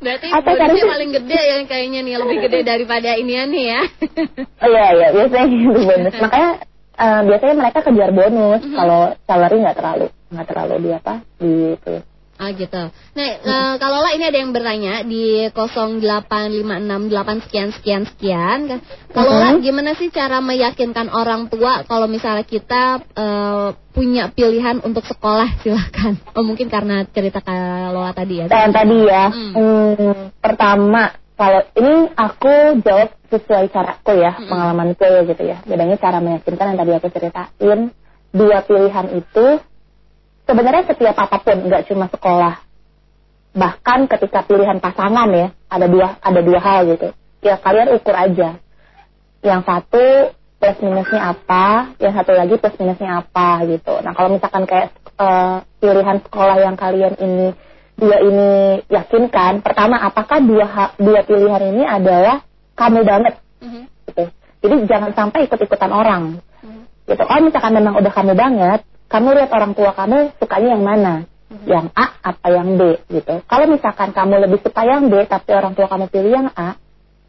Berarti 0.05 0.27
Atau 0.29 0.53
bonusnya 0.53 0.87
paling 0.93 1.11
gede 1.17 1.41
ya 1.41 1.57
kayaknya 1.65 2.01
nih 2.05 2.15
lebih 2.21 2.37
gede 2.45 2.59
daripada 2.65 3.11
inian 3.17 3.49
nih 3.49 3.65
ya. 3.73 3.83
Oh 4.61 4.69
iya 4.69 4.87
iya 4.93 5.09
biasanya 5.17 5.47
gitu 5.49 5.79
bonus. 5.81 6.15
Makanya 6.21 6.51
eh, 7.01 7.21
biasanya 7.25 7.55
mereka 7.57 7.79
kejar 7.81 8.11
bonus 8.13 8.63
kalau 8.69 9.01
salary 9.25 9.57
nggak 9.65 9.77
terlalu 9.81 10.07
nggak 10.29 10.47
terlalu 10.53 10.75
di 10.85 10.91
apa 10.93 11.15
di 11.41 11.53
itu. 11.81 11.95
Ah 12.35 12.51
gitu. 12.51 12.91
Nah, 12.91 13.29
eh, 13.39 13.75
kalau 13.79 14.03
lah 14.03 14.11
ini 14.11 14.27
ada 14.27 14.39
yang 14.43 14.51
bertanya 14.51 15.07
di 15.07 15.47
08568 15.55 17.45
sekian 17.47 17.71
sekian 17.71 18.03
sekian 18.11 18.59
kan. 18.67 18.81
Kalau 19.15 19.33
lah 19.39 19.55
gimana 19.63 19.95
sih 19.95 20.11
cara 20.11 20.43
meyakinkan 20.43 21.15
orang 21.15 21.47
tua 21.47 21.87
kalau 21.87 22.11
misalnya 22.11 22.43
kita 22.43 23.07
eh, 23.15 23.69
punya 23.95 24.35
pilihan 24.35 24.83
untuk 24.83 25.07
sekolah 25.07 25.47
silakan. 25.63 26.19
Oh 26.35 26.43
mungkin 26.43 26.67
karena 26.67 27.07
cerita 27.07 27.39
kalau 27.39 28.03
tadi 28.11 28.43
ya. 28.43 28.47
Dan 28.51 28.75
tadi 28.75 28.99
ya, 29.07 29.25
Hmm. 29.31 29.53
hmm, 29.55 30.15
pertama 30.43 31.15
kalau 31.35 31.63
ini 31.75 32.11
aku 32.15 32.79
jawab 32.83 33.11
sesuai 33.31 33.67
caraku 33.75 34.15
ya 34.19 34.39
Mm-mm. 34.39 34.51
pengalamanku 34.51 35.03
ya 35.03 35.23
gitu 35.27 35.43
ya. 35.43 35.59
Bedanya 35.67 35.99
cara 35.99 36.19
meyakinkan 36.23 36.75
yang 36.75 36.79
tadi 36.79 36.93
aku 36.95 37.09
ceritain 37.11 37.81
dua 38.35 38.59
pilihan 38.67 39.07
itu 39.15 39.47
sebenarnya 40.45 40.85
setiap 40.89 41.17
apa 41.17 41.37
pun 41.41 41.57
nggak 41.69 41.89
cuma 41.89 42.07
sekolah. 42.09 42.55
Bahkan 43.55 44.11
ketika 44.11 44.45
pilihan 44.45 44.79
pasangan 44.83 45.29
ya 45.33 45.49
ada 45.71 45.87
dua 45.87 46.19
ada 46.21 46.41
dua 46.45 46.61
hal 46.61 46.81
gitu. 46.91 47.09
Ya 47.45 47.61
kalian 47.61 47.93
ukur 47.97 48.17
aja. 48.17 48.59
Yang 49.45 49.61
satu 49.69 50.05
plus 50.61 50.79
minusnya 50.81 51.37
apa? 51.37 51.93
Yang 52.01 52.13
satu 52.23 52.33
lagi 52.33 52.55
plus 52.57 52.77
minusnya 52.81 53.25
apa 53.25 53.63
gitu. 53.69 53.95
Nah 54.01 54.13
kalau 54.17 54.33
misalkan 54.33 54.65
kayak 54.65 54.97
eh, 55.21 55.57
pilihan 55.81 56.19
sekolah 56.25 56.57
yang 56.61 56.77
kalian 56.77 57.15
ini 57.21 57.49
dua 57.95 58.19
ini 58.27 58.51
yakinkan 58.91 59.63
pertama 59.63 60.03
apakah 60.03 60.43
dua 60.43 60.97
dua 60.99 61.21
pilihan 61.23 61.63
ini 61.63 61.85
adalah 61.87 62.43
kamu 62.75 63.07
banget? 63.07 63.35
Mhm. 63.63 63.83
gitu. 64.11 64.25
Jadi 64.65 64.75
jangan 64.89 65.11
sampai 65.15 65.47
ikut-ikutan 65.47 65.93
orang. 65.95 66.43
Mhm. 66.65 66.83
gitu. 67.07 67.23
Kalau 67.23 67.41
misalkan 67.45 67.73
memang 67.77 67.95
udah 68.03 68.13
kamu 68.13 68.35
banget 68.35 68.83
kamu 69.15 69.29
lihat 69.39 69.51
orang 69.55 69.73
tua 69.79 69.95
kamu 69.95 70.35
sukanya 70.43 70.69
yang 70.75 70.83
mana 70.83 71.15
yang 71.71 71.87
A 71.95 72.19
apa 72.19 72.47
yang 72.51 72.75
B 72.75 72.99
gitu 73.15 73.47
kalau 73.47 73.67
misalkan 73.71 74.11
kamu 74.11 74.43
lebih 74.43 74.59
suka 74.59 74.83
yang 74.83 75.07
B 75.07 75.23
tapi 75.31 75.55
orang 75.55 75.79
tua 75.79 75.87
kamu 75.87 76.11
pilih 76.11 76.33
yang 76.35 76.49
A 76.59 76.75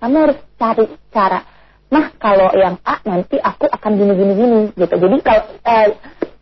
kamu 0.02 0.16
harus 0.18 0.38
cari 0.58 0.86
cara 1.14 1.46
nah 1.94 2.10
kalau 2.18 2.50
yang 2.58 2.82
A 2.82 3.06
nanti 3.06 3.38
aku 3.38 3.70
akan 3.70 3.92
gini 3.94 4.14
gini 4.18 4.34
gini 4.34 4.60
gitu 4.74 4.96
jadi 4.98 5.16
kalau 5.22 5.44
eh, 5.62 5.88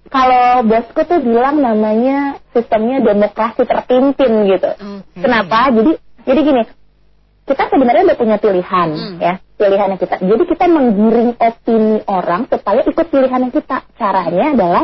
kalau 0.07 0.63
bosku 0.63 1.01
tuh 1.03 1.19
bilang 1.25 1.59
namanya 1.59 2.39
sistemnya 2.55 3.03
demokrasi 3.03 3.67
terpimpin 3.67 4.31
gitu 4.47 4.71
Oke. 5.13 5.19
Kenapa? 5.21 5.69
Jadi 5.73 5.91
jadi 6.23 6.39
gini, 6.39 6.61
kita 7.43 7.63
sebenarnya 7.67 8.03
udah 8.07 8.17
punya 8.17 8.37
pilihan 8.39 8.89
Hmm. 8.95 9.19
ya, 9.19 9.33
pilihannya 9.59 9.97
kita. 9.99 10.15
Jadi 10.23 10.43
kita 10.47 10.65
menggiring 10.71 11.35
opini 11.35 11.99
orang 12.07 12.47
supaya 12.47 12.81
ikut 12.87 13.05
pilihannya 13.11 13.51
kita. 13.51 13.83
Caranya 13.99 14.45
adalah 14.55 14.83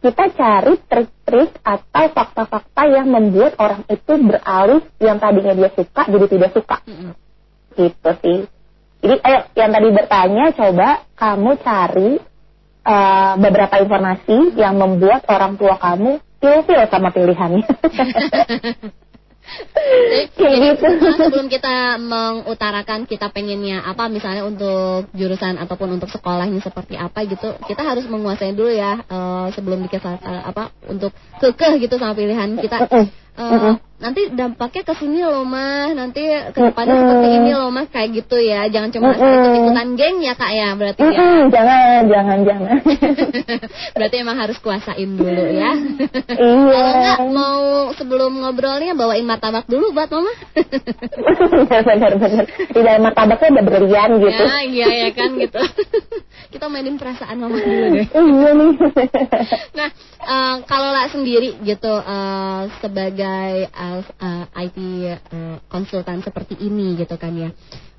kita 0.00 0.24
cari 0.36 0.74
trik-trik 0.86 1.50
atau 1.64 2.04
fakta-fakta 2.12 2.82
yang 2.86 3.08
membuat 3.08 3.56
orang 3.58 3.82
itu 3.88 4.12
beralih 4.20 4.82
yang 5.00 5.18
tadinya 5.18 5.54
dia 5.56 5.70
suka 5.72 6.02
jadi 6.06 6.26
tidak 6.28 6.50
suka. 6.52 6.76
Mhm. 6.84 7.12
Gitu 7.76 8.10
sih. 8.22 8.38
Jadi 9.02 9.16
ayo 9.22 9.40
yang 9.54 9.70
tadi 9.72 9.88
bertanya 9.92 10.44
coba 10.56 10.88
kamu 11.16 11.50
cari 11.60 12.10
eh, 12.86 13.32
beberapa 13.40 13.74
informasi 13.82 14.56
yang 14.56 14.78
membuat 14.78 15.26
orang 15.28 15.58
tua 15.58 15.76
kamu 15.80 16.20
ilfil 16.40 16.82
sama 16.92 17.10
pilihannya. 17.10 17.66
Jadi, 19.76 20.26
gitu. 20.34 20.42
eh, 20.42 20.74
sebelum 21.16 21.46
kita 21.46 22.00
mengutarakan 22.02 23.06
kita 23.06 23.30
pengennya 23.30 23.86
apa 23.86 24.10
misalnya 24.10 24.42
untuk 24.42 25.06
jurusan 25.14 25.56
ataupun 25.62 25.96
untuk 25.96 26.10
sekolahnya 26.10 26.58
seperti 26.60 26.98
apa 26.98 27.22
gitu 27.24 27.54
kita 27.64 27.82
harus 27.86 28.04
menguasai 28.10 28.52
dulu 28.52 28.72
ya 28.74 29.06
eh, 29.06 29.46
sebelum 29.54 29.86
dikasih 29.86 30.18
eh, 30.18 30.42
apa 30.50 30.74
untuk 30.90 31.14
kekeh 31.38 31.78
gitu 31.78 31.94
sama 31.96 32.18
pilihan 32.18 32.58
kita 32.58 32.90
Mm-mm. 33.36 33.74
Nanti 33.96 34.28
dampaknya 34.28 34.82
ke 34.84 34.94
sini 35.00 35.24
loh 35.24 35.48
mah 35.48 35.96
nanti 35.96 36.20
ke 36.52 36.60
depannya 36.60 36.94
Mm-mm. 36.94 37.08
seperti 37.08 37.28
ini 37.32 37.50
loh 37.56 37.70
mah 37.72 37.86
kayak 37.88 38.08
gitu 38.12 38.36
ya 38.36 38.68
jangan 38.68 38.92
cuma 38.92 39.16
Mm-mm. 39.16 39.24
ikut 39.24 39.52
ikutan 39.56 39.88
geng 39.96 40.16
ya 40.20 40.34
kak 40.36 40.52
ya 40.52 40.68
berarti 40.76 41.00
ya 41.00 41.16
Mm-mm, 41.16 41.40
jangan, 41.48 42.00
jangan, 42.04 42.38
jangan. 42.44 42.76
berarti 43.96 44.16
emang 44.20 44.36
harus 44.36 44.58
kuasain 44.60 45.10
dulu 45.16 45.44
ya 45.48 45.72
iya. 45.80 46.76
kalau 46.76 46.92
enggak 46.92 47.20
mau 47.32 47.64
sebelum 47.96 48.32
ngobrolnya 48.44 48.92
bawain 48.92 49.24
martabak 49.24 49.64
dulu 49.64 49.96
buat 49.96 50.12
mama 50.12 50.32
benar, 51.46 51.82
benar, 51.82 52.12
benar. 52.18 52.44
Di 52.46 52.80
dalam 52.80 53.02
martabaknya 53.02 53.48
ada 53.56 53.62
berlian 53.62 54.10
gitu. 54.20 54.44
Ya, 54.44 54.58
iya 54.64 54.86
ya 55.06 55.10
kan 55.12 55.30
gitu. 55.38 55.60
Kita 56.52 56.66
mainin 56.70 56.96
perasaan 56.96 57.36
mama 57.40 57.58
dulu 57.58 57.84
deh. 57.96 58.06
Iya 58.06 58.50
nih. 58.54 58.72
Nah, 59.76 59.88
eh, 60.20 60.54
kalau 60.64 60.90
lah 60.92 61.06
sendiri 61.10 61.58
gitu 61.62 61.92
eh, 62.00 62.60
sebagai 62.80 63.52
eh, 63.86 64.02
eh, 64.02 64.44
IT 64.66 64.78
eh, 65.06 65.56
konsultan 65.70 66.20
seperti 66.20 66.58
ini 66.58 66.98
gitu 66.98 67.14
kan 67.14 67.32
ya. 67.32 67.50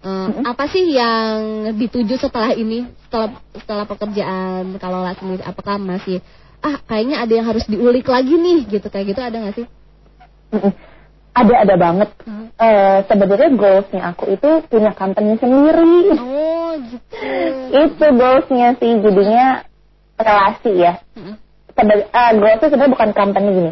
Eh, 0.04 0.28
Apa 0.44 0.68
sih 0.68 0.84
yang 0.92 1.72
dituju 1.76 2.20
setelah 2.20 2.52
ini? 2.52 2.86
Setelah 3.08 3.30
setelah 3.56 3.86
pekerjaan 3.88 4.76
kalau 4.78 5.08
sendiri 5.16 5.44
apakah 5.44 5.80
masih 5.80 6.20
ah 6.60 6.82
kayaknya 6.84 7.22
ada 7.22 7.34
yang 7.38 7.48
harus 7.48 7.64
diulik 7.70 8.10
lagi 8.10 8.34
nih 8.34 8.66
gitu 8.68 8.88
kayak 8.90 9.14
gitu 9.14 9.22
ada 9.22 9.38
nggak 9.38 9.56
sih? 9.62 9.68
Mm-mm. 10.52 10.74
Ada 11.38 11.54
ada 11.70 11.76
banget. 11.78 12.10
Eh, 12.58 12.98
Sebenarnya 13.06 13.50
goalsnya 13.54 14.02
aku 14.10 14.34
itu 14.34 14.50
punya 14.66 14.90
company 14.98 15.38
sendiri. 15.38 16.18
Oh, 16.18 16.74
gitu. 16.82 17.14
itu 17.78 18.06
goalsnya 18.18 18.74
sih 18.82 18.92
jadinya 19.06 19.62
relasi 20.18 20.72
ya. 20.82 20.94
Mm-mm. 21.14 21.38
Sebe- 21.78 22.10
eh, 22.10 22.32
goalsnya 22.42 22.68
sebenarnya 22.74 22.94
bukan 22.98 23.10
company 23.14 23.48
gini. 23.54 23.72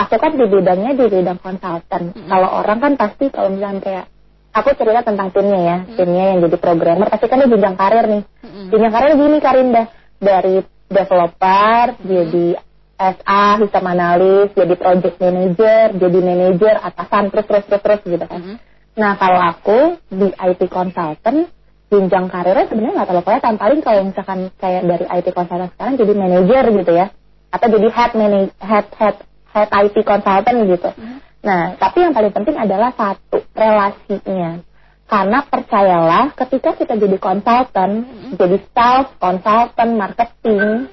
Aku 0.00 0.16
kan 0.16 0.32
di 0.32 0.46
bidangnya 0.48 0.96
di 0.96 1.04
bidang 1.12 1.38
konsultan. 1.44 2.16
Kalau 2.16 2.48
orang 2.48 2.78
kan 2.80 2.92
pasti 2.96 3.28
kalau 3.28 3.52
misalnya 3.52 3.84
kayak 3.84 4.04
aku 4.56 4.72
cerita 4.74 5.04
tentang 5.04 5.28
timnya 5.28 5.60
ya, 5.60 5.76
timnya 5.92 6.24
yang 6.32 6.38
jadi 6.48 6.56
programmer 6.56 7.06
pasti 7.12 7.26
kan 7.28 7.44
dia 7.44 7.52
jenjang 7.52 7.76
karir 7.76 8.04
nih. 8.08 8.22
Mm-mm. 8.24 8.66
Jenjang 8.72 8.92
karir 8.96 9.10
gini 9.20 9.38
Karinda 9.44 9.82
dari 10.16 10.56
developer 10.88 11.84
jadi 12.00 12.46
SA, 13.00 13.44
sistem 13.64 13.84
analis, 13.88 14.52
jadi 14.52 14.74
project 14.76 15.16
manager, 15.20 15.84
jadi 15.96 16.18
manager, 16.20 16.74
atasan 16.84 17.32
terus 17.32 17.46
terus 17.48 17.64
terus 17.68 17.82
terus 17.84 18.00
gitu 18.08 18.24
kan. 18.24 18.40
Mm-mm. 18.40 18.56
Nah 18.96 19.12
kalau 19.20 19.40
aku 19.40 19.78
di 20.08 20.28
IT 20.32 20.60
consultant 20.72 21.48
jenjang 21.90 22.26
karirnya 22.30 22.70
sebenarnya 22.70 22.94
nggak 23.02 23.08
terlalu 23.10 23.24
kelihatan 23.26 23.54
paling 23.58 23.80
kalau 23.82 24.02
misalkan 24.06 24.40
kayak 24.62 24.82
dari 24.86 25.04
IT 25.10 25.26
consultant 25.34 25.70
sekarang 25.74 25.94
jadi 25.98 26.12
manager 26.14 26.64
gitu 26.70 26.92
ya 26.94 27.06
atau 27.50 27.66
jadi 27.66 27.88
head 27.90 28.12
manage 28.14 28.54
head 28.62 28.86
head 28.94 29.16
head 29.54 29.70
IT 29.70 29.96
consultant 30.06 30.58
gitu. 30.66 30.90
Nah 31.46 31.74
tapi 31.76 32.04
yang 32.04 32.12
paling 32.14 32.32
penting 32.34 32.56
adalah 32.56 32.90
satu 32.94 33.42
relasinya. 33.54 34.62
Karena 35.10 35.42
percayalah 35.42 36.38
ketika 36.38 36.78
kita 36.78 36.94
jadi 36.94 37.18
konsultan 37.18 38.06
jadi 38.38 38.58
sales 38.70 39.10
consultant 39.18 39.92
marketing 39.98 40.86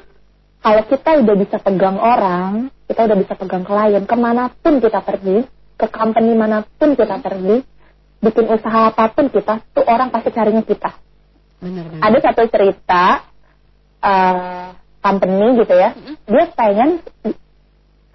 kalau 0.58 0.84
kita 0.89 1.10
udah 1.22 1.36
bisa 1.38 1.58
pegang 1.62 2.01
orang 2.01 2.74
kita 2.89 3.05
udah 3.05 3.18
bisa 3.20 3.34
pegang 3.38 3.62
klien 3.68 4.03
ke 4.10 4.16
mana 4.18 4.49
pun 4.49 4.82
kita 4.82 5.05
pergi 5.05 5.45
ke 5.78 5.86
company 5.93 6.34
mana 6.34 6.66
pun 6.66 6.97
kita 6.97 7.22
pergi 7.22 7.62
bikin 8.18 8.45
usaha 8.49 8.89
apa 8.89 9.14
pun 9.14 9.30
kita 9.30 9.62
tuh 9.78 9.86
orang 9.86 10.10
pasti 10.10 10.34
carinya 10.34 10.66
kita. 10.66 10.97
Benar 11.62 11.86
banget. 11.89 12.01
ada 12.01 12.18
satu 12.26 12.41
cerita 12.49 13.03
eh 14.01 14.68
company 15.01 15.47
gitu 15.62 15.74
ya. 15.78 15.93
Dia 16.28 16.45
pengen 16.51 16.99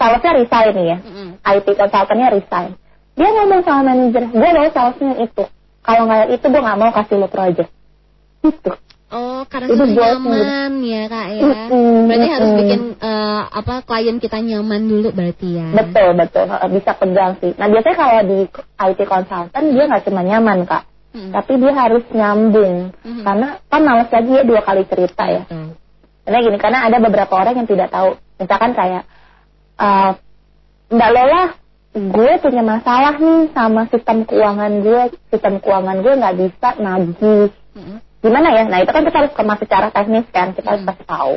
salesnya 0.02 0.32
resign 0.34 0.70
nih 0.72 0.86
ya 0.88 0.96
Mm-mm. 0.98 1.28
IT 1.40 1.66
consultantnya 1.70 2.28
resign 2.30 2.70
dia 3.12 3.28
ngomong 3.30 3.60
sama 3.62 3.80
manajer 3.86 4.22
gue 4.26 4.48
mau 4.50 4.68
salesnya 4.68 5.12
itu 5.20 5.44
kalau 5.80 6.02
nggak 6.04 6.24
itu 6.32 6.44
gue 6.44 6.60
nggak 6.60 6.78
mau 6.78 6.90
kasih 6.90 7.16
lo 7.16 7.28
project 7.28 7.70
gitu 8.42 8.72
Oh, 9.12 9.44
karena 9.44 9.68
Itu 9.68 9.84
nyaman 9.84 10.80
ya 10.80 11.04
kak 11.04 11.26
ya. 11.30 11.42
Mm-mm, 11.68 12.08
Berarti 12.08 12.28
harus 12.32 12.50
bikin 12.56 12.80
eh, 12.96 13.42
apa 13.44 13.84
klien 13.84 14.16
kita 14.16 14.40
nyaman 14.40 14.88
dulu 14.88 15.12
berarti 15.12 15.48
ya. 15.52 15.68
betul 15.70 16.16
betul 16.16 16.48
bisa 16.72 16.96
pegang 16.96 17.36
sih 17.36 17.52
nah 17.52 17.68
biasanya 17.68 17.92
kalau 17.94 18.18
di 18.24 18.38
IT 18.80 19.00
consultant 19.04 19.66
dia 19.68 19.84
nggak 19.84 20.02
cuma 20.02 20.20
nyaman 20.22 20.64
kak 20.64 20.88
Mm. 21.12 21.28
tapi 21.28 21.60
dia 21.60 21.76
harus 21.76 22.00
nyambung 22.08 22.88
Mhm. 22.98 23.20
karena 23.20 23.60
kan 23.62 23.84
males 23.84 24.08
lagi 24.08 24.32
ya 24.32 24.42
dua 24.42 24.64
kali 24.64 24.88
cerita 24.88 25.28
ya 25.28 25.44
Betul. 25.44 25.76
Karena 26.22 26.38
gini, 26.40 26.56
karena 26.56 26.78
ada 26.82 26.96
beberapa 26.98 27.34
orang 27.34 27.52
yang 27.54 27.66
tidak 27.66 27.90
tahu. 27.90 28.16
Misalkan 28.38 28.72
kayak, 28.72 29.04
eh, 29.82 30.10
Mbak 30.92 31.10
Lola, 31.10 31.42
gue 31.92 32.32
punya 32.40 32.62
masalah 32.64 33.14
nih 33.20 33.52
sama 33.52 33.88
sistem 33.90 34.24
keuangan 34.24 34.72
gue. 34.80 35.02
Sistem 35.32 35.58
keuangan 35.58 36.00
gue 36.00 36.12
nggak 36.14 36.36
bisa 36.38 36.68
nagih. 36.78 37.48
Mm-mm. 37.76 37.98
Gimana 38.22 38.48
ya? 38.54 38.62
Nah 38.70 38.78
itu 38.80 38.90
kan 38.94 39.02
kita 39.02 39.18
harus 39.18 39.34
kemas 39.34 39.58
secara 39.58 39.88
teknis 39.90 40.26
kan. 40.30 40.54
Kita 40.54 40.68
harus 40.76 40.84
kasih 40.86 41.06
tahu. 41.08 41.34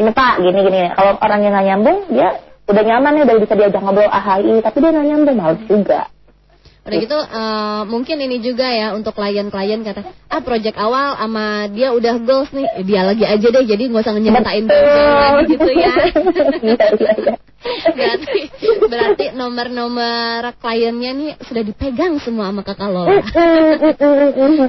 Ini 0.00 0.10
Pak, 0.14 0.34
gini 0.40 0.60
gini. 0.64 0.82
Kalau 0.94 1.12
orang 1.18 1.40
yang 1.42 1.52
nggak 1.52 1.66
nyambung, 1.66 1.98
dia 2.14 2.28
udah 2.70 2.82
nyaman 2.86 3.10
nih, 3.18 3.22
udah 3.26 3.36
bisa 3.42 3.54
diajak 3.58 3.82
ngobrol 3.82 4.06
AHI, 4.06 4.62
tapi 4.62 4.76
dia 4.78 4.90
nggak 4.94 5.08
nyambung, 5.10 5.36
males 5.36 5.62
juga. 5.66 6.00
Udah 6.80 6.96
gitu 6.96 7.18
eh, 7.18 7.82
mungkin 7.92 8.16
ini 8.24 8.40
juga 8.40 8.64
ya 8.72 8.96
untuk 8.96 9.12
klien-klien 9.12 9.84
kata 9.84 10.00
ah 10.32 10.40
project 10.40 10.80
awal 10.80 11.12
sama 11.20 11.68
dia 11.68 11.92
udah 11.92 12.16
goals 12.24 12.50
nih 12.56 12.66
eh, 12.80 12.84
dia 12.88 13.04
lagi 13.04 13.28
aja 13.28 13.46
deh 13.52 13.64
jadi 13.68 13.82
nggak 13.92 14.00
usah 14.00 14.16
nyeritain 14.16 14.64
gitu 15.44 15.70
ya. 15.76 15.94
Berarti 17.60 18.40
berarti 18.88 19.24
nomor-nomor 19.36 20.56
kliennya 20.56 21.10
nih 21.12 21.30
sudah 21.44 21.62
dipegang 21.64 22.16
semua 22.24 22.48
sama 22.48 22.64
kakak 22.64 22.88
Lola. 22.88 23.20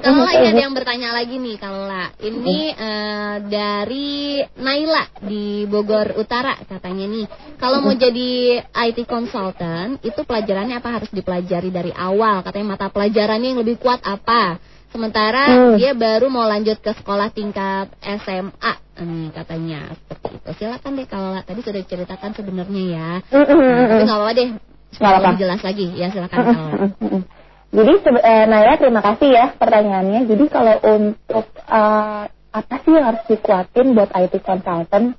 Kalau 0.01 0.27
ini 0.27 0.47
ada 0.51 0.61
yang 0.61 0.75
bertanya 0.75 1.15
lagi 1.15 1.39
nih 1.39 1.55
kalau 1.55 1.87
lah 1.87 2.11
ini 2.19 2.75
eh, 2.75 3.35
dari 3.47 4.43
Naila 4.59 5.23
di 5.23 5.63
Bogor 5.71 6.19
Utara 6.19 6.59
katanya 6.67 7.07
nih. 7.07 7.25
Kalau 7.55 7.79
mau 7.79 7.95
jadi 7.95 8.59
IT 8.59 9.07
consultant 9.07 10.03
itu 10.03 10.21
pelajarannya 10.27 10.75
apa 10.83 10.89
harus 10.99 11.11
dipelajari 11.15 11.71
dari 11.71 11.91
awal? 11.95 12.43
Katanya 12.43 12.75
mata 12.75 12.87
pelajarannya 12.91 13.55
yang 13.55 13.61
lebih 13.63 13.79
kuat 13.79 14.03
apa 14.03 14.59
sementara 14.91 15.43
Hmm. 15.47 15.75
dia 15.79 15.91
baru 15.95 16.27
mau 16.27 16.45
lanjut 16.45 16.77
ke 16.77 16.91
sekolah 16.93 17.31
tingkat 17.31 17.89
SMA 18.03 18.73
nih 19.01 19.27
katanya 19.33 19.79
seperti 19.95 20.27
itu 20.37 20.49
silakan 20.59 20.91
deh 20.93 21.07
kalau 21.07 21.33
tadi 21.41 21.59
sudah 21.63 21.79
diceritakan 21.81 22.31
sebenarnya 22.35 22.83
ya 22.85 23.09
Nah, 23.31 23.45
tapi 23.47 24.03
nggak 24.03 24.17
apa-apa 24.19 24.33
deh 24.35 24.49
lebih 24.91 25.39
jelas 25.39 25.61
lagi 25.63 25.87
ya 25.95 26.07
silakan 26.11 26.37
kalau 26.43 26.71
Mm-mm. 26.99 27.23
Jadi 27.71 27.93
eh, 28.03 28.45
Naya 28.51 28.75
terima 28.75 28.99
kasih 28.99 29.31
ya 29.31 29.45
pertanyaannya. 29.55 30.27
Jadi 30.27 30.43
kalau 30.51 30.75
untuk 30.83 31.45
eh, 31.55 32.23
apa 32.51 32.75
sih 32.83 32.91
yang 32.91 33.07
harus 33.07 33.23
dikuatin 33.31 33.95
buat 33.95 34.11
IT 34.11 34.43
consultant? 34.43 35.15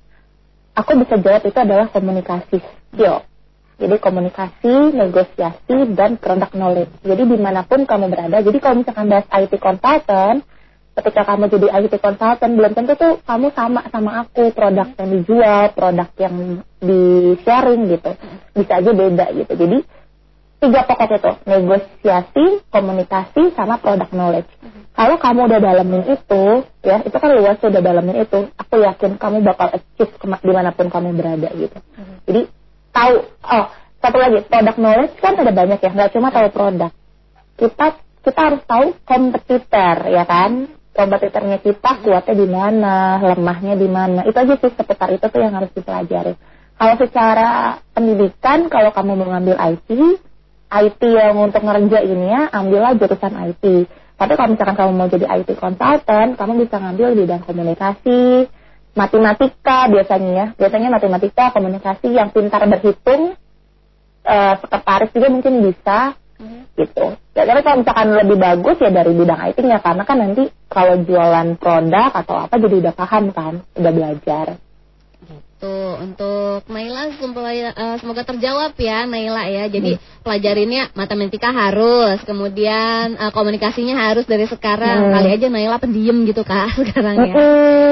Aku 0.76 0.92
bisa 1.00 1.16
jawab 1.16 1.40
itu 1.48 1.56
adalah 1.56 1.88
komunikasi 1.88 2.60
skill. 2.60 3.24
Jadi 3.82 3.98
komunikasi, 3.98 4.94
negosiasi, 4.94 5.76
dan 5.98 6.14
product 6.22 6.54
knowledge. 6.54 6.94
Jadi 7.02 7.22
di 7.26 7.38
mana 7.42 7.66
pun 7.66 7.82
kamu 7.82 8.06
berada. 8.14 8.38
Jadi 8.38 8.58
kalau 8.62 8.78
misalkan 8.78 9.10
bahas 9.10 9.26
IT 9.26 9.58
consultant, 9.58 10.46
ketika 10.94 11.22
kamu 11.26 11.50
jadi 11.50 11.66
IT 11.82 11.94
consultant, 11.98 12.52
belum 12.54 12.72
tentu 12.78 12.94
tuh 12.94 13.18
kamu 13.26 13.50
sama 13.58 13.82
sama 13.90 14.22
aku. 14.22 14.54
Produk 14.54 14.86
yang 14.94 15.10
dijual, 15.10 15.74
produk 15.74 16.08
yang 16.14 16.62
di 16.78 17.02
sharing 17.42 17.90
gitu. 17.90 18.10
Bisa 18.54 18.78
aja 18.78 18.90
beda 18.94 19.26
gitu. 19.34 19.52
Jadi 19.58 19.78
tiga 20.62 20.86
pokok 20.86 21.10
itu 21.18 21.32
negosiasi 21.50 22.44
komunikasi 22.70 23.50
sama 23.58 23.82
product 23.82 24.14
knowledge 24.14 24.46
kalau 24.94 25.18
kamu 25.18 25.50
udah 25.50 25.58
dalemin 25.58 26.06
itu 26.06 26.44
ya 26.86 27.02
itu 27.02 27.16
kan 27.18 27.30
luas 27.34 27.58
udah 27.58 27.82
dalemin 27.82 28.22
itu 28.22 28.46
aku 28.54 28.74
yakin 28.78 29.18
kamu 29.18 29.42
bakal 29.42 29.74
achieve 29.74 30.14
di 30.22 30.52
mana 30.54 30.70
pun 30.70 30.86
kamu 30.86 31.18
berada 31.18 31.50
gitu 31.58 31.78
jadi 32.30 32.46
tahu 32.92 33.14
oh 33.26 33.66
satu 34.02 34.18
lagi 34.18 34.38
product 34.46 34.78
knowledge 34.78 35.14
kan 35.18 35.34
ada 35.38 35.52
banyak 35.54 35.78
ya 35.80 35.90
nggak 35.90 36.12
cuma 36.14 36.28
tahu 36.30 36.48
produk. 36.52 36.92
Kita 37.56 37.86
kita 38.22 38.40
harus 38.40 38.62
tahu 38.64 38.86
kompetitor 39.02 39.96
ya 40.08 40.24
kan? 40.28 40.70
Kompetitornya 40.92 41.58
kita 41.64 42.04
kuatnya 42.04 42.34
di 42.36 42.46
mana 42.46 43.18
lemahnya 43.22 43.74
di 43.74 43.88
mana. 43.88 44.20
Itu 44.28 44.36
aja 44.36 44.54
sih 44.60 44.70
seputar 44.76 45.08
itu 45.10 45.24
tuh 45.24 45.40
yang 45.40 45.56
harus 45.56 45.72
dipelajari. 45.72 46.36
Kalau 46.76 46.94
secara 46.98 47.78
pendidikan 47.94 48.66
kalau 48.68 48.90
kamu 48.90 49.16
mau 49.16 49.28
ngambil 49.32 49.56
IT 49.56 49.88
IT 50.72 51.02
yang 51.04 51.36
untuk 51.36 51.62
ngerjainnya 51.62 52.48
ambillah 52.48 52.96
jurusan 52.96 53.34
IT. 53.52 53.64
Tapi 54.16 54.32
kalau 54.38 54.48
misalkan 54.54 54.76
kamu 54.78 54.92
mau 54.96 55.08
jadi 55.10 55.26
IT 55.28 55.58
consultant, 55.60 56.38
kamu 56.38 56.52
bisa 56.64 56.76
ngambil 56.80 57.08
bidang 57.12 57.42
komunikasi, 57.44 58.48
matematika 58.92 59.88
biasanya 59.88 60.30
ya. 60.32 60.46
Biasanya 60.56 60.88
matematika, 60.92 61.52
komunikasi 61.52 62.12
yang 62.12 62.30
pintar 62.30 62.64
berhitung, 62.68 63.36
eh, 64.24 64.54
sekretaris 64.60 65.10
juga 65.12 65.28
mungkin 65.32 65.54
bisa 65.64 66.16
gitu. 66.74 67.14
Ya, 67.36 67.42
tapi 67.46 67.60
kalau 67.62 67.76
misalkan 67.84 68.08
lebih 68.16 68.36
bagus 68.40 68.76
ya 68.82 68.90
dari 68.90 69.12
bidang 69.14 69.40
IT-nya 69.52 69.78
karena 69.78 70.02
kan 70.02 70.16
nanti 70.18 70.48
kalau 70.66 71.00
jualan 71.04 71.48
produk 71.60 72.10
atau 72.12 72.36
apa 72.48 72.54
jadi 72.58 72.74
udah 72.82 72.94
paham 72.96 73.24
kan, 73.30 73.54
udah 73.76 73.92
belajar. 73.92 74.46
Tuh 75.62 75.94
untuk 76.02 76.66
Naila 76.66 77.14
semoga, 77.22 77.54
eh, 77.54 77.96
semoga 78.02 78.26
terjawab 78.26 78.74
ya 78.74 79.06
Naila 79.06 79.46
ya. 79.46 79.70
Jadi 79.70 79.94
pelajarinnya 80.26 80.90
matematika 80.98 81.54
harus, 81.54 82.18
kemudian 82.26 83.14
eh, 83.14 83.30
komunikasinya 83.30 84.10
harus 84.10 84.26
dari 84.26 84.50
sekarang. 84.50 85.06
Hmm. 85.06 85.12
Kali 85.14 85.28
aja 85.30 85.46
Naila 85.46 85.78
pendiam 85.78 86.26
gitu 86.26 86.42
kak 86.42 86.74
sekarang 86.82 87.30
ya. 87.30 87.34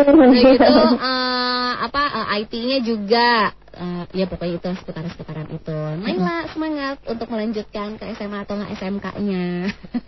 Udah 0.02 0.42
gitu 0.42 0.66
eh, 0.98 1.72
apa 1.86 2.02
eh, 2.10 2.26
IT-nya 2.42 2.78
juga 2.82 3.54
eh, 3.70 4.04
ya 4.18 4.26
pokoknya 4.26 4.58
itu 4.58 4.68
seputar-seputaran 4.82 5.48
itu. 5.54 5.78
Naila 6.02 6.50
semangat 6.50 6.98
untuk 7.06 7.30
melanjutkan 7.30 7.96
ke 7.96 8.04
SMA 8.18 8.38
atau 8.42 8.58
nggak 8.58 8.72
SMK-nya. 8.82 9.46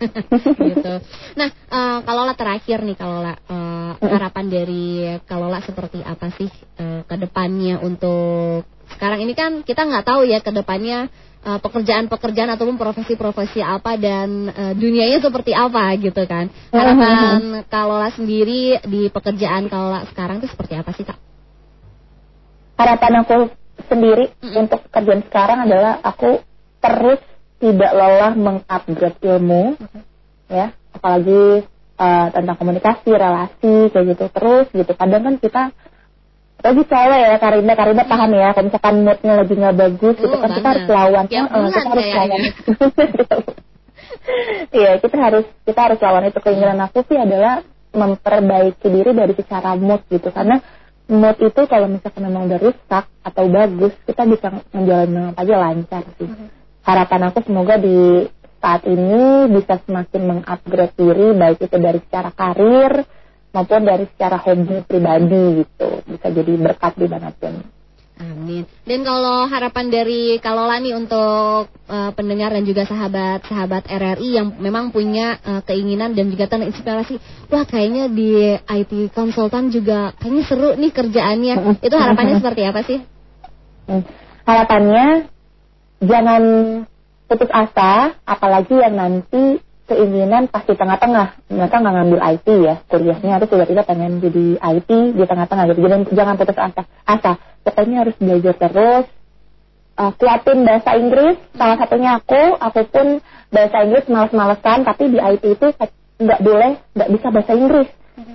gitu. 0.69 0.93
Nah, 1.39 1.49
eh, 1.49 1.99
kalau 2.03 2.23
lah 2.27 2.35
terakhir 2.35 2.83
nih 2.83 2.97
kalau 2.99 3.23
lah 3.23 3.39
eh, 3.39 3.91
harapan 4.03 4.45
dari 4.51 5.15
kalau 5.23 5.47
lah 5.47 5.63
seperti 5.63 6.03
apa 6.03 6.27
sih 6.35 6.49
eh, 6.77 7.01
ke 7.07 7.15
depannya 7.53 7.77
untuk 7.85 8.65
sekarang 8.97 9.21
ini 9.21 9.33
kan 9.37 9.61
kita 9.61 9.85
nggak 9.85 10.05
tahu 10.05 10.25
ya 10.25 10.41
ke 10.41 10.49
depannya 10.49 11.09
eh, 11.45 11.59
pekerjaan-pekerjaan 11.61 12.49
ataupun 12.57 12.81
profesi-profesi 12.81 13.61
apa 13.61 13.93
dan 14.01 14.49
eh, 14.49 14.73
dunianya 14.73 15.21
seperti 15.21 15.53
apa 15.53 15.93
gitu 16.01 16.25
kan. 16.25 16.49
Harapan 16.73 17.61
kalau 17.69 18.01
lah 18.01 18.09
sendiri 18.09 18.81
di 18.89 19.13
pekerjaan 19.13 19.69
kalau 19.69 19.93
lah 19.93 20.03
sekarang 20.09 20.41
itu 20.41 20.49
seperti 20.49 20.73
apa 20.81 20.91
sih 20.97 21.05
kak? 21.05 21.17
harapan 22.73 23.21
aku 23.21 23.53
sendiri 23.85 24.33
Mm-mm. 24.41 24.65
untuk 24.65 24.81
kerjaan 24.89 25.21
sekarang 25.29 25.69
adalah 25.69 26.01
aku 26.01 26.41
terus 26.81 27.21
tidak 27.61 27.91
lelah 27.95 28.33
mengupgrade 28.33 29.21
ilmu, 29.23 29.77
ya, 30.51 30.73
apalagi 30.91 31.63
eh, 31.95 32.27
tentang 32.33 32.57
komunikasi, 32.59 33.13
relasi, 33.13 33.93
kayak 33.93 34.05
gitu 34.17 34.25
terus 34.33 34.65
gitu. 34.73 34.91
Kadang 34.97 35.21
kan 35.21 35.35
kita 35.39 35.63
lagi 36.63 36.81
cewek 36.87 37.19
ya 37.19 37.35
Karinda, 37.37 37.73
Karinda 37.75 38.03
paham 38.07 38.31
ya, 38.31 38.49
kalau 38.55 38.65
misalkan 38.71 38.95
moodnya 39.03 39.33
lagi 39.35 39.53
nggak 39.53 39.75
bagus 39.75 40.15
gitu 40.15 40.31
Oh, 40.31 40.39
kan 40.39 40.49
kita 40.55 40.67
harus 40.71 40.85
lawan, 40.87 41.25
Tiap 41.27 41.45
Heeh, 41.45 41.67
kita 41.67 41.89
harus 41.91 42.05
kayaknya. 42.07 42.39
lawan. 42.39 43.53
Iya, 44.71 44.91
kita 45.03 45.17
harus 45.19 45.45
kita 45.67 45.79
harus 45.83 45.99
lawan 45.99 46.23
itu 46.23 46.39
keinginan 46.39 46.79
aku 46.79 47.03
sih 47.03 47.17
adalah 47.19 47.59
memperbaiki 47.91 48.87
diri 48.87 49.11
dari 49.11 49.33
secara 49.35 49.75
mood 49.75 50.01
gitu 50.07 50.31
karena 50.31 50.63
mood 51.11 51.37
itu 51.37 51.61
kalau 51.67 51.91
misalkan 51.91 52.23
memang 52.25 52.47
udah 52.47 52.59
rusak 52.61 53.05
atau 53.19 53.43
bagus 53.51 53.91
kita 54.07 54.23
bisa 54.23 54.47
menjalani 54.71 55.35
apa 55.35 55.39
aja 55.43 55.55
lancar 55.59 56.03
sih. 56.15 56.29
Harapan 56.83 57.21
aku 57.27 57.39
semoga 57.43 57.75
di 57.75 58.27
saat 58.57 58.87
ini 58.87 59.51
bisa 59.51 59.75
semakin 59.83 60.21
mengupgrade 60.23 60.95
diri 60.95 61.27
baik 61.35 61.59
itu 61.59 61.77
dari 61.77 61.99
secara 61.99 62.31
karir 62.31 63.03
maupun 63.53 63.85
dari 63.85 64.09
secara 64.09 64.41
hobi 64.41 64.81
pribadi 64.83 65.61
gitu 65.61 65.87
bisa 66.09 66.27
jadi 66.33 66.53
berkat 66.57 66.93
di 66.97 67.07
mana 67.07 67.29
pun. 67.29 67.61
Amin. 68.13 68.69
Dan 68.85 69.01
kalau 69.01 69.49
harapan 69.49 69.89
dari 69.89 70.37
Kalola 70.37 70.77
nih 70.77 70.93
untuk 70.93 71.65
eh, 71.89 72.11
pendengar 72.13 72.53
dan 72.53 72.61
juga 72.61 72.85
sahabat-sahabat 72.85 73.89
RRI 73.89 74.29
yang 74.37 74.47
memang 74.61 74.93
punya 74.93 75.41
eh, 75.41 75.61
keinginan 75.65 76.13
dan 76.13 76.29
juga 76.29 76.45
terinspirasi, 76.45 77.17
wah 77.49 77.65
kayaknya 77.65 78.13
di 78.13 78.53
IT 78.53 79.13
konsultan 79.17 79.73
juga 79.73 80.13
kayaknya 80.21 80.43
seru 80.45 80.69
nih 80.77 80.91
kerjaannya. 80.93 81.53
Itu 81.81 81.95
harapannya 81.97 82.37
seperti 82.37 82.61
apa 82.69 82.81
sih? 82.85 82.99
Hmm. 83.89 84.05
Harapannya 84.45 85.05
jangan 86.05 86.43
putus 87.25 87.49
asa, 87.49 88.13
apalagi 88.29 88.77
yang 88.77 88.93
nanti 88.93 89.57
keinginan 89.87 90.47
pasti 90.47 90.73
tengah-tengah. 90.73 91.51
Mereka 91.51 91.75
nggak 91.75 91.95
ngambil 91.95 92.19
IT 92.35 92.47
ya, 92.63 92.75
kuliahnya 92.87 93.31
harus 93.39 93.47
tiba-tiba 93.51 93.83
pengen 93.83 94.23
jadi 94.23 94.45
IT 94.59 94.89
di 95.15 95.23
tengah-tengah 95.23 95.63
gitu. 95.71 95.79
Jangan, 95.83 96.01
jangan 96.11 96.35
putus 96.39 96.57
asa. 96.57 96.81
Asa, 97.03 97.31
pokoknya 97.67 98.07
harus 98.07 98.15
belajar 98.17 98.55
terus. 98.55 99.05
Uh, 99.93 100.09
kuatin 100.17 100.65
bahasa 100.65 100.97
Inggris, 100.97 101.37
salah 101.53 101.77
satunya 101.77 102.17
aku, 102.17 102.57
aku 102.57 102.81
pun 102.89 103.21
bahasa 103.53 103.77
Inggris 103.85 104.09
males-malesan, 104.09 104.89
tapi 104.89 105.13
di 105.13 105.21
IT 105.21 105.43
itu 105.45 105.67
nggak 106.17 106.41
boleh, 106.41 106.81
nggak 106.97 107.09
bisa 107.13 107.27
bahasa 107.29 107.53
Inggris. 107.53 107.89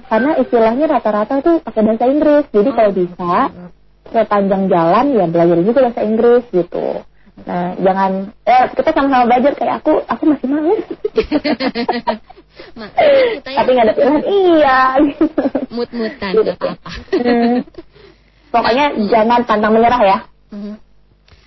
Karena 0.07 0.39
istilahnya 0.39 0.87
rata-rata 0.87 1.43
tuh 1.43 1.59
pakai 1.59 1.83
bahasa 1.83 2.07
Inggris. 2.07 2.45
Jadi 2.55 2.71
kalau 2.71 2.93
bisa, 2.95 3.35
sepanjang 4.09 4.73
jalan 4.73 5.07
ya 5.13 5.27
belajar 5.29 5.59
juga 5.61 5.79
bahasa 5.89 6.03
Inggris 6.05 6.45
gitu. 6.51 6.87
Nah, 7.47 7.79
jangan 7.79 8.35
eh 8.43 8.65
kita 8.75 8.91
sama-sama 8.91 9.25
belajar 9.31 9.53
kayak 9.55 9.75
aku, 9.85 10.03
aku 10.09 10.23
masih 10.27 10.47
males. 10.51 10.83
Makanya 12.79 13.15
kita 13.39 13.49
Tapi 13.55 13.71
nggak 13.71 13.87
ada 13.87 13.95
pilihan, 13.95 14.23
iya. 14.27 14.81
gitu. 15.15 15.43
mut-mutan 15.71 16.33
nggak 16.35 16.57
apa-apa. 16.59 16.93
Hmm. 17.15 17.59
Pokoknya 18.49 18.85
jangan 19.13 19.41
pantang 19.45 19.73
menyerah 19.77 20.03
ya. 20.03 20.19
Mhm. 20.51 20.75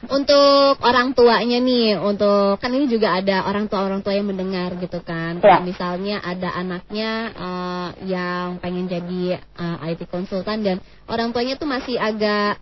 Untuk 0.01 0.81
orang 0.81 1.13
tuanya 1.13 1.61
nih, 1.61 1.93
untuk 2.01 2.57
kan 2.57 2.73
ini 2.73 2.89
juga 2.89 3.21
ada 3.21 3.45
orang 3.45 3.69
tua 3.69 3.85
orang 3.85 4.01
tua 4.01 4.17
yang 4.17 4.25
mendengar 4.25 4.73
gitu 4.81 4.97
kan. 5.05 5.37
Ya. 5.37 5.61
Kalau 5.61 5.65
Misalnya 5.69 6.17
ada 6.25 6.49
anaknya 6.57 7.11
eh, 7.37 7.89
yang 8.09 8.57
pengen 8.57 8.89
jadi 8.89 9.37
eh, 9.37 9.89
IT 9.93 10.09
konsultan 10.09 10.65
dan 10.65 10.81
orang 11.05 11.29
tuanya 11.29 11.53
tuh 11.53 11.69
masih 11.69 12.01
agak 12.01 12.57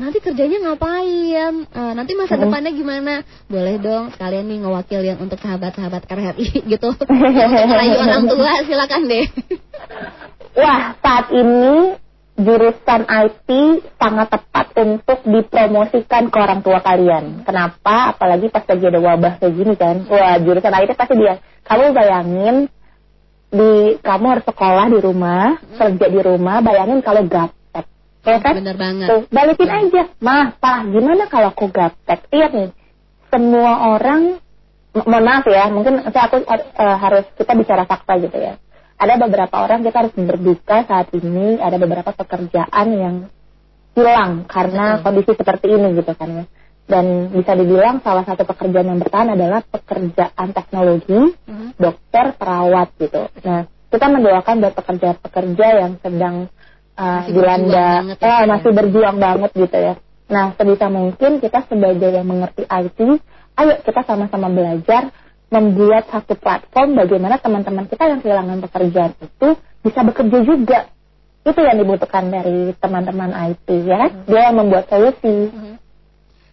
nanti 0.00 0.18
kerjanya 0.18 0.58
ngapain, 0.64 1.54
Eh, 1.68 1.92
nanti 1.92 2.12
masa 2.16 2.34
Mhm. 2.34 2.42
depannya 2.48 2.72
gimana? 2.72 3.14
Boleh 3.46 3.76
dong 3.76 4.10
sekalian 4.16 4.48
nih 4.48 4.58
ngewakilin 4.64 5.16
untuk 5.20 5.36
sahabat-sahabat 5.38 6.08
RRI 6.08 6.48
gitu. 6.72 6.88
merayu 7.68 7.96
orang 8.00 8.24
tua 8.24 8.52
silakan 8.64 9.02
deh. 9.06 9.26
Wah, 10.60 10.96
saat 10.98 11.30
ini 11.30 11.94
jurusan 12.40 13.02
IT 13.04 13.48
sangat 14.00 14.32
tepat 14.32 14.66
untuk 14.80 15.20
dipromosikan 15.22 16.32
ke 16.32 16.36
orang 16.40 16.64
tua 16.64 16.80
kalian. 16.80 17.44
Kenapa? 17.44 18.16
Apalagi 18.16 18.48
pas 18.48 18.64
lagi 18.64 18.84
ada 18.88 18.98
wabah 18.98 19.36
kayak 19.36 19.52
gini 19.54 19.74
kan. 19.76 20.08
Wah, 20.08 20.40
jurusan 20.40 20.72
IT 20.72 20.96
pasti 20.96 21.14
dia. 21.14 21.38
Kamu 21.68 21.92
bayangin 21.92 22.66
di 23.50 23.98
kamu 24.00 24.24
harus 24.26 24.44
sekolah 24.46 24.86
di 24.88 24.98
rumah, 24.98 25.58
kerja 25.76 26.06
di 26.08 26.20
rumah, 26.22 26.64
bayangin 26.64 27.04
kalau 27.04 27.22
gaptek. 27.28 27.59
Ya 28.20 28.36
kan? 28.36 28.52
Bener 28.60 28.76
banget. 28.76 29.08
Tuh, 29.08 29.22
balikin 29.32 29.70
aja. 29.70 30.02
Mah, 30.20 30.52
Pak, 30.60 30.92
gimana 30.92 31.24
kalau 31.26 31.56
aku 31.56 31.72
gaptek? 31.72 32.28
Lihat 32.28 32.52
nih, 32.52 32.68
semua 33.32 33.96
orang, 33.96 34.36
mo- 34.92 35.06
mohon 35.08 35.24
maaf 35.24 35.44
ya, 35.48 35.72
mungkin 35.72 36.04
saya 36.04 36.28
aku 36.28 36.44
eh, 36.44 36.96
harus 37.00 37.24
kita 37.34 37.52
bicara 37.56 37.88
fakta 37.88 38.20
gitu 38.20 38.36
ya. 38.36 38.60
Ada 39.00 39.16
beberapa 39.16 39.64
orang 39.64 39.80
kita 39.80 39.96
harus 40.04 40.12
berduka 40.12 40.84
saat 40.84 41.08
ini, 41.16 41.56
ada 41.56 41.80
beberapa 41.80 42.12
pekerjaan 42.12 42.86
yang 42.92 43.16
hilang 43.96 44.44
karena 44.44 45.00
Betul. 45.00 45.04
kondisi 45.08 45.32
seperti 45.34 45.66
ini 45.72 45.88
gitu 45.96 46.12
kan 46.12 46.28
ya. 46.28 46.44
Dan 46.84 47.30
bisa 47.32 47.54
dibilang 47.54 48.02
salah 48.02 48.26
satu 48.26 48.44
pekerjaan 48.44 48.84
yang 48.84 49.00
bertahan 49.00 49.32
adalah 49.32 49.64
pekerjaan 49.64 50.48
teknologi, 50.52 51.32
Mhm. 51.48 51.78
dokter, 51.80 52.36
perawat 52.36 52.92
gitu. 52.98 53.30
Nah, 53.46 53.64
kita 53.88 54.06
mendoakan 54.10 54.54
buat 54.60 54.74
pekerja-pekerja 54.76 55.66
yang 55.80 55.92
sedang 56.02 56.50
uh, 57.00 57.24
Masih 57.24 57.32
dilanda, 57.32 57.88
berjuang 57.88 58.04
banget 58.04 58.18
ya, 58.20 58.28
eh, 58.28 58.36
ya. 58.36 58.46
masih 58.46 58.70
berjuang 58.76 59.16
banget 59.16 59.50
gitu 59.56 59.78
ya. 59.80 59.94
Nah, 60.30 60.44
sebisa 60.54 60.86
mungkin 60.92 61.30
kita 61.42 61.58
sebagai 61.66 62.10
yang 62.12 62.28
mengerti 62.28 62.62
IT, 62.68 62.98
ayo 63.58 63.72
kita 63.82 64.00
sama-sama 64.06 64.46
belajar 64.52 65.10
membuat 65.50 66.06
satu 66.06 66.38
platform 66.38 66.94
bagaimana 66.94 67.42
teman-teman 67.42 67.90
kita 67.90 68.06
yang 68.06 68.20
kehilangan 68.22 68.62
pekerjaan 68.70 69.12
itu 69.18 69.48
bisa 69.82 70.00
bekerja 70.06 70.38
juga. 70.46 70.80
Itu 71.42 71.58
yang 71.64 71.82
dibutuhkan 71.82 72.30
dari 72.30 72.76
teman-teman 72.78 73.34
IT 73.34 73.68
ya. 73.82 74.12
Dia 74.28 74.40
yang 74.52 74.56
membuat 74.60 74.86
solusi. 74.86 75.50
Mhm. 75.50 75.74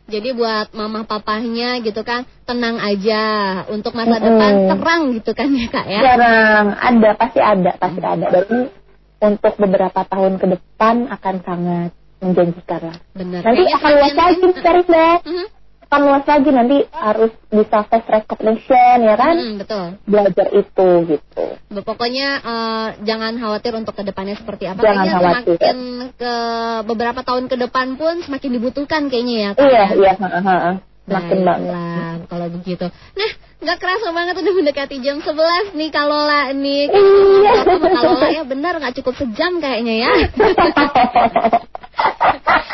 Jadi 0.08 0.32
buat 0.40 0.72
mama 0.72 1.04
papahnya 1.04 1.84
gitu 1.84 2.00
kan 2.08 2.24
tenang 2.48 2.80
aja 2.80 3.24
untuk 3.68 3.92
masa 3.92 4.16
Mm-mm. 4.16 4.28
depan 4.32 4.52
terang 4.72 5.02
gitu 5.20 5.32
kan 5.36 5.52
ya 5.52 5.68
kak 5.68 5.86
ya. 5.92 6.00
Jarang 6.00 6.68
ada, 6.80 7.10
pasti 7.20 7.40
ada, 7.44 7.72
pasti 7.76 8.00
ada. 8.00 8.26
Dan 8.32 8.72
untuk 9.18 9.54
beberapa 9.58 10.02
tahun 10.06 10.38
ke 10.38 10.46
depan 10.58 11.10
akan 11.10 11.36
sangat 11.42 11.90
menjanjikan 12.22 12.82
lah. 12.94 12.98
Bener. 13.14 13.42
Nanti 13.46 13.62
Kayaknya 13.66 13.78
akan 13.78 13.92
luas 13.94 14.16
lagi 14.18 14.42
nih 14.42 14.56
Karisda. 14.62 15.10
Mhm. 15.26 15.48
Akan 15.88 16.02
luas 16.04 16.26
lagi 16.28 16.50
nanti 16.52 16.78
harus 16.92 17.32
bisa 17.48 17.80
face 17.88 18.10
recognition 18.12 18.98
ya 19.08 19.16
kan. 19.16 19.36
Mhm, 19.40 19.56
betul. 19.64 19.86
Belajar 20.04 20.48
itu 20.52 20.88
gitu. 21.08 21.44
Pokoknya 21.80 22.28
eh, 22.44 22.88
jangan 23.08 23.40
khawatir 23.40 23.72
untuk 23.72 23.96
ke 23.96 24.04
depannya 24.04 24.36
seperti 24.36 24.68
apa. 24.68 24.84
Jangan 24.84 25.06
Kayaknya 25.08 25.16
khawatir. 25.16 25.56
semakin 25.56 25.78
ke 26.20 26.34
beberapa 26.84 27.22
tahun 27.24 27.46
ke 27.48 27.56
depan 27.56 27.88
pun 27.96 28.20
semakin 28.20 28.52
dibutuhkan 28.60 29.02
kayaknya 29.08 29.36
ya. 29.40 29.52
Iya, 29.56 29.66
ya. 29.72 29.86
iya, 29.96 30.14
heeh, 30.20 30.44
heeh. 30.44 30.76
Makin. 31.08 31.40
Baiklah, 31.48 32.14
kalau 32.28 32.48
begitu. 32.52 32.86
Nah, 32.92 33.32
nggak 33.58 33.78
kerasa 33.80 34.12
banget 34.12 34.36
udah 34.38 34.54
mendekati 34.54 34.96
jam 35.00 35.24
11 35.24 35.72
nih 35.74 35.90
Kalola 35.90 36.52
nih. 36.52 36.84
Iya. 36.92 37.54
Kalau 37.64 37.90
Kalola 37.96 38.28
ya 38.28 38.44
benar 38.44 38.74
nggak 38.78 38.96
cukup 39.00 39.16
sejam 39.16 39.58
kayaknya 39.58 39.96
ya. 40.04 40.12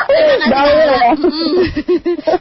Terima 0.04 0.48
kasih 0.50 0.76
ya. 0.76 1.10
Mm. 1.14 1.56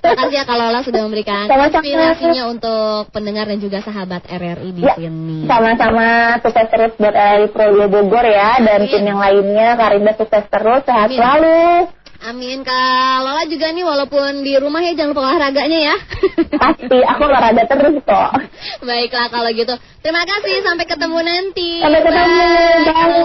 Terima 0.02 0.16
kasih 0.18 0.36
ya 0.36 0.44
Kalola 0.44 0.78
sudah 0.82 1.00
memberikan 1.06 1.46
inspirasinya 1.46 2.42
untuk 2.50 3.12
pendengar 3.14 3.46
dan 3.46 3.58
juga 3.60 3.78
sahabat 3.80 4.26
RRI 4.26 4.70
di 4.74 4.82
Ya, 4.82 4.94
sini. 4.98 5.46
Sama-sama 5.46 6.40
sukses 6.42 6.66
terus 6.72 6.92
buat 6.98 7.14
RRI 7.14 7.46
Projo 7.52 7.86
Bogor 7.86 8.26
ya 8.26 8.58
dan 8.60 8.80
Amin. 8.82 8.90
tim 8.90 9.04
yang 9.06 9.20
lainnya 9.20 9.76
Karinda 9.78 10.12
sukses 10.16 10.44
terus 10.48 10.82
sehat 10.82 11.08
Amin. 11.08 11.18
selalu. 11.20 11.62
Amin 12.22 12.62
Kak 12.62 13.18
Lola 13.26 13.42
juga 13.50 13.74
nih 13.74 13.82
walaupun 13.82 14.46
di 14.46 14.54
rumah 14.54 14.78
ya 14.78 14.94
jangan 14.94 15.10
lupa 15.10 15.26
olahraganya 15.26 15.78
ya. 15.90 15.96
Pasti 16.62 16.98
aku 17.02 17.22
olahraga 17.26 17.66
terus 17.66 17.98
kok. 17.98 18.30
Baiklah 18.86 19.26
kalau 19.26 19.50
gitu. 19.50 19.74
Terima 20.06 20.22
kasih 20.22 20.62
sampai 20.62 20.86
ketemu 20.86 21.18
nanti. 21.18 21.82
Sampai 21.82 22.02
ketemu. 22.06 22.46
Bye. 22.86 23.22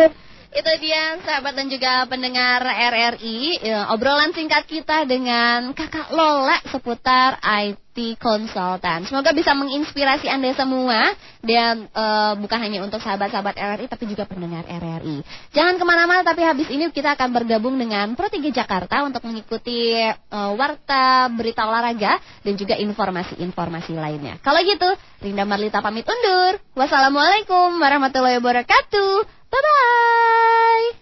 Bye. 0.00 0.20
Itu 0.52 0.68
dia 0.84 1.16
sahabat 1.24 1.56
dan 1.56 1.72
juga 1.72 2.04
pendengar 2.04 2.60
RRI 2.60 3.64
ya, 3.64 3.88
obrolan 3.88 4.36
singkat 4.36 4.68
kita 4.68 5.08
dengan 5.08 5.72
Kakak 5.72 6.12
Lola 6.12 6.60
seputar 6.68 7.40
IT 7.40 8.20
konsultan. 8.20 9.08
Semoga 9.08 9.32
bisa 9.32 9.56
menginspirasi 9.56 10.28
Anda 10.28 10.52
semua 10.52 11.16
dan 11.40 11.88
eh, 11.88 12.32
bukan 12.36 12.58
hanya 12.68 12.84
untuk 12.84 13.00
sahabat-sahabat 13.00 13.56
RRI 13.56 13.88
tapi 13.88 14.04
juga 14.12 14.28
pendengar 14.28 14.68
RRI. 14.68 15.24
Jangan 15.56 15.80
ke 15.80 15.84
mana-mana 15.88 16.20
tapi 16.20 16.44
habis 16.44 16.68
ini 16.68 16.92
kita 16.92 17.16
akan 17.16 17.32
bergabung 17.32 17.80
dengan 17.80 18.12
Pro 18.12 18.28
3 18.28 18.44
Jakarta 18.52 19.08
untuk 19.08 19.24
mengikuti 19.24 19.96
eh, 19.96 20.52
warta 20.52 21.32
berita 21.32 21.64
olahraga 21.64 22.20
dan 22.44 22.60
juga 22.60 22.76
informasi-informasi 22.76 23.96
lainnya. 23.96 24.36
Kalau 24.44 24.60
gitu, 24.60 25.00
Rinda 25.24 25.48
Marlita 25.48 25.80
pamit 25.80 26.04
undur. 26.04 26.60
Wassalamualaikum 26.76 27.80
warahmatullahi 27.80 28.36
wabarakatuh. 28.36 29.41
Bye 29.52 29.60
bye. 29.60 30.96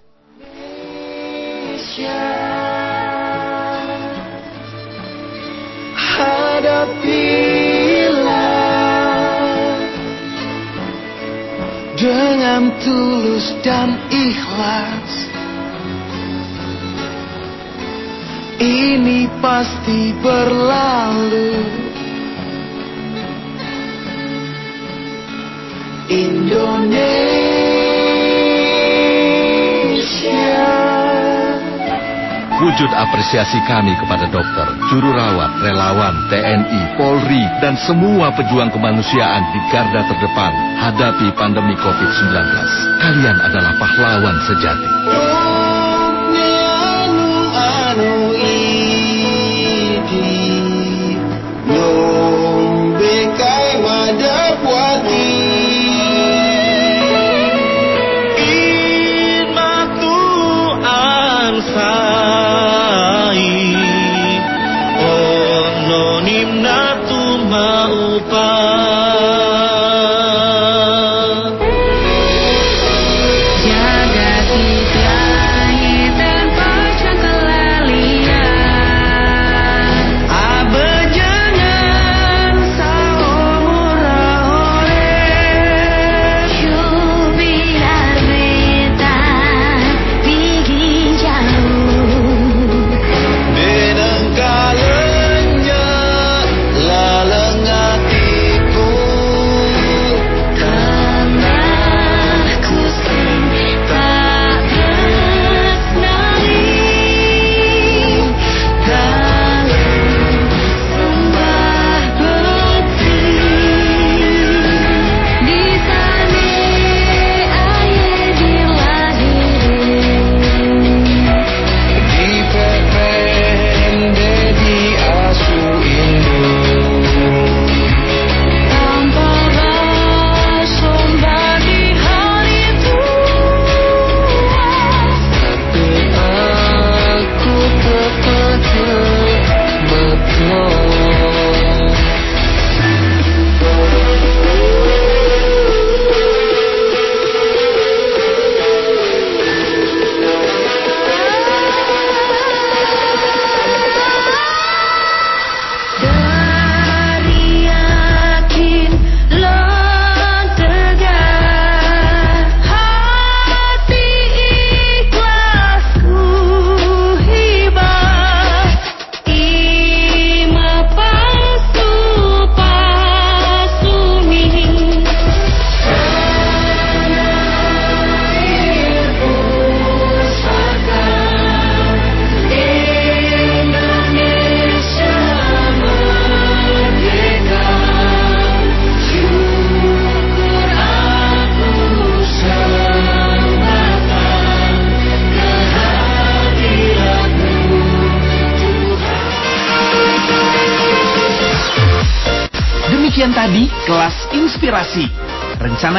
Indonesia, 1.70 2.18
hadapilah 5.94 7.30
dengan 11.94 12.74
tulus 12.82 13.54
dan 13.62 13.94
ikhlas. 14.10 15.30
Ini 18.60 19.30
pasti 19.38 20.12
berlalu. 20.18 21.54
Indonesia. 26.10 27.39
Wujud 32.70 32.94
apresiasi 32.94 33.58
kami 33.66 33.98
kepada 33.98 34.30
dokter, 34.30 34.62
juru 34.94 35.10
rawat, 35.10 35.58
relawan, 35.58 36.14
TNI, 36.30 36.94
Polri, 36.94 37.42
dan 37.58 37.74
semua 37.82 38.30
pejuang 38.30 38.70
kemanusiaan 38.70 39.42
di 39.50 39.58
garda 39.74 40.06
terdepan 40.06 40.54
hadapi 40.78 41.34
pandemi 41.34 41.74
COVID-19. 41.74 42.30
Kalian 43.02 43.42
adalah 43.42 43.74
pahlawan 43.74 44.38
sejati. 44.46 44.90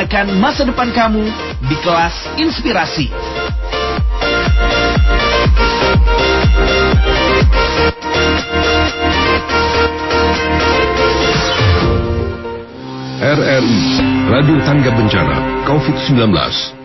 Rencanakan 0.01 0.33
masa 0.41 0.65
depan 0.65 0.89
kamu 0.97 1.29
di 1.69 1.77
kelas 1.85 2.33
inspirasi. 2.41 3.05
RRI 13.21 13.81
Radio 14.25 14.57
Tangga 14.65 14.89
Bencana 14.89 15.37
COVID-19 15.69 16.80